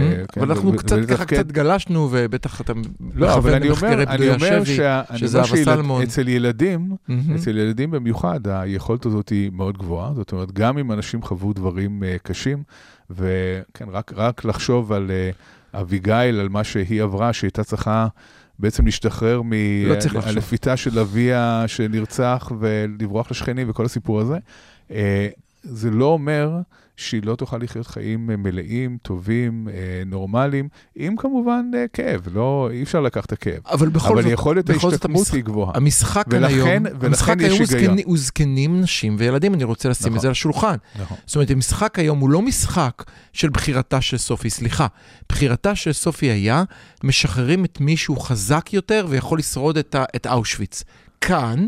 אה, 0.00 0.26
כן, 0.32 0.40
אבל 0.40 0.50
אנחנו 0.52 0.72
ו- 0.72 0.76
קצת 0.76 0.96
ככה. 1.08 1.24
קצת 1.24 1.52
גלשנו, 1.52 2.08
ובטח 2.10 2.60
אתה 2.60 2.72
לא, 3.14 3.28
מכוון 3.38 3.62
למחקרי 3.62 4.30
אומר 4.34 4.62
השבי. 4.62 4.86
אני 5.10 5.18
שזה 5.18 5.38
אומר 5.38 5.48
אבא 5.48 5.56
שילד- 5.56 5.64
סלמון. 5.64 6.02
אצל 6.02 6.28
ילדים, 6.28 6.92
מהמם. 7.08 7.34
אצל 7.34 7.58
ילדים 7.58 7.90
במיוחד, 7.90 8.40
היכולת 8.48 9.06
הזאת 9.06 9.28
היא 9.28 9.50
מאוד 9.52 9.78
גבוהה. 9.78 10.14
זאת 10.14 10.32
אומרת, 10.32 10.52
גם 10.52 10.78
אם 10.78 10.92
אנשים 10.92 11.22
חוו 11.22 11.52
דברים 11.52 12.02
אה, 12.04 12.16
קשים, 12.22 12.62
וכן, 13.10 13.88
רק, 13.92 14.12
רק 14.16 14.44
לחשוב 14.44 14.92
על 14.92 15.10
אה, 15.10 15.30
אביגיל, 15.80 16.14
על 16.40 16.48
מה 16.48 16.64
שהיא 16.64 17.02
עברה, 17.02 17.32
שהייתה 17.32 17.64
צריכה 17.64 18.06
בעצם 18.58 18.84
להשתחרר 18.84 19.36
לא. 19.36 19.44
מהלפיתה 20.14 20.76
של 20.76 20.98
אביה 20.98 21.64
שנרצח 21.66 22.52
ולברוח 22.60 23.30
לשכנים 23.30 23.70
וכל 23.70 23.84
הסיפור 23.84 24.20
הזה. 24.20 24.38
אה, 24.90 25.28
זה 25.62 25.90
לא 25.90 26.04
אומר 26.04 26.50
שהיא 26.98 27.22
לא 27.24 27.36
תוכל 27.36 27.58
לחיות 27.58 27.86
חיים 27.86 28.30
אה, 28.30 28.36
מלאים, 28.36 28.98
טובים, 29.02 29.68
אה, 29.72 29.74
נורמליים, 30.06 30.68
עם 30.96 31.16
כמובן 31.16 31.70
אה, 31.76 31.84
כאב, 31.92 32.28
לא, 32.34 32.68
אי 32.72 32.82
אפשר 32.82 33.00
לקחת 33.00 33.26
את 33.26 33.32
הכאב. 33.32 33.60
אבל 33.70 33.88
בכל 33.88 34.12
אבל 34.12 34.22
זאת, 34.22 34.32
יכולת 34.32 34.70
ההשתקמות 34.70 35.26
היא 35.32 35.44
גבוהה. 35.44 35.72
המשחק 35.76 36.24
ולכן- 36.30 36.54
היום, 36.54 36.84
ולכן 36.84 37.06
המשחק 37.06 37.36
היום 37.40 37.58
הוא 37.58 37.66
היגיון. 37.70 37.92
זקני- 37.96 38.02
הוא 38.04 38.18
זקנים, 38.18 38.80
נשים 38.80 39.16
וילדים, 39.18 39.54
אני 39.54 39.64
רוצה 39.64 39.88
לשים 39.88 40.06
את 40.06 40.12
נכון. 40.12 40.20
זה 40.22 40.28
על 40.28 40.32
השולחן. 40.32 40.76
נכון. 41.00 41.16
זאת 41.26 41.36
אומרת, 41.36 41.50
המשחק 41.50 41.98
היום 41.98 42.18
הוא 42.18 42.30
לא 42.30 42.42
משחק 42.42 43.02
של 43.32 43.48
בחירתה 43.48 44.00
של 44.00 44.18
סופי, 44.18 44.50
סליחה. 44.50 44.86
בחירתה 45.28 45.74
של 45.74 45.92
סופי 45.92 46.26
היה, 46.26 46.64
משחררים 47.04 47.64
את 47.64 47.80
מי 47.80 47.96
שהוא 47.96 48.20
חזק 48.20 48.72
יותר 48.72 49.06
ויכול 49.08 49.38
לשרוד 49.38 49.78
את, 49.78 49.94
ה- 49.94 50.04
את 50.16 50.26
אושוויץ. 50.26 50.84
כאן, 51.20 51.66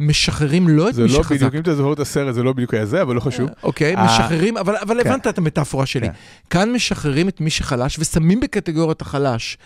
משחררים 0.00 0.68
לא 0.68 0.88
את 0.88 0.94
זה 0.94 1.02
מי 1.02 1.08
לא 1.08 1.22
שחזק. 1.22 1.36
בדיוק, 1.36 1.54
אם 1.54 1.60
אתה 1.60 1.74
זוכר 1.74 1.92
את 1.92 2.00
הסרט, 2.00 2.34
זה 2.34 2.42
לא 2.42 2.52
בדיוק 2.52 2.74
היה 2.74 2.86
זה, 2.86 3.02
אבל 3.02 3.14
לא 3.14 3.20
חשוב. 3.20 3.50
אוקיי, 3.62 3.96
אה, 3.96 4.04
משחררים, 4.04 4.56
אבל, 4.56 4.76
אבל 4.76 5.02
כן. 5.02 5.08
הבנת 5.10 5.26
את 5.26 5.38
המטאפורה 5.38 5.86
שלי. 5.86 6.06
כן. 6.06 6.14
כאן 6.50 6.72
משחררים 6.72 7.28
את 7.28 7.40
מי 7.40 7.50
שחלש 7.50 7.98
ושמים 7.98 8.40
בקטגוריית 8.40 9.00
החלש 9.00 9.58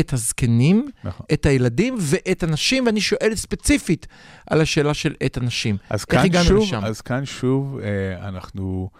את 0.00 0.12
הזקנים, 0.12 0.88
נכון. 1.04 1.26
את 1.32 1.46
הילדים 1.46 1.96
ואת 1.98 2.42
הנשים, 2.42 2.86
ואני 2.86 3.00
שואל 3.00 3.32
ספציפית 3.34 4.06
על 4.50 4.60
השאלה 4.60 4.94
של 4.94 5.14
את 5.26 5.36
הנשים. 5.36 5.76
אז 5.90 6.00
איך 6.00 6.10
כאן 6.10 6.24
הגענו 6.24 6.44
שוב, 6.44 6.62
לשם? 6.62 6.84
אז 6.84 7.00
כאן 7.00 7.24
שוב, 7.24 7.78
אה, 7.82 8.28
אנחנו, 8.28 8.90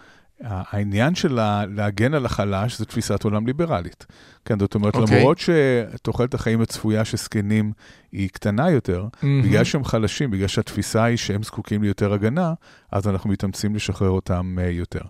העניין 0.40 1.14
של 1.14 1.38
להגן 1.68 2.14
על 2.14 2.26
החלש 2.26 2.78
זה 2.78 2.84
תפיסת 2.84 3.24
עולם 3.24 3.46
ליברלית. 3.46 4.06
כן, 4.44 4.58
זאת 4.58 4.74
אומרת, 4.74 4.94
אוקיי. 4.96 5.18
למרות 5.18 5.38
שתוחלת 5.38 6.34
החיים 6.34 6.60
הצפויה 6.60 7.04
של 7.04 7.16
זקנים 7.16 7.72
היא 8.12 8.28
קטנה 8.28 8.70
יותר, 8.70 9.06
בגלל 9.44 9.64
שהם 9.64 9.84
חלשים, 9.84 10.30
בגלל 10.30 10.48
שהתפיסה 10.48 11.04
היא 11.04 11.16
שהם 11.16 11.42
זקוקים 11.42 11.82
ליותר 11.82 12.12
הגנה, 12.12 12.52
אז 12.92 13.08
אנחנו 13.08 13.30
מתאמצים 13.30 13.74
לשחרר 13.74 14.10
אותם 14.10 14.56
אה, 14.60 14.70
יותר. 14.70 15.02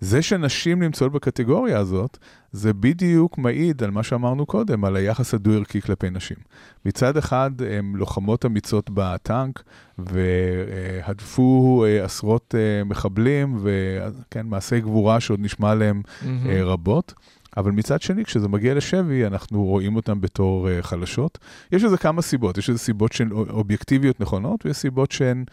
זה 0.00 0.22
שנשים 0.22 0.82
נמצאות 0.82 1.12
בקטגוריה 1.12 1.78
הזאת, 1.78 2.18
זה 2.52 2.72
בדיוק 2.72 3.38
מעיד 3.38 3.82
על 3.82 3.90
מה 3.90 4.02
שאמרנו 4.02 4.46
קודם, 4.46 4.84
על 4.84 4.96
היחס 4.96 5.34
הדו-ערכי 5.34 5.80
כלפי 5.80 6.10
נשים. 6.10 6.36
מצד 6.84 7.16
אחד, 7.16 7.50
הן 7.78 7.92
לוחמות 7.94 8.46
אמיצות 8.46 8.90
בטנק, 8.94 9.62
והדפו 9.98 11.84
אה, 11.86 12.04
עשרות 12.04 12.54
אה, 12.58 12.84
מחבלים, 12.84 13.58
וכן, 13.62 14.46
מעשי 14.46 14.80
גבורה 14.80 15.20
שעוד 15.20 15.40
נשמע 15.40 15.70
עליהם 15.70 16.02
מהמם. 16.22 16.50
אה, 16.50 16.64
רבות. 16.64 17.14
אבל 17.56 17.70
מצד 17.70 18.02
שני, 18.02 18.24
כשזה 18.24 18.48
מגיע 18.48 18.74
לשבי, 18.74 19.26
אנחנו 19.26 19.64
רואים 19.64 19.96
אותן 19.96 20.20
בתור 20.20 20.68
אה, 20.68 20.82
חלשות. 20.82 21.38
יש 21.72 21.84
לזה 21.84 21.96
כמה 21.96 22.22
סיבות, 22.22 22.58
יש 22.58 22.70
לזה 22.70 22.78
סיבות 22.78 23.12
שהן 23.12 23.30
אובייקטיביות 23.32 24.20
נכונות, 24.20 24.66
ויש 24.66 24.76
סיבות 24.76 25.12
שהן 25.12 25.44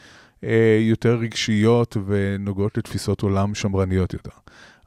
יותר 0.79 1.15
רגשיות 1.15 1.97
ונוגעות 2.05 2.77
לתפיסות 2.77 3.21
עולם 3.21 3.55
שמרניות 3.55 4.13
יותר. 4.13 4.31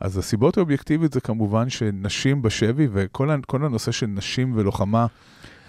אז 0.01 0.19
הסיבות 0.19 0.57
האובייקטיביות 0.57 1.13
זה 1.13 1.21
כמובן 1.21 1.71
שנשים 1.71 2.43
בשבי, 2.43 2.89
וכל 2.93 3.65
הנושא 3.65 3.93
של 3.93 4.07
נשים 4.07 4.53
ולוחמה 4.57 5.07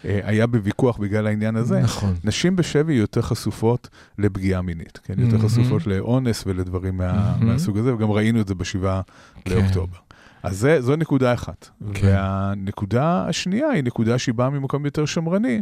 אה, 0.06 0.20
היה 0.24 0.48
בוויכוח 0.48 0.98
בגלל 0.98 1.28
העניין 1.28 1.56
הזה. 1.56 1.80
נכון. 1.80 2.14
נשים 2.24 2.56
בשבי 2.56 2.94
יותר 2.94 3.22
חשופות 3.22 3.90
לפגיעה 4.18 4.62
מינית, 4.62 5.00
כן? 5.04 5.20
יותר 5.20 5.38
מהמם. 5.38 5.50
חשופות 5.50 5.88
לאונס 5.88 6.44
ולדברים 6.48 6.98
מה, 6.98 7.14
מהמם. 7.14 7.48
מהסוג 7.48 7.78
הזה, 7.78 7.96
וגם 7.96 8.12
ראינו 8.12 8.42
את 8.42 8.48
זה 8.48 8.56
בשבעה 8.56 9.02
כן. 9.46 9.52
לאוקטובר. 9.52 9.98
אז 10.44 10.58
זה, 10.58 10.82
זו 10.82 10.96
נקודה 10.96 11.34
אחת. 11.34 11.70
כן. 11.94 12.08
והנקודה 12.08 13.26
השנייה 13.28 13.70
היא 13.70 13.84
נקודה 13.84 14.18
שהיא 14.18 14.36
באה 14.36 14.50
ממקום 14.50 14.86
יותר 14.86 15.06
שמרני, 15.06 15.62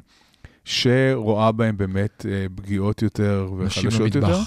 שרואה 0.69 1.51
בהם 1.51 1.77
באמת 1.77 2.25
אה, 2.29 2.45
פגיעות 2.55 3.01
יותר 3.01 3.51
וחלשות 3.57 4.15
יותר. 4.15 4.39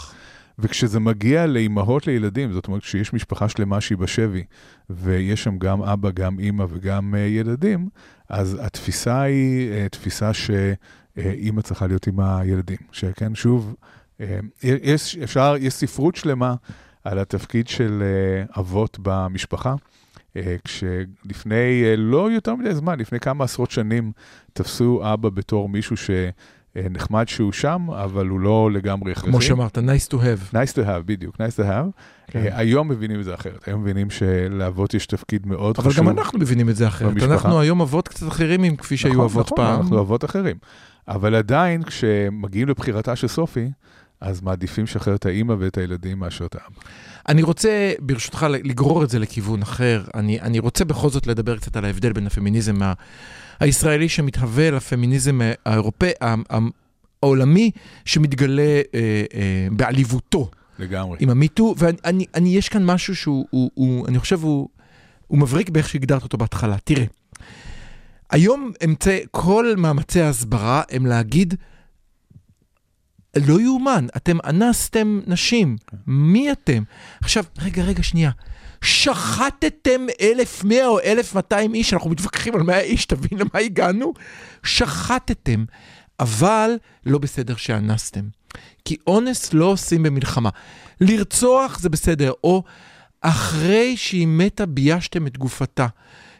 וכשזה 0.58 1.00
מגיע 1.00 1.46
לאימהות 1.46 2.06
לילדים, 2.06 2.52
זאת 2.52 2.66
אומרת, 2.66 2.82
כשיש 2.82 3.12
משפחה 3.12 3.48
שלמה 3.48 3.80
שהיא 3.80 3.98
בשבי, 3.98 4.44
ויש 4.90 5.44
שם 5.44 5.58
גם 5.58 5.82
אבא, 5.82 6.10
גם 6.10 6.38
אימא 6.38 6.66
וגם 6.68 7.14
uh, 7.14 7.16
ילדים, 7.18 7.88
אז 8.28 8.58
התפיסה 8.60 9.20
היא 9.20 9.70
uh, 9.70 9.88
תפיסה 9.88 10.32
אה, 11.18 11.32
אימא 11.32 11.62
צריכה 11.62 11.86
להיות 11.86 12.06
עם 12.06 12.20
הילדים. 12.20 12.76
שכן, 12.92 13.34
שוב, 13.34 13.74
אה, 14.20 14.38
יש, 14.62 15.16
אפשר, 15.16 15.54
יש 15.60 15.74
ספרות 15.74 16.16
שלמה 16.16 16.54
על 17.04 17.18
התפקיד 17.18 17.68
של 17.68 18.02
אה, 18.02 18.60
אבות 18.60 18.98
במשפחה. 19.02 19.74
אה, 20.36 20.56
כשלפני 20.64 21.84
אה, 21.84 21.94
לא 21.96 22.30
יותר 22.30 22.54
מדי 22.54 22.74
זמן, 22.74 22.98
לפני 22.98 23.20
כמה 23.20 23.44
עשרות 23.44 23.70
שנים, 23.70 24.12
תפסו 24.52 25.00
אבא 25.04 25.28
בתור 25.28 25.68
מישהו 25.68 25.96
שנחמד 25.96 27.28
שהוא 27.28 27.52
שם, 27.52 27.86
אבל 27.90 28.28
הוא 28.28 28.40
לא 28.40 28.70
לגמרי 28.72 29.12
הכרחי. 29.12 29.26
כמו 29.26 29.42
שאמרת, 29.42 29.78
nice 29.78 30.08
to 30.10 30.14
have. 30.14 30.54
nice 30.54 30.72
to 30.72 30.86
have, 30.86 31.02
בדיוק, 31.04 31.34
nice 31.34 31.56
to 31.56 31.62
have. 31.62 32.00
כן. 32.26 32.46
אה, 32.46 32.58
היום 32.58 32.88
מבינים 32.88 33.20
את 33.20 33.24
זה 33.24 33.34
אחרת, 33.34 33.68
היום 33.68 33.82
מבינים 33.82 34.10
שלאבות 34.10 34.94
יש 34.94 35.06
תפקיד 35.06 35.46
מאוד 35.46 35.76
אבל 35.78 35.90
חשוב. 35.90 36.04
גם 36.04 36.18
אנחנו 36.18 36.38
מבינים 36.38 36.68
את 36.68 36.76
זה 36.76 36.86
אחרת. 36.86 37.10
במשפחה. 37.12 37.32
אנחנו 37.32 37.60
היום 37.60 37.80
אבות 37.80 38.08
קצת 38.08 38.28
אחרים 38.28 38.62
מכפי 38.62 38.96
שהיו 38.96 39.12
נכון, 39.12 39.24
אבות 39.24 39.46
נכון, 39.46 39.56
פעם. 39.56 39.80
אנחנו 39.80 40.00
אבות 40.00 40.24
אחרים. 40.24 40.56
אבל 41.08 41.34
עדיין, 41.34 41.82
כשמגיעים 41.82 42.68
לבחירתה 42.68 43.16
של 43.16 43.28
סופי, 43.28 43.70
אז 44.22 44.40
מעדיפים 44.40 44.84
לשחרר 44.84 45.14
את 45.14 45.26
האימא 45.26 45.54
ואת 45.58 45.78
הילדים 45.78 46.18
מאשר 46.18 46.46
את 46.46 46.54
האבא. 46.54 46.80
אני 47.28 47.42
רוצה, 47.42 47.92
ברשותך, 48.00 48.46
לגרור 48.64 49.04
את 49.04 49.10
זה 49.10 49.18
לכיוון 49.18 49.62
אחר. 49.62 50.04
אני, 50.14 50.40
אני 50.40 50.58
רוצה 50.58 50.84
בכל 50.84 51.10
זאת 51.10 51.26
לדבר 51.26 51.56
קצת 51.56 51.76
על 51.76 51.84
ההבדל 51.84 52.12
בין 52.12 52.26
הפמיניזם 52.26 52.82
ה- 52.82 52.92
הישראלי 53.60 54.08
שמתהווה 54.08 54.70
לפמיניזם 54.70 55.40
האירופאי, 55.66 56.10
העולמי, 57.22 57.70
שמתגלה 58.04 58.62
אה, 58.62 59.00
אה, 59.34 59.68
בעליבותו 59.72 60.50
לגמרי. 60.78 61.16
עם 61.20 61.30
המיטו, 61.30 61.74
ואני, 61.78 61.96
אני, 62.04 62.26
אני, 62.34 62.56
יש 62.56 62.68
כאן 62.68 62.84
משהו 62.84 63.16
שהוא, 63.16 63.46
הוא, 63.50 63.70
הוא, 63.74 64.08
אני 64.08 64.18
חושב, 64.18 64.42
הוא, 64.42 64.68
הוא 65.26 65.38
מבריק 65.38 65.70
באיך 65.70 65.88
שהגדרת 65.88 66.22
אותו 66.22 66.38
בהתחלה. 66.38 66.76
תראה, 66.84 67.04
היום 68.30 68.72
אמצעי, 68.84 69.20
כל 69.30 69.74
מאמצי 69.76 70.20
ההסברה 70.20 70.82
הם 70.90 71.06
להגיד, 71.06 71.54
לא 73.36 73.60
יאומן, 73.60 74.06
אתם 74.16 74.36
אנסתם 74.44 75.20
נשים, 75.26 75.76
מי 76.06 76.52
אתם? 76.52 76.82
עכשיו, 77.20 77.44
רגע, 77.58 77.82
רגע, 77.82 78.02
שנייה. 78.02 78.30
שחטתם 78.82 80.06
1,100 80.20 80.86
או 80.86 81.00
1,200 81.00 81.74
איש, 81.74 81.94
אנחנו 81.94 82.10
מתווכחים 82.10 82.54
על 82.54 82.62
100 82.62 82.80
איש, 82.80 83.06
תבין 83.06 83.38
למה 83.38 83.60
הגענו? 83.60 84.12
שחטתם, 84.62 85.64
אבל 86.20 86.70
לא 87.06 87.18
בסדר 87.18 87.56
שאנסתם. 87.56 88.20
כי 88.84 88.96
אונס 89.06 89.52
לא 89.52 89.64
עושים 89.64 90.02
במלחמה. 90.02 90.50
לרצוח 91.00 91.78
זה 91.78 91.88
בסדר, 91.88 92.32
או 92.44 92.62
אחרי 93.20 93.96
שהיא 93.96 94.26
מתה 94.26 94.66
ביישתם 94.66 95.26
את 95.26 95.38
גופתה. 95.38 95.86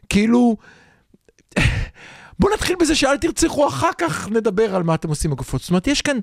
כאילו, 0.08 0.56
בואו 2.42 2.54
נתחיל 2.54 2.76
בזה 2.80 2.94
שאל 2.94 3.16
תרצחו, 3.16 3.68
אחר 3.68 3.90
כך 3.98 4.28
נדבר 4.28 4.74
על 4.74 4.82
מה 4.82 4.94
אתם 4.94 5.08
עושים 5.08 5.30
עם 5.30 5.32
הגופות. 5.32 5.60
זאת 5.60 5.70
אומרת, 5.70 5.86
יש 5.86 6.02
כאן 6.02 6.16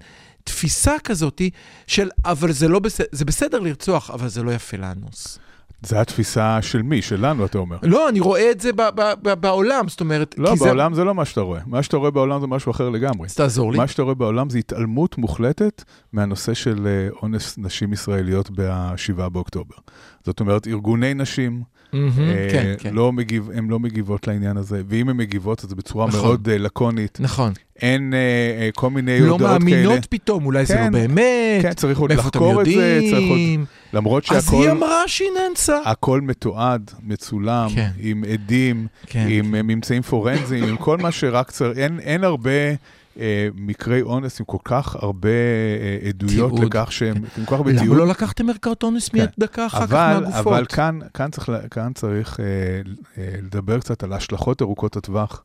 תפיסה 0.43 0.95
כזאתי 1.03 1.49
של, 1.87 2.09
אבל 2.25 2.51
זה 2.51 2.67
לא 2.67 2.79
בסדר, 2.79 3.07
זה 3.11 3.25
בסדר 3.25 3.59
לרצוח, 3.59 4.11
אבל 4.11 4.27
זה 4.27 4.43
לא 4.43 4.51
יפה 4.51 4.77
לאנוס. 4.77 5.39
זה 5.81 6.01
התפיסה 6.01 6.61
של 6.61 6.81
מי? 6.81 7.01
שלנו, 7.01 7.45
אתה 7.45 7.57
אומר. 7.57 7.77
לא, 7.83 8.09
אני 8.09 8.19
רואה 8.19 8.51
את 8.51 8.61
זה 8.61 8.73
ב- 8.73 8.81
ב- 8.95 9.13
ב- 9.21 9.33
בעולם, 9.33 9.87
זאת 9.87 9.99
אומרת, 9.99 10.35
לא, 10.37 10.49
כי 10.49 10.57
זה... 10.57 10.65
בעולם 10.65 10.93
זה 10.93 11.03
לא 11.03 11.15
מה 11.15 11.25
שאתה 11.25 11.41
רואה. 11.41 11.61
מה 11.67 11.83
שאתה 11.83 11.97
רואה 11.97 12.11
בעולם 12.11 12.41
זה 12.41 12.47
משהו 12.47 12.71
אחר 12.71 12.89
לגמרי. 12.89 13.27
אז 13.27 13.35
תעזור 13.35 13.71
לי. 13.71 13.77
מה 13.77 13.87
שאתה 13.87 14.01
רואה 14.01 14.15
בעולם 14.15 14.49
זה 14.49 14.57
התעלמות 14.57 15.17
מוחלטת 15.17 15.83
מהנושא 16.13 16.53
של 16.53 16.87
אה, 16.87 17.17
אונס 17.21 17.57
נשים 17.57 17.93
ישראליות 17.93 18.49
ב-7 18.55 19.29
באוקטובר. 19.29 19.75
זאת 20.25 20.39
אומרת, 20.39 20.67
ארגוני 20.67 21.13
נשים, 21.13 21.63
מהמם, 21.93 22.11
אה, 22.19 22.47
כן, 22.51 22.73
כן. 22.79 22.93
לא 22.93 23.11
מגיב, 23.13 23.49
הן 23.55 23.67
לא 23.67 23.79
מגיבות 23.79 24.27
לעניין 24.27 24.57
הזה, 24.57 24.81
ואם 24.87 25.09
הן 25.09 25.17
מגיבות, 25.17 25.63
אז 25.63 25.69
זה 25.69 25.75
בצורה 25.75 26.07
נכון. 26.07 26.21
מאוד 26.21 26.49
אה, 26.49 26.57
לקונית. 26.57 27.17
נכון. 27.21 27.53
אין 27.81 28.13
אה, 28.13 28.19
אה, 28.61 28.69
כל 28.75 28.89
מיני 28.89 29.19
לא 29.19 29.31
הודעות 29.31 29.39
כאלה. 29.39 29.59
מאמינות 29.59 30.05
פתאום, 30.09 30.45
אולי 30.45 30.65
זה 30.65 30.73
לא 30.75 30.79
כן, 30.79 30.91
באמת. 30.91 31.61
כן, 31.61 31.73
צריך 31.73 31.99
עוד 31.99 32.11
לחקור 32.11 32.61
את 32.61 32.65
זה, 32.65 32.99
צריך 33.11 33.29
עוד... 33.29 33.39
למרות 33.93 34.23
אז 34.31 34.45
שהכל 34.45 34.55
היא 34.63 34.71
אמרה 34.71 35.07
שהיא 35.07 35.29
נאנסה. 35.39 35.77
הכל 35.85 36.21
מתועד, 36.21 36.91
מצולם, 37.03 37.69
כן. 37.75 37.89
עם 37.99 38.23
עדים, 38.33 38.87
כן. 39.05 39.27
עם 39.29 39.55
אה, 39.55 39.61
ממצאים 39.63 40.01
פורנזיים, 40.01 40.63
עם 40.63 40.77
כל 40.77 40.97
מה 40.97 41.11
שרק 41.11 41.51
צריך, 41.51 41.77
אין, 41.77 41.99
אין 41.99 42.23
הרבה 42.23 42.51
מקרי 43.55 44.01
אונס 44.01 44.39
עם 44.39 44.45
כל 44.45 44.57
כך 44.63 44.95
הרבה 44.95 45.29
אה, 45.29 46.07
עדויות 46.09 46.53
תיעוד. 46.53 46.63
לכך 46.63 46.91
שהם, 46.91 47.15
עם 47.15 47.45
כל 47.45 47.45
כך 47.45 47.53
הרבה 47.53 47.71
למה 47.71 47.81
תיעוד. 47.81 47.97
לא 47.97 48.07
לקחתם 48.07 48.49
ערכת 48.49 48.83
אונס 48.83 49.13
מיד 49.13 49.29
דקה 49.39 49.65
אחר 49.65 49.87
כך 49.87 49.93
מהגופות? 49.93 50.33
אבל 50.33 50.65
כאן, 50.65 50.99
כאן 51.13 51.31
צריך, 51.31 51.51
כאן 51.71 51.91
צריך 51.95 52.39
אה, 52.39 52.45
אה, 53.17 53.29
לדבר 53.43 53.79
קצת 53.79 54.03
על 54.03 54.13
ההשלכות 54.13 54.61
ארוכות 54.61 54.97
הטווח 54.97 55.43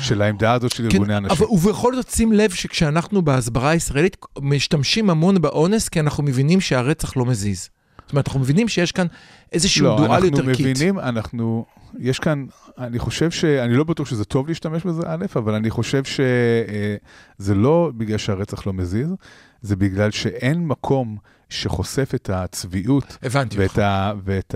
של 0.00 0.22
העמדה 0.22 0.52
הזאת 0.52 0.70
של 0.70 0.82
כן, 0.82 0.90
ארגוני 0.90 1.14
הנשים. 1.14 1.36
אבל 1.36 1.46
ובכל 1.46 1.96
זאת 1.96 2.10
שים 2.10 2.32
לב 2.32 2.50
שכשאנחנו 2.50 3.22
בהסברה 3.22 3.70
הישראלית 3.70 4.16
משתמשים 4.40 5.10
המון 5.10 5.42
באונס, 5.42 5.88
כי 5.88 6.00
אנחנו 6.00 6.22
מבינים 6.22 6.60
שהרצח 6.60 7.16
לא 7.16 7.24
מזיז. 7.24 7.68
אומרת, 8.14 8.28
אנחנו 8.28 8.40
מבינים 8.40 8.68
שיש 8.68 8.92
כאן 8.92 9.06
איזושהי 9.52 9.82
לא, 9.82 9.96
דואליות 9.96 10.34
אנחנו 10.34 10.50
ערכית. 10.50 10.66
מבינים, 10.66 10.98
אנחנו, 10.98 11.64
יש 11.98 12.18
כאן, 12.18 12.46
אני 12.78 12.98
חושב 12.98 13.30
ש... 13.30 13.44
אני 13.44 13.76
לא 13.76 13.84
בטוח 13.84 14.08
שזה 14.08 14.24
טוב 14.24 14.48
להשתמש 14.48 14.82
בזה, 14.82 15.02
א', 15.06 15.24
אבל 15.36 15.54
אני 15.54 15.70
חושב 15.70 16.02
שזה 16.04 17.54
לא 17.54 17.92
בגלל 17.96 18.18
שהרצח 18.18 18.66
לא 18.66 18.72
מזיז, 18.72 19.14
זה 19.62 19.76
בגלל 19.76 20.10
שאין 20.10 20.66
מקום 20.66 21.16
שחושף 21.48 22.14
את 22.14 22.30
הצביעות 22.30 23.18
הבנתי 23.22 23.58
ואת. 23.58 23.78
ה, 23.78 24.12
ואת. 24.24 24.54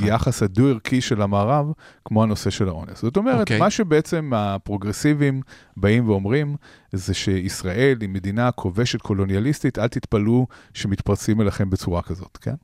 היחס 0.00 0.42
הדו-ערכי 0.42 1.00
של 1.00 1.22
המערב, 1.22 1.72
כמו 2.04 2.22
הנושא 2.22 2.50
של 2.50 2.68
האונס. 2.68 3.02
זאת 3.02 3.16
אומרת, 3.16 3.40
אוקיי. 3.40 3.58
מה 3.58 3.70
שבעצם 3.70 4.30
הפרוגרסיבים 4.34 5.40
באים 5.76 6.08
ואומרים, 6.08 6.56
זה 6.92 7.14
שישראל 7.14 7.98
היא 8.00 8.08
מדינה 8.08 8.50
כובשת 8.50 9.02
קולוניאליסטית, 9.02 9.78
אל 9.78 9.88
תתפלאו 9.88 10.46
שמתפרצים 10.74 11.40
אליכם 11.40 11.70
בצורה 11.70 12.02
כזאת, 12.02 12.36
כן? 12.36 12.54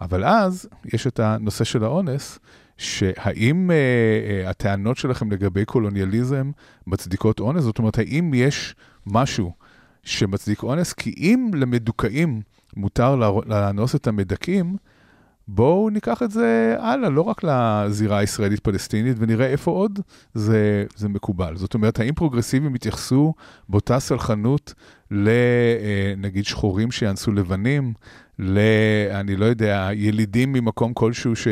אבל 0.00 0.24
אז 0.24 0.68
יש 0.94 1.06
את 1.06 1.20
הנושא 1.20 1.64
של 1.64 1.84
האונס, 1.84 2.38
שהאם 2.78 3.70
אה, 3.70 3.76
אה, 3.76 4.50
הטענות 4.50 4.96
שלכם 4.96 5.32
לגבי 5.32 5.64
קולוניאליזם 5.64 6.50
מצדיקות 6.86 7.40
אונס? 7.40 7.62
זאת 7.62 7.78
אומרת, 7.78 7.98
האם 7.98 8.34
יש 8.34 8.74
משהו 9.06 9.52
שמצדיק 10.02 10.62
אונס? 10.62 10.92
כי 10.92 11.14
אם 11.16 11.50
למדוכאים 11.54 12.42
מותר 12.76 13.16
לאנוס 13.46 13.94
את 13.94 14.06
המדכאים, 14.06 14.76
בואו 15.48 15.90
ניקח 15.90 16.22
את 16.22 16.30
זה 16.30 16.76
הלאה, 16.78 17.10
לא 17.10 17.22
רק 17.22 17.44
לזירה 17.44 18.18
הישראלית-פלסטינית, 18.18 19.16
ונראה 19.20 19.46
איפה 19.46 19.70
עוד 19.70 20.00
זה, 20.34 20.84
זה 20.96 21.08
מקובל. 21.08 21.56
זאת 21.56 21.74
אומרת, 21.74 22.00
האם 22.00 22.14
פרוגרסיבים 22.14 22.74
יתייחסו 22.74 23.34
באותה 23.68 24.00
סלחנות 24.00 24.74
לנגיד 25.10 26.44
שחורים 26.44 26.90
שיאנסו 26.90 27.32
לבנים, 27.32 27.92
ל... 28.38 28.58
אני 29.10 29.36
לא 29.36 29.44
יודע, 29.44 29.88
ילידים 29.94 30.52
ממקום 30.52 30.94
כלשהו 30.94 31.36
ש... 31.36 31.48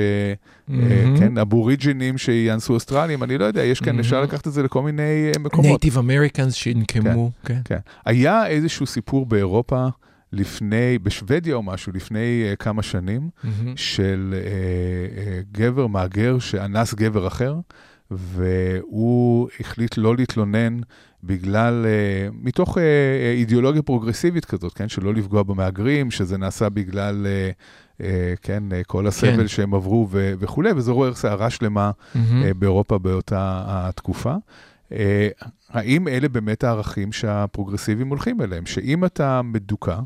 מהמם. 0.68 1.18
כן, 1.18 1.38
אבוריג'ינים 1.38 2.18
שיאנסו 2.18 2.74
אוסטרלים, 2.74 3.22
אני 3.22 3.38
לא 3.38 3.44
יודע, 3.44 3.62
יש 3.62 3.80
כאן, 3.80 3.88
מהמם. 3.88 4.00
אפשר 4.00 4.22
לקחת 4.22 4.46
את 4.46 4.52
זה 4.52 4.62
לכל 4.62 4.82
מיני 4.82 5.02
אה, 5.02 5.38
מקומות. 5.40 5.66
native 5.66 5.98
Americans 5.98 6.54
שינקמו, 6.54 7.30
כן. 7.44 7.60
כן. 7.64 7.78
היה 8.04 8.46
איזשהו 8.46 8.86
סיפור 8.86 9.26
באירופה 9.26 9.86
לפני, 10.34 10.98
בשוודיה 10.98 11.54
או 11.54 11.62
משהו, 11.62 11.92
לפני 11.92 12.44
אה, 12.52 12.56
כמה 12.56 12.82
שנים, 12.82 13.30
מהמם. 13.44 13.76
של 13.76 14.34
אה, 14.34 14.46
אה, 15.18 15.58
גבר 15.58 15.86
מהגר 15.86 16.38
שאנס 16.38 16.94
גבר 16.94 17.26
אחר, 17.26 17.56
והוא 18.10 19.48
החליט 19.60 19.98
לא 19.98 20.16
להתלונן 20.16 20.78
בגלל, 21.24 21.84
אה, 21.84 22.34
מתוך 22.42 22.70
אה, 22.70 22.80
אה, 22.80 23.36
אידיאולוגיה 23.36 23.82
פרוגרסיבית 23.82 24.44
כזאת, 24.44 24.72
כן, 24.72 24.88
שלא 24.88 25.14
לפגוע 25.14 25.42
במהגרים, 25.42 26.10
שזה 26.10 26.38
נעשה 26.38 26.68
בגלל, 26.68 27.26
אה, 27.26 28.00
אה, 28.00 28.04
כן, 28.42 28.62
uh, 28.70 28.84
כל 28.86 29.06
הסבל 29.06 29.36
כן. 29.36 29.48
שהם 29.48 29.74
עברו 29.74 30.08
ו- 30.10 30.32
וכולי, 30.38 30.72
וזה 30.76 30.90
עורר 30.90 31.14
סערה 31.14 31.50
שלמה 31.50 31.90
מהמם. 32.14 32.42
אה, 32.42 32.54
באירופה 32.54 32.98
באותה 32.98 33.62
התקופה. 33.66 34.34
אה, 34.92 35.28
האם 35.70 36.08
אלה 36.08 36.28
באמת 36.28 36.64
הערכים 36.64 37.12
שהפרוגרסיבים 37.12 38.08
הולכים 38.08 38.40
אליהם? 38.42 38.66
שאם 38.66 39.04
אתה 39.04 39.42
מדוכא, 39.42 39.98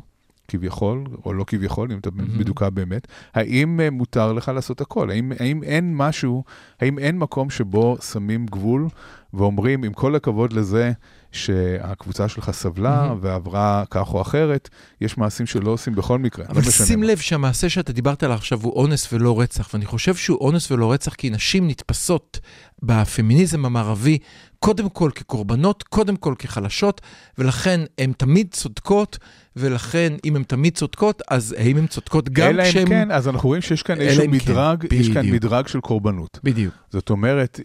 כביכול, 0.49 1.03
או 1.25 1.33
לא 1.33 1.43
כביכול, 1.47 1.91
אם 1.91 1.97
אתה 1.97 2.09
מהמם. 2.13 2.37
מדוכא 2.39 2.69
באמת, 2.69 3.07
האם 3.33 3.79
אה, 3.79 3.89
מותר 3.89 4.33
לך 4.33 4.51
לעשות 4.55 4.81
הכל? 4.81 5.09
האם, 5.09 5.31
האם 5.39 5.63
אין 5.63 5.95
משהו, 5.95 6.43
האם 6.81 6.99
אין 6.99 7.17
מקום 7.17 7.49
שבו 7.49 7.97
שמים 8.11 8.45
גבול 8.45 8.87
ואומרים, 9.33 9.83
עם 9.83 9.93
כל 9.93 10.15
הכבוד 10.15 10.53
לזה 10.53 10.91
שהקבוצה 11.31 12.27
שלך 12.27 12.51
סבלה 12.51 13.07
מהמם. 13.07 13.19
ועברה 13.21 13.83
כך 13.91 14.13
או 14.13 14.21
אחרת, 14.21 14.69
יש 15.01 15.17
מעשים 15.17 15.45
שלא 15.45 15.71
עושים 15.71 15.95
בכל 15.95 16.19
מקרה. 16.19 16.45
אבל 16.49 16.61
לא 16.61 16.67
משנה 16.67 16.87
שים. 16.87 17.03
לב 17.03 17.17
שהמעשה 17.17 17.69
שאתה 17.69 17.93
דיברת 17.93 18.23
עליו 18.23 18.35
עכשיו 18.35 18.59
הוא 18.61 18.73
אונס 18.73 19.13
ולא 19.13 19.41
רצח, 19.41 19.69
ואני 19.73 19.85
חושב 19.85 20.15
שהוא 20.15 20.37
אונס 20.37 20.71
ולא 20.71 20.91
רצח 20.91 21.13
כי 21.13 21.29
נשים 21.29 21.67
נתפסות 21.67 22.39
בפמיניזם 22.83 23.65
המערבי 23.65 24.17
קודם 24.59 24.89
כל 24.89 25.11
כקורבנות, 25.15 25.83
קודם 25.83 26.15
כל 26.15 26.33
כחלשות, 26.39 27.01
ולכן 27.37 27.81
הן 27.97 28.11
תמיד 28.17 28.47
צודקות, 28.51 29.17
ולכן 29.55 30.13
אם 30.25 30.35
הן 30.35 30.43
תמיד 30.43 30.75
צודקות, 30.77 31.21
אז 31.29 31.55
האם 31.57 31.77
הן 31.77 31.87
צודקות 31.87 32.29
גם 32.29 32.49
אלא 32.49 32.63
אם 32.63 32.69
כשהן... 32.69 32.87
כן, 32.87 33.11
אז 33.11 33.27
אנחנו 33.27 33.49
רואים 33.49 33.61
שיש 33.61 33.83
כאן 33.83 34.01
איזשהו 34.01 34.23
כן, 34.23 34.31
מדרג, 34.31 34.85
יש 34.91 35.09
כאן. 35.09 35.25
מדרג 35.31 35.67
של 35.67 35.79
קורבנות. 35.79 36.39
בדיוק. 36.43 36.73
זאת 36.89 37.09
אומרת, 37.09 37.59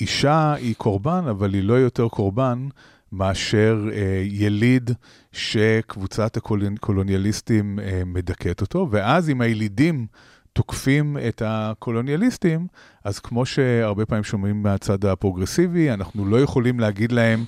אישה 0.00 0.52
היא 0.52 0.74
קורבן, 0.74 1.24
אבל 1.30 1.54
היא 1.54 1.62
לא 1.62 1.74
יותר 1.74 2.08
קורבן 2.08 2.68
מאשר 3.12 3.88
אה, 3.92 4.22
יליד 4.24 4.90
שקבוצת 5.32 6.36
הקולוניאליסטים 6.36 7.78
אה, 7.82 8.02
מדכאת 8.06 8.60
אותו, 8.60 8.88
ואז 8.90 9.30
אם 9.30 9.40
הילידים 9.40 10.06
תוקפים 10.52 11.16
את 11.28 11.42
הקולוניאליסטים, 11.46 12.66
אז 13.04 13.18
כמו 13.18 13.46
שהרבה 13.46 14.06
פעמים 14.06 14.24
שומעים 14.24 14.62
מהצד 14.62 15.04
הפרוגרסיבי, 15.04 15.90
אנחנו 15.90 16.26
לא 16.26 16.40
יכולים 16.40 16.80
להגיד 16.80 17.12
להם 17.12 17.44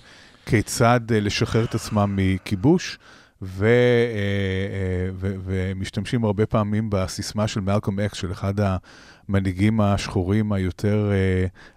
כיצד 0.46 1.00
אה, 1.12 1.20
לשחרר 1.20 1.64
את 1.64 1.74
עצמם 1.74 2.16
מכיבוש. 2.16 2.98
ו, 3.42 3.66
אה, 3.66 5.10
ו, 5.14 5.34
ומשתמשים 5.44 6.24
הרבה 6.24 6.46
פעמים 6.46 6.90
בסיסמה 6.90 7.48
של 7.48 7.60
מלקום 7.60 8.00
אקס, 8.00 8.16
של 8.18 8.32
אחד 8.32 8.54
המנהיגים 9.28 9.80
השחורים 9.80 10.52
היותר 10.52 11.10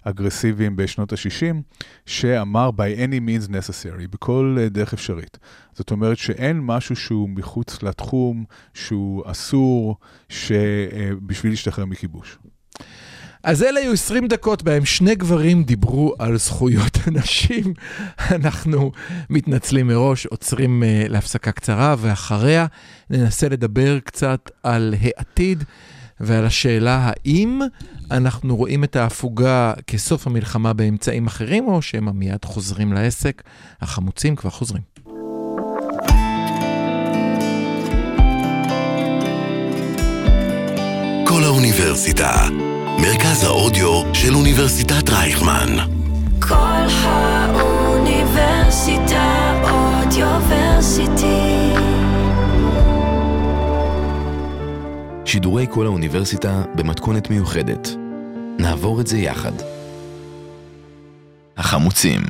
אגרסיביים 0.03 0.75
בשנות 0.75 1.13
ה-60, 1.13 1.55
שאמר 2.05 2.69
by 2.77 2.99
any 2.99 3.19
means 3.27 3.49
necessary, 3.49 4.07
בכל 4.09 4.57
דרך 4.71 4.93
אפשרית. 4.93 5.37
זאת 5.73 5.91
אומרת 5.91 6.17
שאין 6.17 6.59
משהו 6.59 6.95
שהוא 6.95 7.29
מחוץ 7.29 7.83
לתחום, 7.83 8.43
שהוא 8.73 9.23
אסור, 9.25 9.97
בשביל 11.21 11.51
להשתחרר 11.51 11.85
מכיבוש. 11.85 12.37
אז 13.43 13.63
אלה 13.63 13.79
היו 13.79 13.93
20 13.93 14.27
דקות 14.27 14.63
בהם 14.63 14.85
שני 14.85 15.15
גברים 15.15 15.63
דיברו 15.63 16.15
על 16.19 16.37
זכויות 16.37 16.94
הנשים. 17.07 17.73
אנחנו 18.35 18.91
מתנצלים 19.29 19.87
מראש, 19.87 20.25
עוצרים 20.25 20.83
uh, 20.83 21.09
להפסקה 21.09 21.51
קצרה, 21.51 21.95
ואחריה 21.97 22.65
ננסה 23.09 23.49
לדבר 23.49 23.99
קצת 23.99 24.51
על 24.63 24.95
העתיד 25.01 25.63
ועל 26.19 26.45
השאלה 26.45 27.11
האם 27.11 27.59
אנחנו 28.11 28.55
רואים 28.55 28.83
את 28.83 28.95
ההפוגה 28.95 29.73
כסוף 29.87 30.27
המלחמה 30.27 30.73
באמצעים 30.73 31.27
אחרים, 31.27 31.67
או 31.67 31.81
שהם 31.81 32.19
מיד 32.19 32.45
חוזרים 32.45 32.93
לעסק. 32.93 33.43
החמוצים 33.81 34.35
כבר 34.35 34.49
חוזרים. 34.49 34.81
כל 41.27 41.43
האוניברסיטה 41.43 42.47
מרכז 43.01 43.43
האודיו 43.43 44.13
של 44.13 44.35
אוניברסיטת 44.35 45.09
רייכמן. 45.09 45.94
כל 46.47 46.85
האוניברסיטה 47.03 49.53
אודיוורסיטי. 49.71 51.73
שידורי 55.25 55.65
כל 55.69 55.85
האוניברסיטה 55.85 56.63
במתכונת 56.75 57.29
מיוחדת. 57.29 57.89
נעבור 58.59 59.01
את 59.01 59.07
זה 59.07 59.17
יחד. 59.17 59.51
החמוצים, 61.57 62.21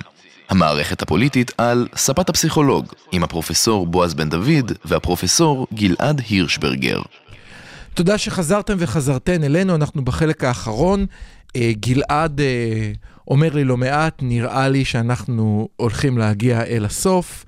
המערכת 0.50 1.02
הפוליטית 1.02 1.52
על 1.58 1.88
ספת 1.96 2.30
הפסיכולוג, 2.30 2.86
עם 3.12 3.24
הפרופסור 3.24 3.88
בועז 3.88 4.14
בן 4.14 4.30
דוד 4.30 4.72
והפרופסור 4.86 5.68
גלעד 5.74 6.22
הירשברגר. 6.30 7.02
תודה 7.94 8.18
שחזרתם 8.18 8.76
וחזרתן 8.80 9.44
אלינו, 9.44 9.76
אנחנו 9.76 10.06
בחלק 10.06 10.44
האחרון. 10.44 11.06
אה, 11.56 11.72
גלעד 11.80 12.42
אה, 12.42 12.92
אומר 13.28 13.54
לי 13.54 13.64
לא 13.64 13.78
מעט, 13.78 14.20
נראה 14.22 14.70
לי 14.70 14.86
שאנחנו 14.86 15.70
הולכים 15.76 16.18
להגיע 16.18 16.64
אל 16.64 16.86
הסוף. 16.86 17.46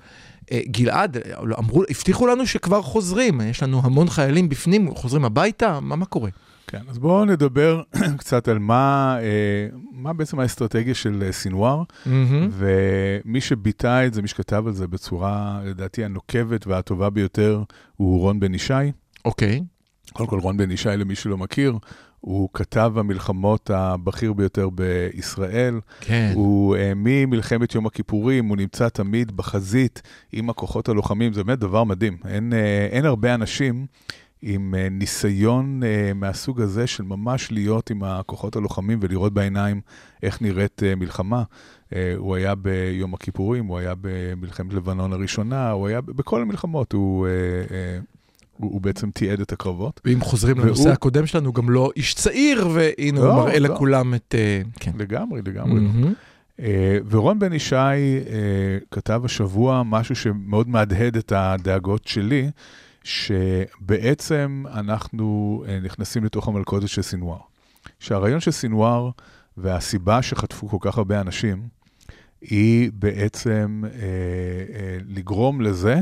אה, 0.52 0.60
גלעד, 0.66 1.16
אמרו, 1.58 1.82
הבטיחו 1.90 2.26
לנו 2.26 2.46
שכבר 2.46 2.82
חוזרים, 2.82 3.40
יש 3.40 3.62
לנו 3.62 3.80
המון 3.84 4.08
חיילים 4.08 4.48
בפנים, 4.48 4.94
חוזרים 4.94 5.24
הביתה, 5.24 5.80
מה, 5.80 5.96
מה 5.96 6.06
קורה? 6.06 6.30
כן, 6.66 6.82
אז 6.88 6.98
בואו 6.98 7.24
נדבר 7.24 7.82
קצת 8.18 8.48
על 8.48 8.58
מה, 8.58 9.16
מה 9.92 10.12
בעצם 10.12 10.40
האסטרטגיה 10.40 10.94
של 10.94 11.28
סינואר, 11.30 11.82
mm-hmm. 11.82 12.08
ומי 12.50 13.40
שביטא 13.40 14.06
את 14.06 14.14
זה, 14.14 14.22
מי 14.22 14.28
שכתב 14.28 14.64
על 14.66 14.72
זה 14.72 14.86
בצורה, 14.86 15.60
לדעתי, 15.64 16.04
הנוקבת 16.04 16.66
והטובה 16.66 17.10
ביותר, 17.10 17.62
הוא 17.96 18.20
רון 18.20 18.40
בן 18.40 18.54
ישי. 18.54 18.74
אוקיי. 19.24 19.60
Okay. 19.60 20.12
קודם 20.12 20.28
כל, 20.28 20.38
רון 20.38 20.56
בן 20.56 20.70
ישי, 20.70 20.88
למי 20.88 21.14
שלא 21.14 21.38
מכיר, 21.38 21.78
הוא 22.20 22.48
כתב 22.52 22.92
המלחמות 22.96 23.70
הבכיר 23.70 24.32
ביותר 24.32 24.68
בישראל. 24.70 25.80
כן. 26.00 26.32
הוא 26.34 26.76
uh, 26.76 26.78
ממלחמת 26.96 27.74
יום 27.74 27.86
הכיפורים, 27.86 28.48
הוא 28.48 28.56
נמצא 28.56 28.88
תמיד 28.88 29.36
בחזית 29.36 30.02
עם 30.32 30.50
הכוחות 30.50 30.88
הלוחמים, 30.88 31.32
זה 31.32 31.44
באמת 31.44 31.58
דבר 31.58 31.84
מדהים. 31.84 32.16
אין, 32.28 32.52
uh, 32.52 32.56
אין 32.92 33.04
הרבה 33.04 33.34
אנשים 33.34 33.86
עם 34.42 34.74
uh, 34.74 34.90
ניסיון 34.90 35.80
מהסוג 36.14 36.60
הזה 36.60 36.86
של 36.86 37.02
ממש 37.02 37.52
להיות 37.52 37.90
עם 37.90 38.02
הכוחות 38.02 38.56
הלוחמים 38.56 38.98
ולראות 39.02 39.32
בעיניים 39.32 39.80
איך 40.22 40.42
נראית 40.42 40.82
מלחמה. 40.96 41.42
הוא 42.16 42.36
היה 42.36 42.54
ביום 42.54 43.14
הכיפורים, 43.14 43.66
הוא 43.66 43.78
היה 43.78 43.94
במלחמת 44.00 44.72
לבנון 44.72 45.12
הראשונה, 45.12 45.70
הוא 45.70 45.88
היה 45.88 46.00
בכל 46.00 46.42
המלחמות, 46.42 46.92
הוא... 46.92 47.26
הוא, 48.58 48.72
הוא 48.72 48.80
בעצם 48.80 49.10
תיעד 49.10 49.40
את 49.40 49.52
הקרבות. 49.52 50.00
ואם 50.04 50.20
חוזרים 50.20 50.56
והוא... 50.56 50.66
לנושא 50.66 50.90
הקודם 50.90 51.26
שלנו, 51.26 51.52
גם 51.52 51.70
לא 51.70 51.90
איש 51.96 52.14
צעיר, 52.14 52.68
והנה 52.74 53.20
לא, 53.20 53.26
הוא 53.26 53.34
מראה 53.34 53.58
לא. 53.58 53.74
לכולם 53.74 54.14
את... 54.14 54.34
Uh, 54.34 54.68
כן. 54.80 54.92
לגמרי, 54.98 55.40
לגמרי. 55.44 55.80
Mm-hmm. 55.80 56.60
Uh, 56.60 56.62
ורון 57.10 57.38
בן 57.38 57.52
ישי 57.52 57.74
uh, 57.74 58.84
כתב 58.90 59.22
השבוע 59.24 59.82
משהו 59.86 60.16
שמאוד 60.16 60.68
מהדהד 60.68 61.16
את 61.16 61.32
הדאגות 61.36 62.06
שלי, 62.06 62.50
שבעצם 63.04 64.64
אנחנו 64.74 65.64
uh, 65.66 65.84
נכנסים 65.84 66.24
לתוך 66.24 66.48
המלכודת 66.48 66.88
של 66.88 67.02
סינואר. 67.02 67.38
שהרעיון 67.98 68.40
של 68.40 68.50
סינואר 68.50 69.10
והסיבה 69.56 70.22
שחטפו 70.22 70.68
כל 70.68 70.76
כך 70.80 70.98
הרבה 70.98 71.20
אנשים, 71.20 71.68
היא 72.40 72.90
בעצם 72.94 73.82
uh, 73.84 73.88
uh, 73.88 73.94
לגרום 75.08 75.60
לזה 75.60 76.00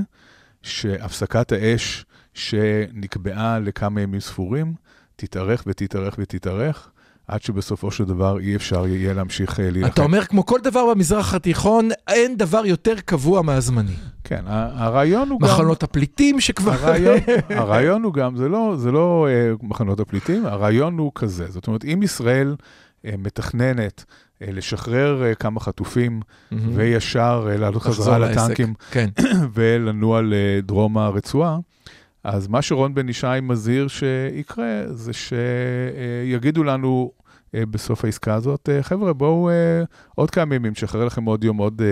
שהפסקת 0.62 1.52
האש 1.52 2.05
שנקבעה 2.36 3.58
לכמה 3.58 4.00
ימים 4.00 4.20
ספורים, 4.20 4.74
תתארך 5.16 5.64
ותתארך 5.66 6.14
ותתארך. 6.18 6.90
עד 7.28 7.42
שבסופו 7.42 7.90
של 7.90 8.04
דבר 8.04 8.38
אי 8.38 8.56
אפשר 8.56 8.86
יהיה 8.86 9.14
להמשיך 9.14 9.60
אה, 9.60 9.70
להילחם. 9.70 9.92
אתה 9.92 10.02
אומר, 10.02 10.24
כמו 10.24 10.46
כל 10.46 10.60
דבר 10.62 10.90
במזרח 10.94 11.34
התיכון, 11.34 11.88
אין 12.08 12.36
דבר 12.36 12.66
יותר 12.66 12.94
קבוע 13.04 13.42
מהזמני. 13.42 13.94
כן, 14.24 14.44
הרעיון 14.46 15.28
הוא 15.28 15.40
מחנות 15.40 15.50
גם... 15.50 15.64
מחנות 15.64 15.82
הפליטים 15.82 16.40
שכבר... 16.40 16.72
הרעיון, 16.72 17.18
הרעיון 17.60 18.02
הוא 18.02 18.14
גם, 18.14 18.36
זה 18.36 18.48
לא, 18.48 18.74
זה 18.78 18.92
לא 18.92 19.26
uh, 19.60 19.66
מחנות 19.66 20.00
הפליטים, 20.00 20.46
הרעיון 20.46 20.98
הוא 20.98 21.12
כזה. 21.14 21.46
זאת 21.48 21.66
אומרת, 21.66 21.84
אם 21.84 22.00
ישראל 22.02 22.56
uh, 22.58 23.08
מתכננת 23.18 24.04
uh, 24.08 24.44
לשחרר 24.52 25.22
uh, 25.32 25.34
כמה 25.34 25.60
חטופים, 25.60 26.20
mm-hmm. 26.20 26.56
וישר 26.74 27.48
uh, 27.54 27.58
לעלות 27.58 27.82
חזרה 27.82 28.18
לטנקים, 28.18 28.74
כן. 28.90 29.08
ולנוע 29.54 30.20
לדרום 30.24 30.98
הרצועה, 30.98 31.58
אז 32.26 32.48
מה 32.48 32.62
שרון 32.62 32.94
בן 32.94 33.08
ישי 33.08 33.26
מזהיר 33.42 33.88
שיקרה, 33.88 34.82
זה 34.90 35.12
שיגידו 35.12 36.64
לנו 36.64 37.12
אה, 37.54 37.66
בסוף 37.66 38.04
העסקה 38.04 38.34
הזאת, 38.34 38.68
אה, 38.68 38.82
חבר'ה, 38.82 39.12
בואו 39.12 39.50
אה, 39.50 39.84
עוד 40.14 40.30
כמה 40.30 40.54
ימים, 40.54 40.72
נשחרר 40.72 41.04
לכם 41.04 41.24
עוד 41.24 41.44
יום, 41.44 41.56
עוד 41.56 41.82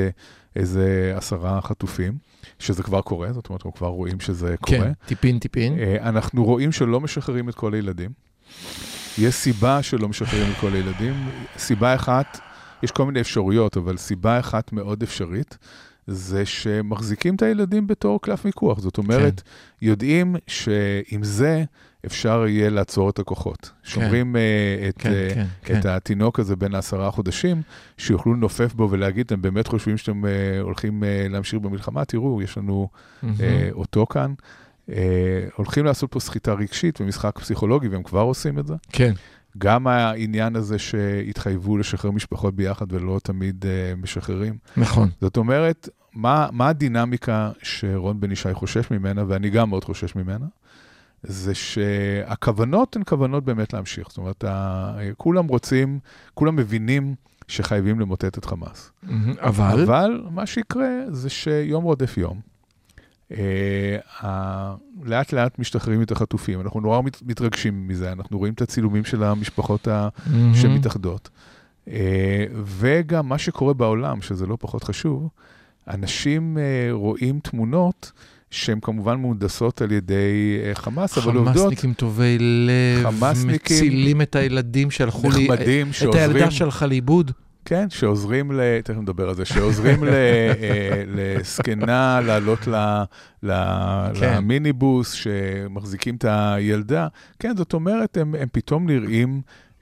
איזה 0.57 1.13
עשרה 1.17 1.61
חטופים, 1.61 2.19
שזה 2.59 2.83
כבר 2.83 3.01
קורה, 3.01 3.33
זאת 3.33 3.49
אומרת, 3.49 3.61
אנחנו 3.61 3.75
כבר 3.75 3.89
רואים 3.89 4.21
שזה 4.21 4.55
כן, 4.67 4.77
קורה. 4.77 4.89
כן, 4.89 5.07
טיפין 5.07 5.39
טיפין. 5.39 5.79
אנחנו 6.01 6.45
רואים 6.45 6.73
שלא 6.73 7.01
משחררים 7.01 7.49
את 7.49 7.55
כל 7.55 7.75
הילדים. 7.75 8.11
יש 9.19 9.35
סיבה 9.35 9.83
שלא 9.83 10.09
משחררים 10.09 10.51
את 10.53 10.57
כל 10.61 10.73
הילדים. 10.73 11.15
סיבה 11.57 11.95
אחת, 11.95 12.41
יש 12.83 12.91
כל 12.91 13.07
מיני 13.07 13.21
אפשרויות, 13.21 13.77
אבל 13.77 13.97
סיבה 13.97 14.39
אחת 14.39 14.73
מאוד 14.73 15.03
אפשרית, 15.03 15.59
זה 16.07 16.47
שמחזיקים 16.47 17.35
את 17.35 17.43
הילדים 17.43 17.87
בתור 17.87 18.21
קלף 18.21 18.45
מיקוח. 18.45 18.81
זאת 18.81 18.99
אומרת, 18.99 19.41
כן. 19.41 19.87
יודעים 19.87 20.37
שעם 20.47 21.23
זה 21.23 21.65
אפשר 22.07 22.45
יהיה 22.49 22.71
לעצור 22.71 23.11
את 23.11 23.19
הכוחות. 23.19 23.61
כן. 23.63 23.71
שומרים 23.83 24.37
uh, 24.37 24.89
את, 24.89 24.99
כן, 24.99 25.11
uh, 25.11 25.35
כן, 25.63 25.79
את 25.79 25.83
כן. 25.83 25.89
התינוק 25.89 26.41
הזה 26.41 26.57
בין 26.57 26.75
העשרה 26.75 27.11
חודשים, 27.11 27.63
שיוכלו 27.99 28.35
לנופף 28.35 28.75
בו 28.75 28.89
ולהגיד, 28.91 29.27
אתם 29.27 29.43
באמת 29.43 29.67
חושבים 29.67 29.97
שאתם 29.97 30.25
uh, 30.25 30.29
הולכים 30.61 31.03
uh, 31.03 31.33
להמשיך 31.33 31.61
במלחמה? 31.61 32.05
תראו, 32.05 32.43
יש 32.43 32.59
לנו 32.59 32.89
uh, 33.23 33.27
אותו 33.73 34.07
כאן. 34.07 34.35
Uh, 34.91 34.93
הולכים 35.57 35.85
לעשות 35.85 36.13
פה 36.13 36.21
סחיטה 36.21 36.53
רגשית 36.53 37.01
ומשחק 37.01 37.39
פסיכולוגי, 37.39 37.89
והם 37.89 38.03
כבר 38.03 38.21
עושים 38.21 38.59
את 38.59 38.67
זה. 38.67 38.75
כן. 38.93 39.13
גם 39.59 39.87
העניין 39.87 40.57
הזה 40.57 40.79
שהתחייבו 40.79 41.77
לשחרר 41.79 42.11
משפחות 42.11 42.55
ביחד 42.55 42.93
ולא 42.93 43.21
תמיד 43.23 43.65
uh, 43.65 44.03
משחררים. 44.03 44.59
נכון. 44.77 45.09
זאת 45.21 45.37
אומרת, 45.37 45.89
מה, 46.15 46.49
מה 46.53 46.69
הדינמיקה 46.69 47.51
שרון 47.63 48.21
בן 48.21 48.33
ישי 48.33 48.55
חושש 48.55 48.91
ממנה, 48.91 49.25
ואני 49.29 49.51
גם 49.51 49.71
מאוד 49.71 49.85
חושש 49.85 50.17
ממנה? 50.17 50.47
זה 51.23 51.55
שהכוונות 51.55 52.97
הן 52.97 53.03
כוונות 53.07 53.45
באמת 53.45 53.73
להמשיך. 53.73 54.09
זאת 54.09 54.19
אומרת, 54.19 54.45
כולם 55.17 55.47
רוצים, 55.47 55.99
כולם 56.35 56.57
מבינים 56.57 57.15
שחייבים 57.49 58.01
למוטט 58.01 58.39
את 58.39 58.45
חמאס. 58.45 58.93
אבל? 59.41 59.83
אבל 59.83 60.23
מה 60.31 60.47
שיקרה 60.47 60.89
זה 61.09 61.31
שיום 61.31 61.85
רודף 61.85 62.19
יום. 62.19 62.54
אה, 63.39 64.75
לאט 65.05 65.33
לאט 65.33 65.59
משתחררים 65.59 66.03
את 66.03 66.11
החטופים, 66.11 66.61
אנחנו 66.61 66.81
נורא 66.81 67.01
מתרגשים 67.27 67.89
מזה, 67.89 68.13
אנחנו 68.13 68.39
רואים 68.39 68.55
את 68.55 68.63
הצילומים 68.63 69.05
של 69.05 69.23
המשפחות 69.23 69.89
שמתאחדות. 70.55 71.31
אה, 71.89 72.45
וגם 72.65 73.29
מה 73.29 73.39
שקורה 73.39 73.75
בעולם, 73.75 74.23
שזה 74.23 74.47
לא 74.47 74.57
פחות 74.61 74.85
חשוב, 74.85 75.29
אנשים 75.89 76.59
אה, 76.59 76.93
רואים 76.93 77.41
תמונות 77.41 78.13
שהן 78.51 78.79
כמובן 78.83 79.21
מהונדסות 79.21 79.83
על 79.83 79.93
ידי 79.93 80.59
חמאס, 80.75 81.19
אבל 81.19 81.37
עובדות... 81.37 81.57
חמאסניקים 81.57 81.93
טובי 81.93 82.39
לב, 82.39 83.07
חמאסניקים 83.07 83.77
מצילים 83.77 84.23
את 84.23 84.37
הילדים 84.37 84.91
שהלכו. 84.91 85.29
נחמדים 85.29 85.89
את 85.89 85.95
שעוזרים... 85.95 86.31
הילדה 86.31 86.51
שהלכה 86.51 86.87
לאיבוד. 86.87 87.31
כן, 87.65 87.91
שעוזרים 87.91 88.53
ל... 88.53 88.81
תכף 88.85 88.97
נדבר 88.97 89.29
על 89.29 89.35
זה, 89.35 89.45
שעוזרים. 89.45 90.05
אה, 90.05 91.03
לזקנה 91.07 92.21
לעלות 92.21 92.67
ל... 92.67 92.75
ל... 93.43 93.53
כן. 94.15 94.37
למיניבוס, 94.37 95.13
שמחזיקים 95.13 96.17
את 96.17 96.25
הילדה. 96.29 97.09
כן, 97.39 97.57
זאת 97.57 97.73
אומרת, 97.73 98.17
הם, 98.17 98.35
הם 98.35 98.49
פתאום 98.53 98.91
נראים 98.91 99.41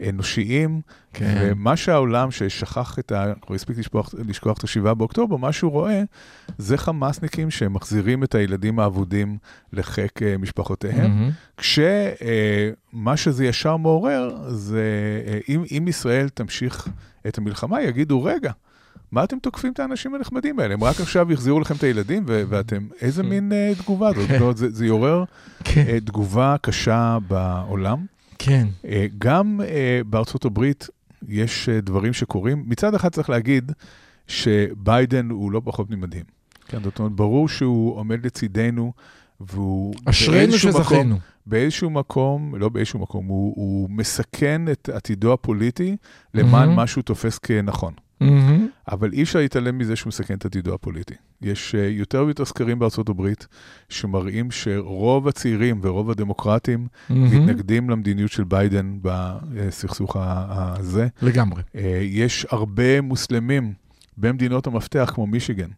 אנושיים, 0.08 0.80
כן. 1.12 1.38
ומה 1.40 1.76
שהעולם 1.76 2.30
ששכח 2.30 2.98
את 2.98 3.12
ה... 3.12 3.32
כבר 3.42 3.54
הספיק 3.54 3.78
לשכוח, 3.78 4.14
לשכוח 4.28 4.58
את 4.58 4.64
השבעה 4.64 4.94
באוקטובר, 4.94 5.36
מה 5.36 5.52
שהוא 5.52 5.72
רואה 5.72 6.02
זה 6.58 6.78
חמאסניקים 6.78 7.50
שמחזירים 7.50 8.24
את 8.24 8.34
הילדים 8.34 8.78
האבודים 8.78 9.38
לחיק 9.72 10.22
אה, 10.22 10.38
משפחותיהם. 10.38 11.10
מהמם. 11.10 11.30
כשמה 11.56 13.16
שזה 13.16 13.44
ישר 13.46 13.76
מעורר, 13.76 14.36
זה 14.48 14.82
אה, 15.26 15.38
אם, 15.48 15.64
אם 15.78 15.88
ישראל 15.88 16.28
תמשיך 16.28 16.88
את 17.28 17.38
המלחמה, 17.38 17.82
יגידו, 17.82 18.22
רגע, 18.24 18.52
מה 19.12 19.24
אתם 19.24 19.38
תוקפים 19.38 19.72
את 19.72 19.80
האנשים 19.80 20.14
הנחמדים 20.14 20.58
האלה? 20.58 20.74
הם 20.74 20.84
רק 20.84 21.00
עכשיו 21.00 21.32
יחזירו 21.32 21.60
לכם 21.60 21.74
את 21.74 21.82
הילדים, 21.82 22.24
ו- 22.28 22.42
ואתם, 22.48 22.86
איזה 23.00 23.22
מין 23.22 23.52
אה, 23.52 23.72
תגובה 23.82 24.10
זאת? 24.16 24.28
זאת 24.28 24.40
אומרת, 24.40 24.56
זה, 24.56 24.70
זה 24.70 24.86
יעורר 24.86 25.24
כן, 25.64 25.84
אה, 25.88 26.00
תגובה 26.00 26.56
קשה 26.62 27.18
בעולם. 27.28 28.04
כן. 28.38 28.66
אה, 28.84 29.06
גם 29.18 29.60
אה, 29.64 30.00
בארצות 30.06 30.44
הברית 30.44 30.88
יש 31.28 31.68
אה, 31.68 31.80
דברים 31.80 32.12
שקורים. 32.12 32.64
מצד 32.66 32.94
אחד 32.94 33.08
צריך 33.08 33.30
להגיד 33.30 33.72
שביידן 34.28 35.30
הוא 35.30 35.52
לא 35.52 35.60
פחות 35.64 35.90
ממדהים. 35.90 36.24
כן, 36.68 36.82
זאת 36.84 36.98
אומרת, 36.98 37.12
ברור 37.12 37.48
שהוא 37.48 37.96
עומד 37.96 38.26
לצידנו, 38.26 38.92
והוא 39.40 39.94
אשרינו 40.04 40.46
באיזשהו 40.48 40.70
מקום- 40.70 40.82
שזכינו. 40.84 41.18
באיזשהו 41.46 41.90
מקום, 41.90 42.54
לא 42.58 42.68
באיזשהו 42.68 42.98
מקום, 42.98 43.26
הוא, 43.26 43.52
הוא 43.56 43.90
מסכן 43.90 44.62
את 44.72 44.88
עתידו 44.88 45.32
הפוליטי 45.32 45.96
למען 46.34 46.52
מהמם. 46.52 46.76
מה 46.76 46.86
שהוא 46.86 47.02
תופס 47.02 47.38
כנכון. 47.38 47.92
מהמם. 48.20 48.68
אבל 48.88 49.12
אי 49.12 49.22
אפשר 49.22 49.38
להתעלם 49.38 49.78
מזה 49.78 49.96
שהוא 49.96 50.08
מסכן 50.08 50.34
את 50.34 50.44
עתידו 50.44 50.74
הפוליטי. 50.74 51.14
יש 51.42 51.74
uh, 51.74 51.78
יותר 51.78 52.24
ויותר 52.24 52.44
סקרים 52.44 52.78
בארצות 52.78 53.08
הברית 53.08 53.46
שמראים 53.88 54.50
שרוב 54.50 55.28
הצעירים 55.28 55.80
ורוב 55.82 56.10
הדמוקרטים 56.10 56.86
מהמם. 57.08 57.24
מתנגדים 57.24 57.90
למדיניות 57.90 58.30
של 58.30 58.44
ביידן 58.44 58.98
בסכסוך 59.02 60.16
הזה. 60.20 61.08
לגמרי. 61.22 61.62
Uh, 61.62 61.78
יש 62.02 62.46
הרבה 62.50 63.00
מוסלמים 63.00 63.72
במדינות 64.16 64.66
המפתח, 64.66 65.12
כמו 65.14 65.26
מישיגן, 65.26 65.68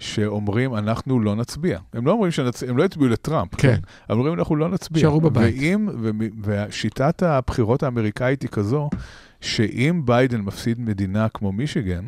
שאומרים, 0.00 0.74
אנחנו 0.74 1.20
לא 1.20 1.36
נצביע. 1.36 1.78
הם 1.92 2.06
לא 2.06 2.12
אומרים 2.12 2.32
שנצ... 2.32 2.62
הם 2.62 2.76
לא 2.76 2.84
יצביעו 2.84 3.08
לטראמפ, 3.08 3.54
כן. 3.54 3.78
הם 4.08 4.18
אומרים, 4.18 4.34
אנחנו 4.38 4.56
לא 4.56 4.68
נצביע. 4.68 5.00
שערו 5.00 5.20
בבית. 5.20 5.54
ואם, 5.58 5.88
ו... 5.98 6.10
ושיטת 6.42 7.22
הבחירות 7.22 7.82
האמריקאית 7.82 8.42
היא 8.42 8.50
כזו, 8.50 8.90
שאם 9.40 10.02
ביידן 10.04 10.40
מפסיד 10.40 10.80
מדינה 10.80 11.28
כמו 11.28 11.52
מישיגן, 11.52 12.04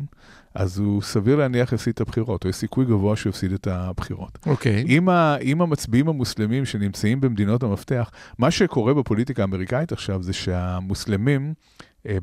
אז 0.55 0.77
הוא 0.77 1.01
סביר 1.01 1.35
להניח 1.35 1.73
יפסיד 1.73 1.93
את 1.93 2.01
הבחירות, 2.01 2.43
או 2.43 2.49
יש 2.49 2.55
סיכוי 2.55 2.85
גבוה 2.85 3.15
שהוא 3.15 3.29
יפסיד 3.29 3.53
את 3.53 3.67
הבחירות. 3.67 4.39
אוקיי. 4.45 4.85
אם, 4.87 5.09
ה, 5.09 5.37
אם 5.41 5.61
המצביעים 5.61 6.09
המוסלמים 6.09 6.65
שנמצאים 6.65 7.21
במדינות 7.21 7.63
המפתח, 7.63 8.11
מה 8.39 8.51
שקורה 8.51 8.93
בפוליטיקה 8.93 9.41
האמריקאית 9.41 9.91
עכשיו 9.91 10.23
זה 10.23 10.33
שהמוסלמים 10.33 11.53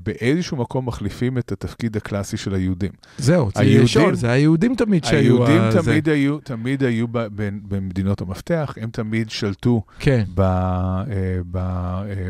באיזשהו 0.03 0.57
מקום 0.57 0.87
מחליפים 0.89 1.39
את 1.39 1.53
התפקיד 1.53 1.97
הקלאסי 1.97 2.37
של 2.37 2.55
היהודים. 2.55 2.91
זהו, 3.19 3.49
היהודים- 3.55 3.83
לשאול, 3.85 4.15
זה 4.15 4.31
היהודים 4.31 4.75
תמיד 4.75 5.05
שהיו... 5.05 5.21
היהודים 5.47 5.61
ה- 5.61 5.71
זה. 5.71 5.83
תמיד 5.83 6.09
היו, 6.09 6.39
תמיד 6.39 6.85
היו 6.85 7.09
ב, 7.09 7.19
ב, 7.19 7.49
במדינות 7.69 8.21
המפתח, 8.21 8.75
הם 8.81 8.91
תמיד 8.91 9.31
שלטו 9.31 9.83
כן. 9.99 10.25
ב, 10.35 10.41
אה, 10.41 11.05
ב, 11.51 11.57
אה, 11.57 12.29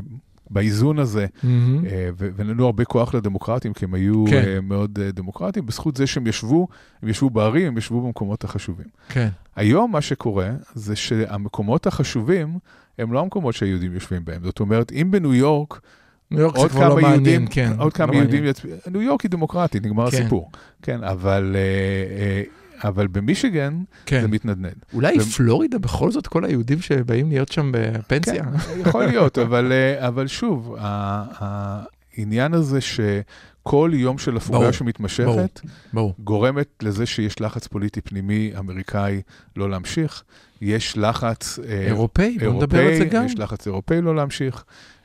באיזון 0.51 0.99
הזה. 0.99 1.27
אה, 1.45 1.49
ו- 2.19 2.29
ונתנו 2.37 2.67
הרבה 2.67 2.85
כוח 2.85 3.15
לדמוקרטים, 3.15 3.73
כי 3.73 3.85
הם 3.85 3.95
היו 3.95 4.25
כן. 4.31 4.43
אה, 4.47 4.61
מאוד 4.61 4.99
אה, 5.03 5.11
דמוקרטים, 5.13 5.67
בזכות 5.67 5.97
זה 5.97 6.07
שהם 6.07 6.27
ישבו, 6.27 6.69
הם 7.03 7.09
ישבו 7.09 7.31
בערים, 7.31 7.67
הם 7.67 7.79
ישבו 7.79 8.01
במקומות 8.07 8.45
החשובים. 8.45 8.87
כן. 9.09 9.29
היום 9.57 9.93
מה 9.93 10.01
שקורה 10.01 10.51
זה 10.75 10.97
שהמקומות 10.97 11.87
החשובים 11.87 12.59
הם 12.99 13.13
לא 13.13 13.21
המקומות 13.21 13.55
שהיהודים 13.55 13.95
יושבים 13.95 14.25
בהם. 14.25 14.43
זאת 14.45 14.61
אומרת, 14.61 14.93
אם 14.93 15.11
בניו 15.11 15.35
יורק, 15.35 15.81
ניו 16.31 16.41
יורק 16.41 16.55
זה 16.57 16.61
עוד 16.61 16.71
כבר 16.71 16.89
לא 16.89 16.95
כמה 16.95 17.01
מעניין, 17.03 17.25
יהודים, 17.27 17.47
כן. 17.47 17.73
עוד 17.79 17.93
כמה 17.93 18.07
לא 18.07 18.13
יהודים 18.13 18.35
מעניין. 18.35 18.51
יצביעו, 18.51 18.77
ניו 18.91 19.03
יורק 19.03 19.21
היא 19.21 19.31
דמוקרטית, 19.31 19.87
נגמר 19.87 20.11
כן. 20.11 20.17
הסיפור. 20.17 20.51
כן, 20.83 21.05
אבל, 21.05 21.57
אה, 21.57 21.61
אה, 22.21 22.43
אבל 22.89 23.07
במישיגן 23.07 23.83
כן. 24.07 24.21
זה 24.21 24.29
מתנדנד. 24.29 24.75
אולי 24.95 25.19
ו- 25.19 25.23
פלורידה 25.23 25.79
בכל 25.79 26.11
זאת 26.11 26.27
כל 26.27 26.45
היהודים 26.45 26.81
שבאים 26.81 27.29
להיות 27.29 27.53
שם 27.53 27.71
בפנסיה? 27.75 28.45
כן, 28.45 28.81
יכול 28.81 29.05
להיות, 29.05 29.39
אבל, 29.39 29.73
אה, 29.73 30.09
אבל 30.09 30.27
שוב, 30.27 30.77
העניין 30.79 32.55
הזה 32.55 32.79
שכל 32.81 33.91
יום 33.95 34.19
של 34.19 34.37
הפוגה 34.37 34.59
ברור, 34.59 34.71
שמתמשכת, 34.71 35.61
ברור. 35.93 36.15
גורמת 36.19 36.69
לזה 36.83 37.07
שיש 37.07 37.41
לחץ 37.41 37.67
פוליטי 37.67 38.01
פנימי 38.01 38.53
אמריקאי 38.59 39.23
לא 39.57 39.71
להמשיך. 39.71 40.23
יש 40.63 40.97
לחץ 40.97 41.59
אה, 41.59 41.87
אירופאי, 41.87 42.39
בוא 42.39 42.53
נדבר 42.53 42.87
על 42.87 42.97
זה 42.97 43.05
גם. 43.05 43.27
יש 43.27 43.39
לחץ 43.39 43.67
אירופאי 43.67 44.01
לא 44.03 44.17
להמשיך. 44.17 44.65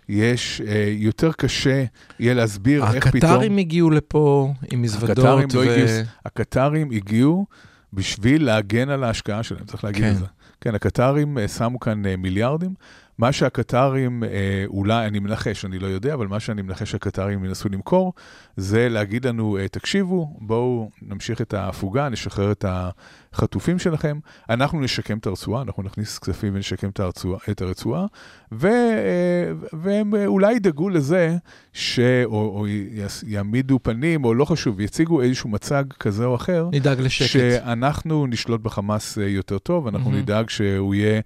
יש, 0.09 0.61
אה, 0.67 0.93
יותר 0.97 1.31
קשה 1.31 1.83
יהיה 2.19 2.33
להסביר 2.33 2.85
איך 2.93 3.07
פתאום... 3.07 3.31
הקטרים 3.31 3.57
הגיעו 3.57 3.89
לפה 3.89 4.53
עם 4.71 4.81
מזוודות. 4.81 5.17
הקטרים 5.17 5.47
לא 5.53 5.59
ו- 5.59 5.71
הגיעו, 5.73 5.87
הקטרים 6.25 6.91
הגיעו 6.91 7.45
בשביל 7.93 8.45
להגן 8.45 8.89
על 8.89 9.03
ההשקעה 9.03 9.43
שלהם, 9.43 9.65
צריך 9.65 9.83
להגיד 9.83 10.03
כן. 10.03 10.11
את 10.11 10.17
זה. 10.17 10.25
כן, 10.61 10.75
הקטרים 10.75 11.37
אה, 11.37 11.47
שמו 11.47 11.79
כאן 11.79 12.05
אה, 12.05 12.15
מיליארדים. 12.17 12.73
מה 13.17 13.31
שהקטרים, 13.31 14.23
אה, 14.23 14.63
אולי, 14.67 15.07
אני 15.07 15.19
מנחש, 15.19 15.65
אני 15.65 15.79
לא 15.79 15.87
יודע, 15.87 16.13
אבל 16.13 16.27
מה 16.27 16.39
שאני 16.39 16.61
מנחש 16.61 16.91
שהקטרים 16.91 17.45
ינסו 17.45 17.69
למכור, 17.69 18.13
זה 18.57 18.89
להגיד 18.89 19.27
לנו, 19.27 19.57
אה, 19.57 19.67
תקשיבו, 19.67 20.37
בואו 20.39 20.89
נמשיך 21.01 21.41
את 21.41 21.53
ההפוגה, 21.53 22.09
נשחרר 22.09 22.51
את 22.51 22.65
החטופים 22.67 23.79
שלכם, 23.79 24.19
אנחנו 24.49 24.81
נשקם 24.81 25.17
את 25.17 25.27
הרצועה, 25.27 25.61
אנחנו 25.61 25.83
נכניס 25.83 26.19
כספים 26.19 26.55
ונשקם 26.55 26.89
את 26.89 26.99
הרצועה, 26.99 27.39
את 27.49 27.61
הרצועה 27.61 28.05
ו, 28.51 28.67
אה, 28.67 29.67
והם 29.73 30.13
אולי 30.25 30.53
ידאגו 30.53 30.89
לזה, 30.89 31.37
ש, 31.73 31.99
או, 32.25 32.31
או 32.31 32.65
יעמידו 33.27 33.79
פנים, 33.83 34.25
או 34.25 34.33
לא 34.33 34.45
חשוב, 34.45 34.79
יציגו 34.79 35.21
איזשהו 35.21 35.49
מצג 35.49 35.83
כזה 35.99 36.25
או 36.25 36.35
אחר, 36.35 36.69
נדאג 36.71 36.99
לשקט. 36.99 37.29
שאנחנו 37.29 38.27
נשלוט 38.27 38.61
בחמאס 38.61 39.17
יותר 39.17 39.57
טוב, 39.57 39.87
אנחנו 39.87 40.09
מהמם. 40.09 40.21
נדאג 40.21 40.49
שהוא 40.49 40.95
יהיה 40.95 41.21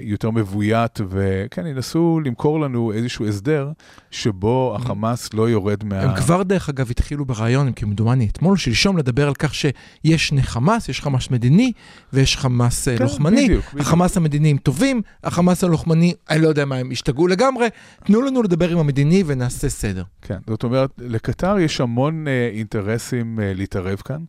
יותר 0.00 0.30
מבוית, 0.30 1.00
וכן, 1.08 1.66
ינסו 1.66 2.20
למכור 2.24 2.60
לנו 2.60 2.92
איזשהו 2.92 3.26
הסדר 3.28 3.70
שבו 4.10 4.76
החמאס 4.76 5.34
לא 5.34 5.50
יורד 5.50 5.84
מה... 5.84 6.00
הם 6.00 6.16
כבר, 6.16 6.42
דרך 6.42 6.68
אגב, 6.68 6.90
התחילו 6.90 7.24
ברעיון, 7.24 7.72
כמדומני 7.72 8.28
אתמול, 8.32 8.56
שלשום, 8.56 8.98
לדבר 8.98 9.28
על 9.28 9.34
כך 9.34 9.54
שיש 9.54 10.28
שני 10.28 10.42
חמאס, 10.42 10.88
יש 10.88 11.00
חמאס 11.00 11.30
מדיני 11.30 11.72
ויש 12.12 12.36
חמאס 12.36 12.88
אה, 12.88 12.98
כן, 12.98 13.04
לוחמני. 13.04 13.44
בדיוק, 13.44 13.64
בדיוק. 13.68 13.80
החמאס 13.80 14.16
המדינים 14.16 14.58
טובים, 14.58 15.02
החמאס 15.24 15.64
הלוחמני, 15.64 16.14
אני 16.30 16.42
לא 16.42 16.48
יודע 16.48 16.64
מה, 16.64 16.76
הם 16.76 16.90
השתגעו 16.90 17.26
לגמרי. 17.26 17.68
תנו 18.04 18.22
לנו 18.22 18.42
לדבר 18.42 18.70
עם 18.70 18.78
המדיני 18.78 19.22
ונעשה 19.26 19.68
סדר. 19.68 20.02
כן, 20.22 20.38
זאת 20.46 20.64
אומרת, 20.64 20.90
לקטר 20.98 21.58
יש 21.58 21.80
המון 21.80 22.28
אה, 22.28 22.50
אינטרסים 22.52 23.40
אה, 23.40 23.52
להתערב 23.54 23.96
כאן, 24.04 24.24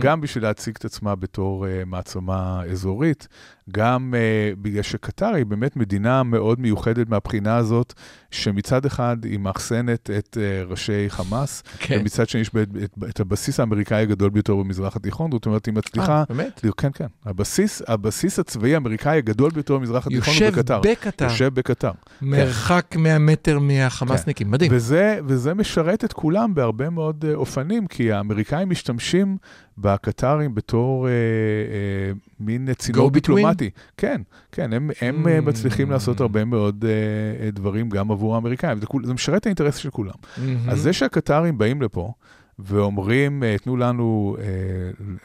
גם 0.00 0.20
בשביל 0.20 0.44
להציג 0.44 0.74
את 0.78 0.84
עצמה 0.84 1.14
בתור 1.14 1.66
אה, 1.66 1.82
מעצמה 1.86 2.62
אזורית, 2.70 3.28
גם 3.70 4.14
אה, 4.16 4.52
בגלל 4.62 4.82
שקטר 4.82 5.34
היא 5.34 5.46
באמת 5.46 5.76
מדינה 5.76 6.22
מאוד 6.22 6.60
מיוחדת 6.60 7.08
מהבחינה 7.08 7.56
הזאת, 7.56 7.92
שמצד 8.30 8.86
אחד 8.86 9.16
היא 9.24 9.38
מאחסנת 9.38 10.10
את 10.10 10.38
אה, 10.40 10.64
ראשי 10.64 11.04
חמאס, 11.08 11.62
כן. 11.78 11.98
ומצד 12.00 12.28
שני 12.28 12.40
יש 12.40 12.48
את, 12.48 12.56
את, 12.84 12.90
את 13.08 13.20
הבסיס 13.20 13.60
האמריקאי 13.60 14.02
הגדול 14.02 14.30
ביותר 14.30 14.56
במזרח 14.56 14.96
התיכון, 14.96 15.30
זאת 15.32 15.46
אומרת, 15.46 15.66
היא 15.66 15.74
מצליחה... 15.74 16.18
אה, 16.18 16.24
באמת? 16.28 16.60
כן, 16.76 16.88
כן. 16.94 17.06
הבסיס, 17.24 17.82
הבסיס 17.88 18.38
הצבאי 18.38 18.74
האמריקאי 18.74 19.18
הגדול 19.18 19.50
ביותר 19.50 19.78
במזרח 19.78 20.06
התיכון 20.06 20.34
הוא 20.34 20.44
יושב 20.44 20.58
בקטר. 20.58 20.80
בקטר, 20.80 21.24
יושב 21.24 21.54
בקטר. 21.54 21.90
מרחק 22.22 22.96
100 22.96 23.18
מטר 23.18 23.58
מהחמאסניקים, 23.58 24.50
מדהים. 24.50 24.70
וזה, 24.74 25.18
וזה 25.26 25.54
משרת 25.54 26.04
את 26.04 26.12
כולם 26.12 26.54
בהרבה 26.54 26.90
מאוד 26.90 27.24
אה, 27.28 27.34
אופנים, 27.34 27.86
כי 27.86 28.12
האמריקאים 28.12 28.70
משתמשים 28.70 29.36
בקטרים 29.78 30.54
בתור 30.54 31.08
אה, 31.08 31.12
אה, 31.12 32.12
מין 32.40 32.74
צינור 32.74 33.08
between? 33.08 33.12
דיפלומטי. 33.12 33.70
כן, 33.96 34.22
כן, 34.52 34.72
הם, 34.72 34.90
הם 35.00 35.28
אה, 35.28 35.38
Mm. 35.38 35.40
מצליחים 35.40 35.90
לעשות 35.90 36.20
הרבה 36.20 36.44
מאוד 36.44 36.84
אה, 36.84 37.44
אה, 37.44 37.50
דברים 37.50 37.88
גם 37.88 38.10
עבור 38.10 38.34
האמריקאים. 38.34 38.78
זה, 38.78 38.86
זה 39.04 39.14
משרת 39.14 39.40
את 39.40 39.46
האינטרס 39.46 39.76
של 39.76 39.90
כולם. 39.90 40.14
מהמם. 40.38 40.70
אז 40.70 40.80
זה 40.80 40.92
שהקטרים 40.92 41.58
באים 41.58 41.82
לפה 41.82 42.12
ואומרים, 42.58 43.42
אה, 43.42 43.56
תנו 43.58 43.76
לנו 43.76 44.36
אה, 44.40 44.44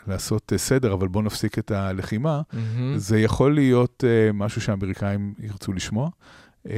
לעשות 0.08 0.54
אה, 0.54 0.58
סדר, 0.58 0.94
אבל 0.94 1.08
בואו 1.08 1.24
נפסיק 1.24 1.60
את 1.60 1.72
הלחימה, 1.72 2.42
מהמם. 2.54 2.98
זה 2.98 3.20
יכול 3.20 3.54
להיות 3.54 4.04
uh, 4.04 4.34
משהו 4.34 4.62
שהאמריקאים 4.62 5.34
ירצו 5.40 5.74
לשמוע, 5.74 6.10
uh, 6.66 6.70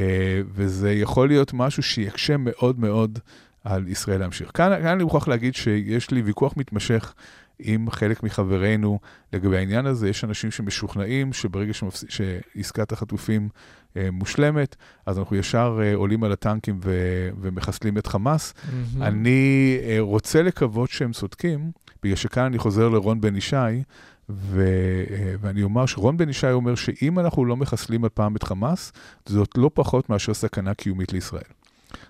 וזה 0.54 0.94
יכול 0.94 1.28
להיות 1.28 1.54
משהו 1.54 1.84
שיקשה 1.84 2.38
מאוד 2.38 2.80
מאוד 2.80 3.20
על 3.64 3.88
ישראל 3.88 4.20
להמשיך. 4.20 4.52
כאן, 4.54 4.72
כאן 4.82 4.88
אני 4.88 5.04
מוכרח 5.04 5.28
להגיד 5.28 5.56
שיש 5.56 6.12
לי 6.12 6.22
ויכוח 6.22 6.54
מתמשך 6.58 7.14
עם 7.60 7.92
חלק 7.92 8.24
מחברינו 8.24 9.00
לגבי 9.34 9.58
העניין 9.58 9.86
הזה. 9.86 10.10
יש 10.10 10.24
אנשים 10.24 10.52
שמשוכנעים 10.52 11.34
שברגע 11.34 11.74
שמפס... 11.74 12.06
שעסקת 12.10 12.92
החטופים 12.92 13.50
אה, 13.98 14.12
מושלמת, 14.12 14.76
אז 15.06 15.20
אנחנו 15.20 15.36
ישר 15.36 15.80
אה, 15.82 15.96
עולים 15.96 16.24
על 16.24 16.32
הטנקים 16.32 16.80
ו... 16.84 16.92
ומחסלים 17.42 17.98
את 17.98 18.08
חמאס. 18.08 18.54
מהמם. 18.72 19.04
אני 19.04 19.78
אה, 19.84 19.98
רוצה 20.00 20.44
לקוות 20.44 20.90
שהם 20.90 21.12
צודקים, 21.12 21.72
בגלל 22.04 22.16
שכאן 22.16 22.44
אני 22.44 22.58
חוזר 22.58 22.90
לרון 22.90 23.22
בן 23.22 23.36
ישי, 23.36 23.56
ו, 24.30 24.64
אה, 25.10 25.34
ואני 25.42 25.64
אומר 25.64 25.86
שרון 25.86 26.18
בן 26.18 26.30
ישי 26.30 26.52
אומר 26.52 26.76
שאם 26.76 27.20
אנחנו 27.20 27.46
לא 27.46 27.58
מחסלים 27.58 28.06
הפעם 28.06 28.36
את 28.36 28.44
חמאס, 28.44 28.92
זאת 29.26 29.58
לא 29.58 29.72
פחות 29.74 30.10
מאשר 30.10 30.34
סכנה 30.34 30.74
קיומית 30.74 31.14
לישראל. 31.14 31.59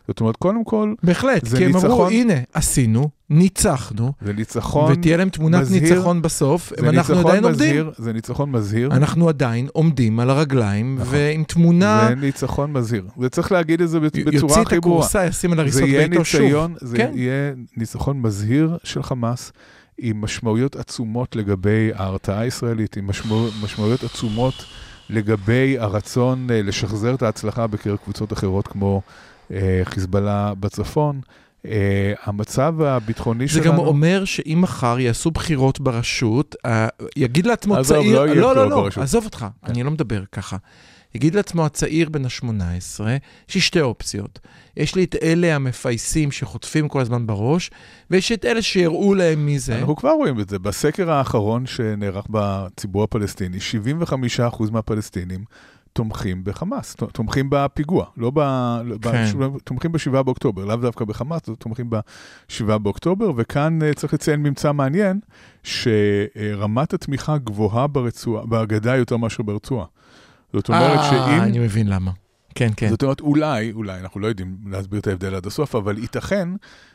זאת 0.07 0.19
אומרת, 0.19 0.36
קודם 0.36 0.63
כל, 0.63 0.93
בהחלט, 1.03 1.45
זה 1.45 1.57
כי 1.57 1.65
הם 1.65 1.75
אמרו, 1.75 1.82
ניצחון- 1.88 2.11
הנה, 2.13 2.34
עשינו, 2.53 3.09
ניצחנו, 3.30 4.11
זה 4.21 4.34
ניצחון 4.34 4.91
ותהיה 4.91 5.17
להם 5.17 5.30
תמונת 5.30 5.61
מזהיר, 5.61 5.84
ניצחון 5.93 6.21
בסוף, 6.21 6.73
ואנחנו 6.82 7.15
עדיין 7.19 7.43
עומדים. 7.43 7.51
מזהיר, 7.69 7.91
זה 7.97 8.13
ניצחון 8.13 8.51
מזהיר, 8.51 8.89
אנחנו 8.91 9.30
עדיין 9.30 9.67
עומדים 9.73 10.19
על 10.19 10.30
הרגליים, 10.30 10.95
נכון. 10.99 11.07
ועם 11.15 11.43
תמונה, 11.43 12.05
זה 12.09 12.15
ניצחון 12.15 12.73
מזהיר. 12.73 13.03
וצריך 13.19 13.51
להגיד 13.51 13.82
את 13.82 13.89
זה 13.89 13.97
בצ- 13.99 14.01
בצורה 14.25 14.34
יוציא 14.34 14.61
את 14.61 14.67
הכי 14.67 14.80
ברורה. 14.80 14.97
הכורסה, 14.99 15.25
ישים 15.25 15.53
על 15.53 15.59
הריסות 15.59 15.82
ביתו 15.84 16.25
שוב. 16.25 16.41
ניסיון, 16.41 16.75
זה 16.82 16.97
כן. 16.97 17.11
יהיה 17.15 17.53
ניצחון 17.77 18.21
מזהיר 18.21 18.77
של 18.84 19.03
חמאס, 19.03 19.51
עם 19.97 20.21
משמעויות 20.21 20.75
עצומות 20.75 21.36
לגבי 21.36 21.89
ההרתעה 21.95 22.39
הישראלית, 22.39 22.97
עם 22.97 23.07
משמע, 23.07 23.36
משמעויות 23.63 24.03
עצומות 24.03 24.53
לגבי 25.09 25.75
הרצון 25.80 26.47
אה, 26.51 26.61
לשחזר 26.61 27.13
את 27.13 27.21
ההצלחה 27.23 27.67
בקרב 27.67 27.97
קבוצות 28.03 28.34
אחרות 28.34 28.67
כמו 28.67 29.01
חיזבאללה 29.84 30.54
בצפון. 30.60 31.22
אה, 31.66 32.14
המצב 32.24 32.82
הביטחוני 32.82 33.47
זה 33.47 33.54
שלנו... 33.54 33.66
גם 33.66 33.78
אומר 33.78 34.26
שאם 34.26 34.60
מחר 34.62 35.00
יעשו 35.00 35.32
בחירות 35.32 35.80
ברשות, 35.80 36.56
אה, 36.66 36.88
יגיד 37.16 37.47
לעצמו 37.47 37.76
עזוב, 37.76 37.97
צעיר, 37.97 38.20
לא 38.20 38.28
יהיה 38.28 38.36
לא, 38.36 38.41
לא, 38.41 38.52
בחירות 38.52 38.70
לא, 38.70 38.82
ברשות. 38.82 38.95
כן. 38.95 39.02
עזוב 39.02 39.26
אותך, 39.26 39.45
אני 39.64 39.84
לא 39.84 39.91
מדבר 39.91 40.24
ככה. 40.32 40.58
יגיד 41.16 41.36
לעצמו 41.36 41.66
הצעיר 41.66 42.10
בן 42.10 42.26
ה-18, 42.26 43.04
יש 43.50 43.56
לי 43.56 43.62
שתי 43.62 43.82
אופציות. 43.82 44.39
יש 44.78 44.95
לי 44.95 45.04
את 45.04 45.16
אלה 45.24 45.56
המפייסים 45.56 46.32
שחוטפים 46.32 46.88
כל 46.88 47.02
הזמן 47.02 47.28
בראש, 47.28 47.72
ויש 48.12 48.32
את 48.32 48.45
אלה 48.45 48.62
שיראו 48.62 49.14
להם 49.14 49.45
מי 49.45 49.60
זה. 49.60 49.80
אנחנו 49.80 49.95
כבר 49.95 50.12
רואים 50.12 50.39
את 50.39 50.50
זה. 50.50 50.60
בסקר 50.60 51.12
האחרון 51.12 51.66
שנערך 51.66 52.26
בציבור 52.30 53.04
הפלסטיני, 53.04 53.58
75% 54.39 54.72
מהפלסטינים 54.72 55.43
תומכים 55.94 56.44
בחמאס, 56.44 56.96
תומכים 56.96 57.48
בפיגוע, 57.50 58.06
לא 58.18 58.32
ב... 58.32 58.40
לא 58.86 58.98
ב- 58.98 59.12
כן. 59.12 59.26
תומכים 59.64 59.92
ב-7 59.92 60.24
באוקטובר, 60.24 60.66
לאו 60.66 60.76
דווקא 60.76 61.06
בחמאס, 61.06 61.42
תומכים 61.60 61.90
ב-7 61.90 62.78
באוקטובר, 62.78 63.32
וכאן 63.36 63.80
אה, 63.84 63.94
צריך 63.94 64.14
לציין 64.14 64.44
ממצא 64.44 64.72
מעניין, 64.72 65.20
שרמת 65.64 66.94
התמיכה 66.94 67.38
גבוהה 67.38 67.88
ברצועה, 67.88 68.46
בגדה 68.46 68.96
יותר 68.96 69.18
מאשר 69.18 69.44
ברצועה. 69.44 69.86
זאת 70.54 70.68
אומרת 70.70 71.00
אה, 71.00 71.10
שאם... 71.10 71.42
אני 71.42 71.60
מבין 71.60 71.88
למה. 71.88 72.12
כן, 72.56 72.70
כן. 72.78 72.90
זאת 72.90 73.04
אומרת, 73.04 73.22
אולי, 73.22 73.72
אולי, 73.72 74.00
אנחנו 74.00 74.20
לא 74.20 74.28
יודעים 74.28 74.58
להסביר 74.66 75.00
את 75.00 75.08
ההבדל 75.08 75.36
עד 75.36 75.46
הסוף, 75.46 75.76
אבל 75.76 75.98
ייתכן 75.98 76.50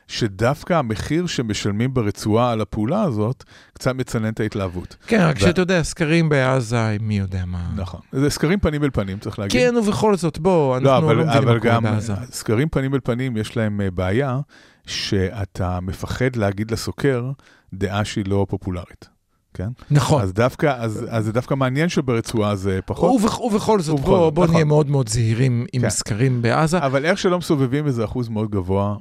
שדווקא 0.09 0.73
המחיר 0.75 1.27
שמשלמים 1.27 1.95
ברצועה 1.95 2.53
על 2.53 2.61
הפעולה 2.61 3.03
הזאת, 3.03 3.45
קצת 3.73 3.95
מצנן 3.95 4.29
את 4.29 4.41
ההתלהבות. 4.41 4.97
כן, 5.07 5.21
רק 5.21 5.37
ו- 5.37 5.41
שאתה 5.41 5.61
יודע, 5.61 5.83
סקרים 5.83 6.29
בעזה, 6.29 6.97
מי 7.01 7.19
יודע 7.19 7.45
מה. 7.47 7.71
נכון. 7.77 8.01
זה 8.13 8.31
סקרים 8.31 8.61
פנים 8.61 8.85
אל 8.85 8.91
פנים, 8.91 9.19
צריך 9.19 9.39
להגיד. 9.39 9.61
כן, 9.61 9.77
ובכל 9.77 10.17
זאת, 10.17 10.39
בוא, 10.39 10.77
אנחנו 10.77 10.91
לא, 10.91 10.93
לא 10.93 11.07
אבל, 11.07 11.15
מבינים 11.15 11.43
אבל 11.43 11.55
מה 11.55 11.61
קורה 11.61 11.81
בעזה. 11.81 12.15
סקרים 12.31 12.69
פנים 12.69 12.95
אל 12.95 13.01
פנים, 13.05 13.37
יש 13.37 13.57
להם 13.57 13.81
אה, 13.81 13.91
בעיה 13.91 14.39
שאתה 14.87 15.81
מפחד 15.81 16.37
להגיד 16.37 16.71
לסוקר 16.71 17.31
דעה 17.75 18.05
שהיא 18.05 18.25
לא 18.29 18.47
פופולרית, 18.49 19.09
כן? 19.55 19.69
נכון. 19.91 20.23
אז 20.23 20.33
דווקא, 20.33 20.75
אז, 20.79 21.07
אז 21.11 21.25
זה 21.25 21.33
דווקא 21.33 21.55
מעניין 21.55 21.89
שברצועה 21.89 22.57
זה 22.57 22.81
פחות. 22.87 23.21
ובכ- 23.21 23.41
ובכל 23.41 23.81
זאת, 23.81 23.95
ובכל 23.99 24.11
בוא 24.11 24.31
בוא 24.31 24.45
נכון. 24.45 24.55
נהיה 24.55 24.65
מאוד 24.65 24.91
מאוד 24.91 25.09
זהירים 25.09 25.67
עם 25.73 25.83
כן. 25.83 25.91
סקרים 25.91 26.43
בעזה. 26.43 26.79
אבל 26.79 27.05
איך 27.05 27.19
שלא 27.19 27.39
מסובבים 27.39 27.87
איזה 27.87 28.05
אחוז 28.05 28.29
מאוד 28.29 28.51
גבוה 28.51 28.97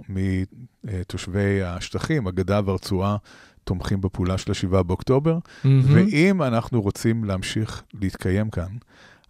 מתושבי 0.84 1.64
השטחים, 1.64 2.28
הגדה 2.28 2.60
והרצועה, 2.66 3.16
תומכים 3.64 4.02
בפעולה 4.02 4.38
של 4.38 4.52
ה-7 4.52 4.84
באוקטובר, 4.84 5.38
מהמם. 5.64 5.82
ואם 5.96 6.44
אנחנו 6.44 6.82
רוצים 6.82 7.24
להמשיך 7.24 7.84
להתקיים 8.02 8.50
כאן, 8.50 8.68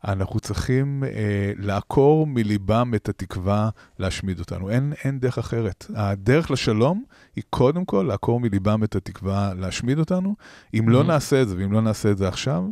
אנחנו 0.08 0.40
צריכים 0.40 1.04
אה, 1.04 1.10
לעקור 1.58 2.28
מליבם 2.28 2.92
את 2.96 3.10
התקווה 3.10 3.70
להשמיד 4.00 4.40
אותנו. 4.40 4.70
אין, 4.70 4.94
אין 5.04 5.20
דרך 5.20 5.38
אחרת. 5.38 5.86
הדרך 5.96 6.52
לשלום 6.52 7.04
היא 7.36 7.44
קודם 7.50 7.86
כל 7.86 8.06
לעקור 8.08 8.40
מליבם 8.40 8.84
את 8.84 8.96
התקווה 8.96 9.54
להשמיד 9.54 10.00
אותנו. 10.00 10.36
אם 10.80 10.90
לא 10.90 11.02
Mhm. 11.02 11.08
נעשה 11.08 11.42
את 11.42 11.50
זה, 11.50 11.56
ואם 11.58 11.72
לא 11.72 11.82
נעשה 11.82 12.12
את 12.12 12.18
זה 12.18 12.28
עכשיו, 12.28 12.64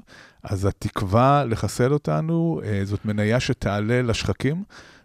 אז 0.43 0.65
התקווה 0.65 1.43
לחסל 1.45 1.93
אותנו, 1.93 2.61
אה, 2.63 2.81
זאת 2.83 3.05
מניה 3.05 3.39
שתעלה 3.39 4.01
לשחקים. 4.01 4.63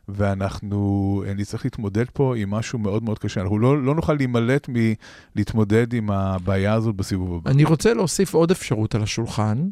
ואנחנו 0.09 0.79
אה, 1.27 1.35
נצטרך 1.35 1.65
להתמודד 1.65 2.05
פה 2.13 2.37
עם 2.37 2.51
משהו 2.51 2.79
מאוד 2.79 3.03
מאוד 3.03 3.19
קשה. 3.19 3.41
אנחנו 3.41 3.59
לא, 3.59 3.83
לא 3.83 3.95
נוכל 3.95 4.13
להימלט 4.15 4.69
מלהתמודד 4.69 5.93
עם 5.95 6.11
הבעיה 6.11 6.73
הזאת 6.75 6.95
בסיבוב 6.95 7.35
הבא. 7.37 7.51
אני 7.51 7.65
רוצה 7.65 7.95
להוסיף 7.95 8.35
עוד 8.35 8.51
אפשרות 8.51 8.95
על 8.95 9.03
השולחן, 9.03 9.69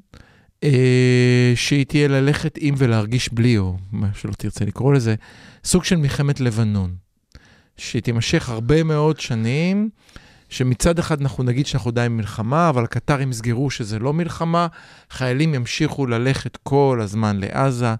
שהיא 1.54 1.86
תהיה 1.86 2.08
ללכת 2.08 2.58
עם 2.60 2.74
ולהרגיש 2.78 3.32
בלי, 3.32 3.58
או 3.58 3.76
מה 3.92 4.08
שלא 4.14 4.32
תרצה 4.32 4.64
לקרוא 4.64 4.94
לזה, 4.94 5.14
סוג 5.64 5.84
של 5.84 5.96
מלחמת 5.96 6.40
לבנון, 6.40 6.94
שתימשך 7.76 8.48
הרבה 8.48 8.82
מאוד 8.82 9.20
שנים, 9.20 9.88
שמצד 10.48 10.98
אחד 10.98 11.20
אנחנו 11.20 11.44
נגיד 11.44 11.66
שאנחנו 11.66 11.90
די 11.90 12.00
במלחמה, 12.04 12.68
אבל 12.68 12.84
הקטרים 12.84 13.30
יסגרו 13.30 13.70
שזה 13.70 13.98
לא 13.98 14.12
מלחמה, 14.12 14.66
חיילים 15.10 15.54
ימשיכו 15.54 16.06
ללכת 16.06 16.56
כל 16.56 16.98
הזמן 17.02 17.36
לעזה, 17.40 17.94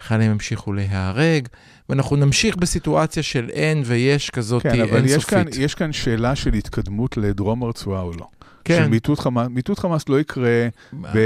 חיילים 0.00 0.30
ימשיכו 0.30 0.72
להיהרג, 0.72 1.48
ואנחנו 1.88 2.16
נמשיך 2.16 2.56
בסיטואציה 2.56 3.22
של 3.22 3.50
אין 3.50 3.82
ויש 3.84 4.30
כזאת 4.30 4.62
כן, 4.62 4.80
אבל 4.80 5.04
יש 5.04 5.24
כאן, 5.24 5.38
אינסופית. 5.38 5.64
יש 5.64 5.74
כאן 5.74 5.92
שאלה 5.92 6.36
של 6.36 6.54
התקדמות 6.54 7.16
לדרום 7.16 7.62
הרצועה 7.62 8.02
או 8.02 8.12
לא. 8.12 8.26
כן. 8.64 8.82
שמיטוט 8.86 9.18
חמאס, 9.20 9.48
מיטוט 9.50 9.78
חמאס 9.78 10.08
לא 10.08 10.20
יקרה 10.20 10.68
ב, 11.14 11.18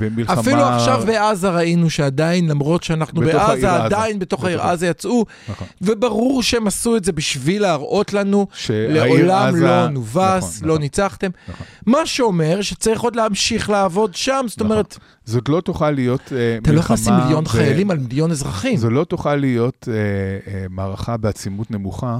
במלחמה... 0.00 0.40
אפילו 0.40 0.62
עכשיו 0.62 1.02
בעזה 1.06 1.50
ראינו 1.50 1.90
שעדיין, 1.90 2.48
למרות 2.48 2.82
שאנחנו 2.82 3.20
בעזה, 3.20 3.70
העיר. 3.70 3.82
עדיין 3.82 4.18
בתוך 4.18 4.44
העיר 4.44 4.62
עזה 4.62 4.86
יצאו, 4.86 5.24
נכון. 5.48 5.66
וברור 5.82 6.42
שהם 6.42 6.66
עשו 6.66 6.96
את 6.96 7.04
זה 7.04 7.12
בשביל 7.12 7.62
להראות 7.62 8.12
לנו, 8.12 8.46
לעולם 8.70 9.48
עזה- 9.48 9.60
לא 9.64 9.88
נובס, 9.88 10.56
נכון, 10.56 10.68
לא 10.68 10.74
נכון. 10.74 10.82
ניצחתם. 10.82 11.30
נכון. 11.48 11.66
מה 11.86 12.06
שאומר 12.06 12.62
שצריך 12.62 13.00
עוד 13.00 13.16
להמשיך 13.16 13.70
לעבוד 13.70 14.14
שם, 14.14 14.44
זאת 14.48 14.58
נכון. 14.58 14.70
אומרת, 14.70 14.98
זאת 15.24 15.48
לא 15.48 15.60
תוכל 15.60 15.90
להיות 15.90 16.20
uh, 16.20 16.30
מלחמה... 16.32 16.58
אתה 16.62 16.72
לא 16.72 16.80
יכול 16.80 16.94
לשים 16.94 17.14
מיליון 17.14 17.44
ב- 17.44 17.48
חיילים 17.48 17.90
על 17.90 17.98
מיליון 17.98 18.30
אזרחים. 18.30 18.76
זו 18.76 18.90
לא 18.90 19.04
תוכל 19.04 19.36
להיות 19.36 19.88
uh, 19.88 20.48
uh, 20.48 20.50
מערכה 20.70 21.16
בעצימות 21.16 21.70
נמוכה. 21.70 22.18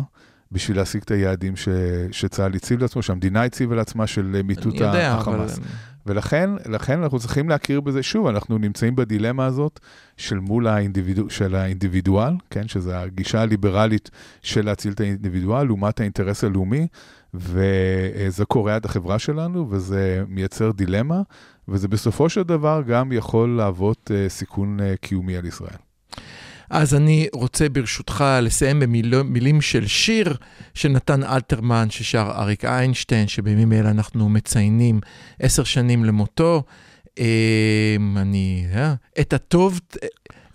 בשביל 0.55 0.77
להשיג 0.77 1.03
את 1.03 1.11
היעדים 1.11 1.57
ש, 1.57 1.69
שצה"ל 2.13 2.55
הציב 2.55 2.83
לעצמו, 2.83 3.03
שהמדינה 3.03 3.45
הציבה 3.45 3.77
לעצמה 3.77 4.07
של 4.07 4.33
אה, 4.37 4.43
מיטוט 4.43 4.75
יודע, 4.75 5.13
אבל... 5.13 5.21
החמאס. 5.21 5.61
ולכן 6.07 6.51
לכן 6.67 7.03
אנחנו 7.03 7.19
צריכים 7.19 7.49
להכיר 7.49 7.81
בזה, 7.81 8.03
שוב, 8.03 8.27
אנחנו 8.27 8.59
נמצאים 8.59 8.97
בדילמה 8.97 9.47
הזאת 9.47 9.81
של 10.17 10.39
מול 10.39 10.67
האינדיבידו, 10.67 11.31
של 11.31 11.55
האינדיבידואל, 11.55 12.33
כן, 12.51 12.69
שזה 12.69 13.01
הגישה 13.01 13.41
הליברלית 13.41 14.11
של 14.43 14.65
להציל 14.65 14.93
את 14.93 15.01
האינדיבידואל, 15.01 15.67
לעומת 15.67 16.01
האינטרס 16.01 16.45
הלאומי, 16.45 16.87
וזה 17.35 18.45
קורע 18.45 18.77
את 18.77 18.85
החברה 18.85 19.19
שלנו, 19.19 19.71
וזה 19.71 20.23
מייצר 20.29 20.71
דילמה, 20.71 21.23
וזה 21.69 21.89
בסופו 21.89 22.29
של 22.29 22.43
דבר 22.43 22.83
גם 22.87 23.13
יכול 23.13 23.57
להוות 23.57 24.11
אה, 24.15 24.29
סיכון 24.29 24.81
אה, 24.81 24.95
קיומי 25.01 25.37
על 25.37 25.47
ישראל. 25.47 25.77
אז 26.71 26.95
אני 26.95 27.29
רוצה 27.33 27.69
ברשותך 27.69 28.25
לסיים 28.43 28.81
במילים 28.81 29.61
של 29.61 29.87
שיר 29.87 30.37
שנתן 30.75 31.23
אלתרמן, 31.23 31.91
ששר 31.91 32.33
אריק 32.37 32.65
איינשטיין, 32.65 33.29
שבימים 33.29 33.73
אלה 33.73 33.91
אנחנו 33.91 34.29
מציינים 34.29 35.01
עשר 35.41 35.65
שנים 35.65 36.05
למותו. 36.05 36.63
אה, 37.19 37.97
אני, 38.17 38.67
אה, 38.75 38.95
את 39.21 39.33
הטוב, 39.33 39.81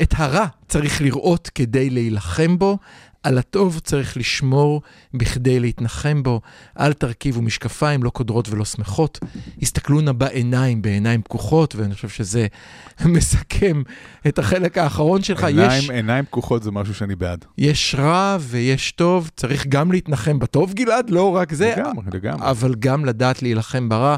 את 0.02 0.14
הרע 0.18 0.46
צריך 0.68 1.02
לראות 1.02 1.50
כדי 1.56 1.90
להילחם 1.90 2.58
בו, 2.58 2.78
על 3.24 3.38
הטוב 3.38 3.80
צריך 3.80 4.18
לשמור 4.18 4.82
בכדי 5.14 5.60
להתנחם 5.60 6.24
בו. 6.24 6.42
אל 6.80 6.94
תרכיבו 6.94 7.42
משקפיים, 7.42 8.04
לא 8.04 8.10
קודרות 8.10 8.50
ולא 8.50 8.66
שמחות. 8.66 9.20
הסתכלו 9.62 10.02
נא 10.02 10.12
בעיניים, 10.12 10.82
בעיניים 10.82 11.22
פקוחות, 11.22 11.76
ואני 11.76 11.94
חושב 11.94 12.10
שזה 12.10 12.48
מסכם 13.06 13.82
את 14.28 14.40
החלק 14.40 14.78
האחרון 14.78 15.24
שלך. 15.24 15.44
עיניים, 15.44 15.84
יש, 15.84 15.90
עיניים 15.90 16.26
פקוחות 16.26 16.64
זה 16.64 16.72
משהו 16.72 16.94
שאני 16.94 17.16
בעד. 17.16 17.46
יש 17.58 17.96
רע 18.00 18.38
ויש 18.42 18.92
טוב, 18.92 19.30
צריך 19.36 19.68
גם 19.68 19.92
להתנחם 19.92 20.40
בטוב, 20.40 20.74
גלעד, 20.74 21.10
לא 21.10 21.36
רק 21.36 21.54
זה, 21.54 21.74
לגמרי, 21.78 22.06
לגמרי. 22.14 22.50
אבל 22.50 22.76
גם 22.80 23.06
לדעת 23.06 23.42
להילחם 23.42 23.90
ברע, 23.90 24.16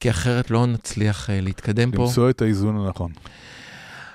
כי 0.00 0.10
אחרת 0.10 0.50
לא 0.50 0.66
נצליח 0.66 1.26
אה, 1.26 1.32
להתקדם 1.42 1.90
פה. 1.90 2.02
למצוא 2.02 2.30
את 2.30 2.42
האיזון 2.42 2.76
הנכון. 2.76 3.12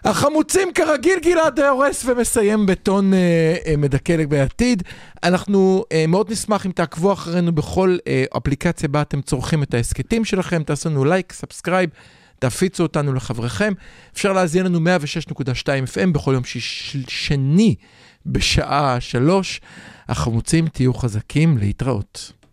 החמוצים 0.10 0.74
כרגיל 0.74 1.20
גלעד 1.20 1.60
הורס 1.60 2.06
ומסיים 2.06 2.66
בטון 2.66 3.14
אה, 3.14 3.56
אה, 3.66 3.78
מדכא 3.78 4.26
בעתיד. 4.26 4.84
אנחנו 5.24 5.84
אה, 5.92 6.06
מאוד 6.08 6.32
נשמח 6.32 6.66
אם 6.66 6.72
תעקבו 6.72 7.14
אחרינו 7.14 7.52
בכל 7.52 7.98
אה, 8.08 8.26
אפליקציה 8.38 8.90
בה 8.90 9.02
אתם 9.02 9.22
צורכים 9.22 9.64
את 9.64 9.74
ההסכתים 9.74 10.26
שלכם, 10.26 10.64
תעשו 10.64 10.90
לנו 10.90 11.06
לייק, 11.06 11.34
subscribe, 11.34 11.90
תפיצו 12.40 12.84
אותנו 12.84 13.14
לחבריכם. 13.14 13.74
אפשר 14.14 14.34
להזין 14.34 14.66
לנו 14.66 14.80
106.2 14.80 15.44
FM 15.94 16.12
בכל 16.12 16.34
יום 16.34 16.44
שיש, 16.44 16.98
שני 17.08 17.76
בשעה 18.26 18.98
שלוש. 19.00 19.62
החמוצים 20.10 20.68
תהיו 20.68 20.94
חזקים 20.94 21.58
להתראות. 21.58 22.37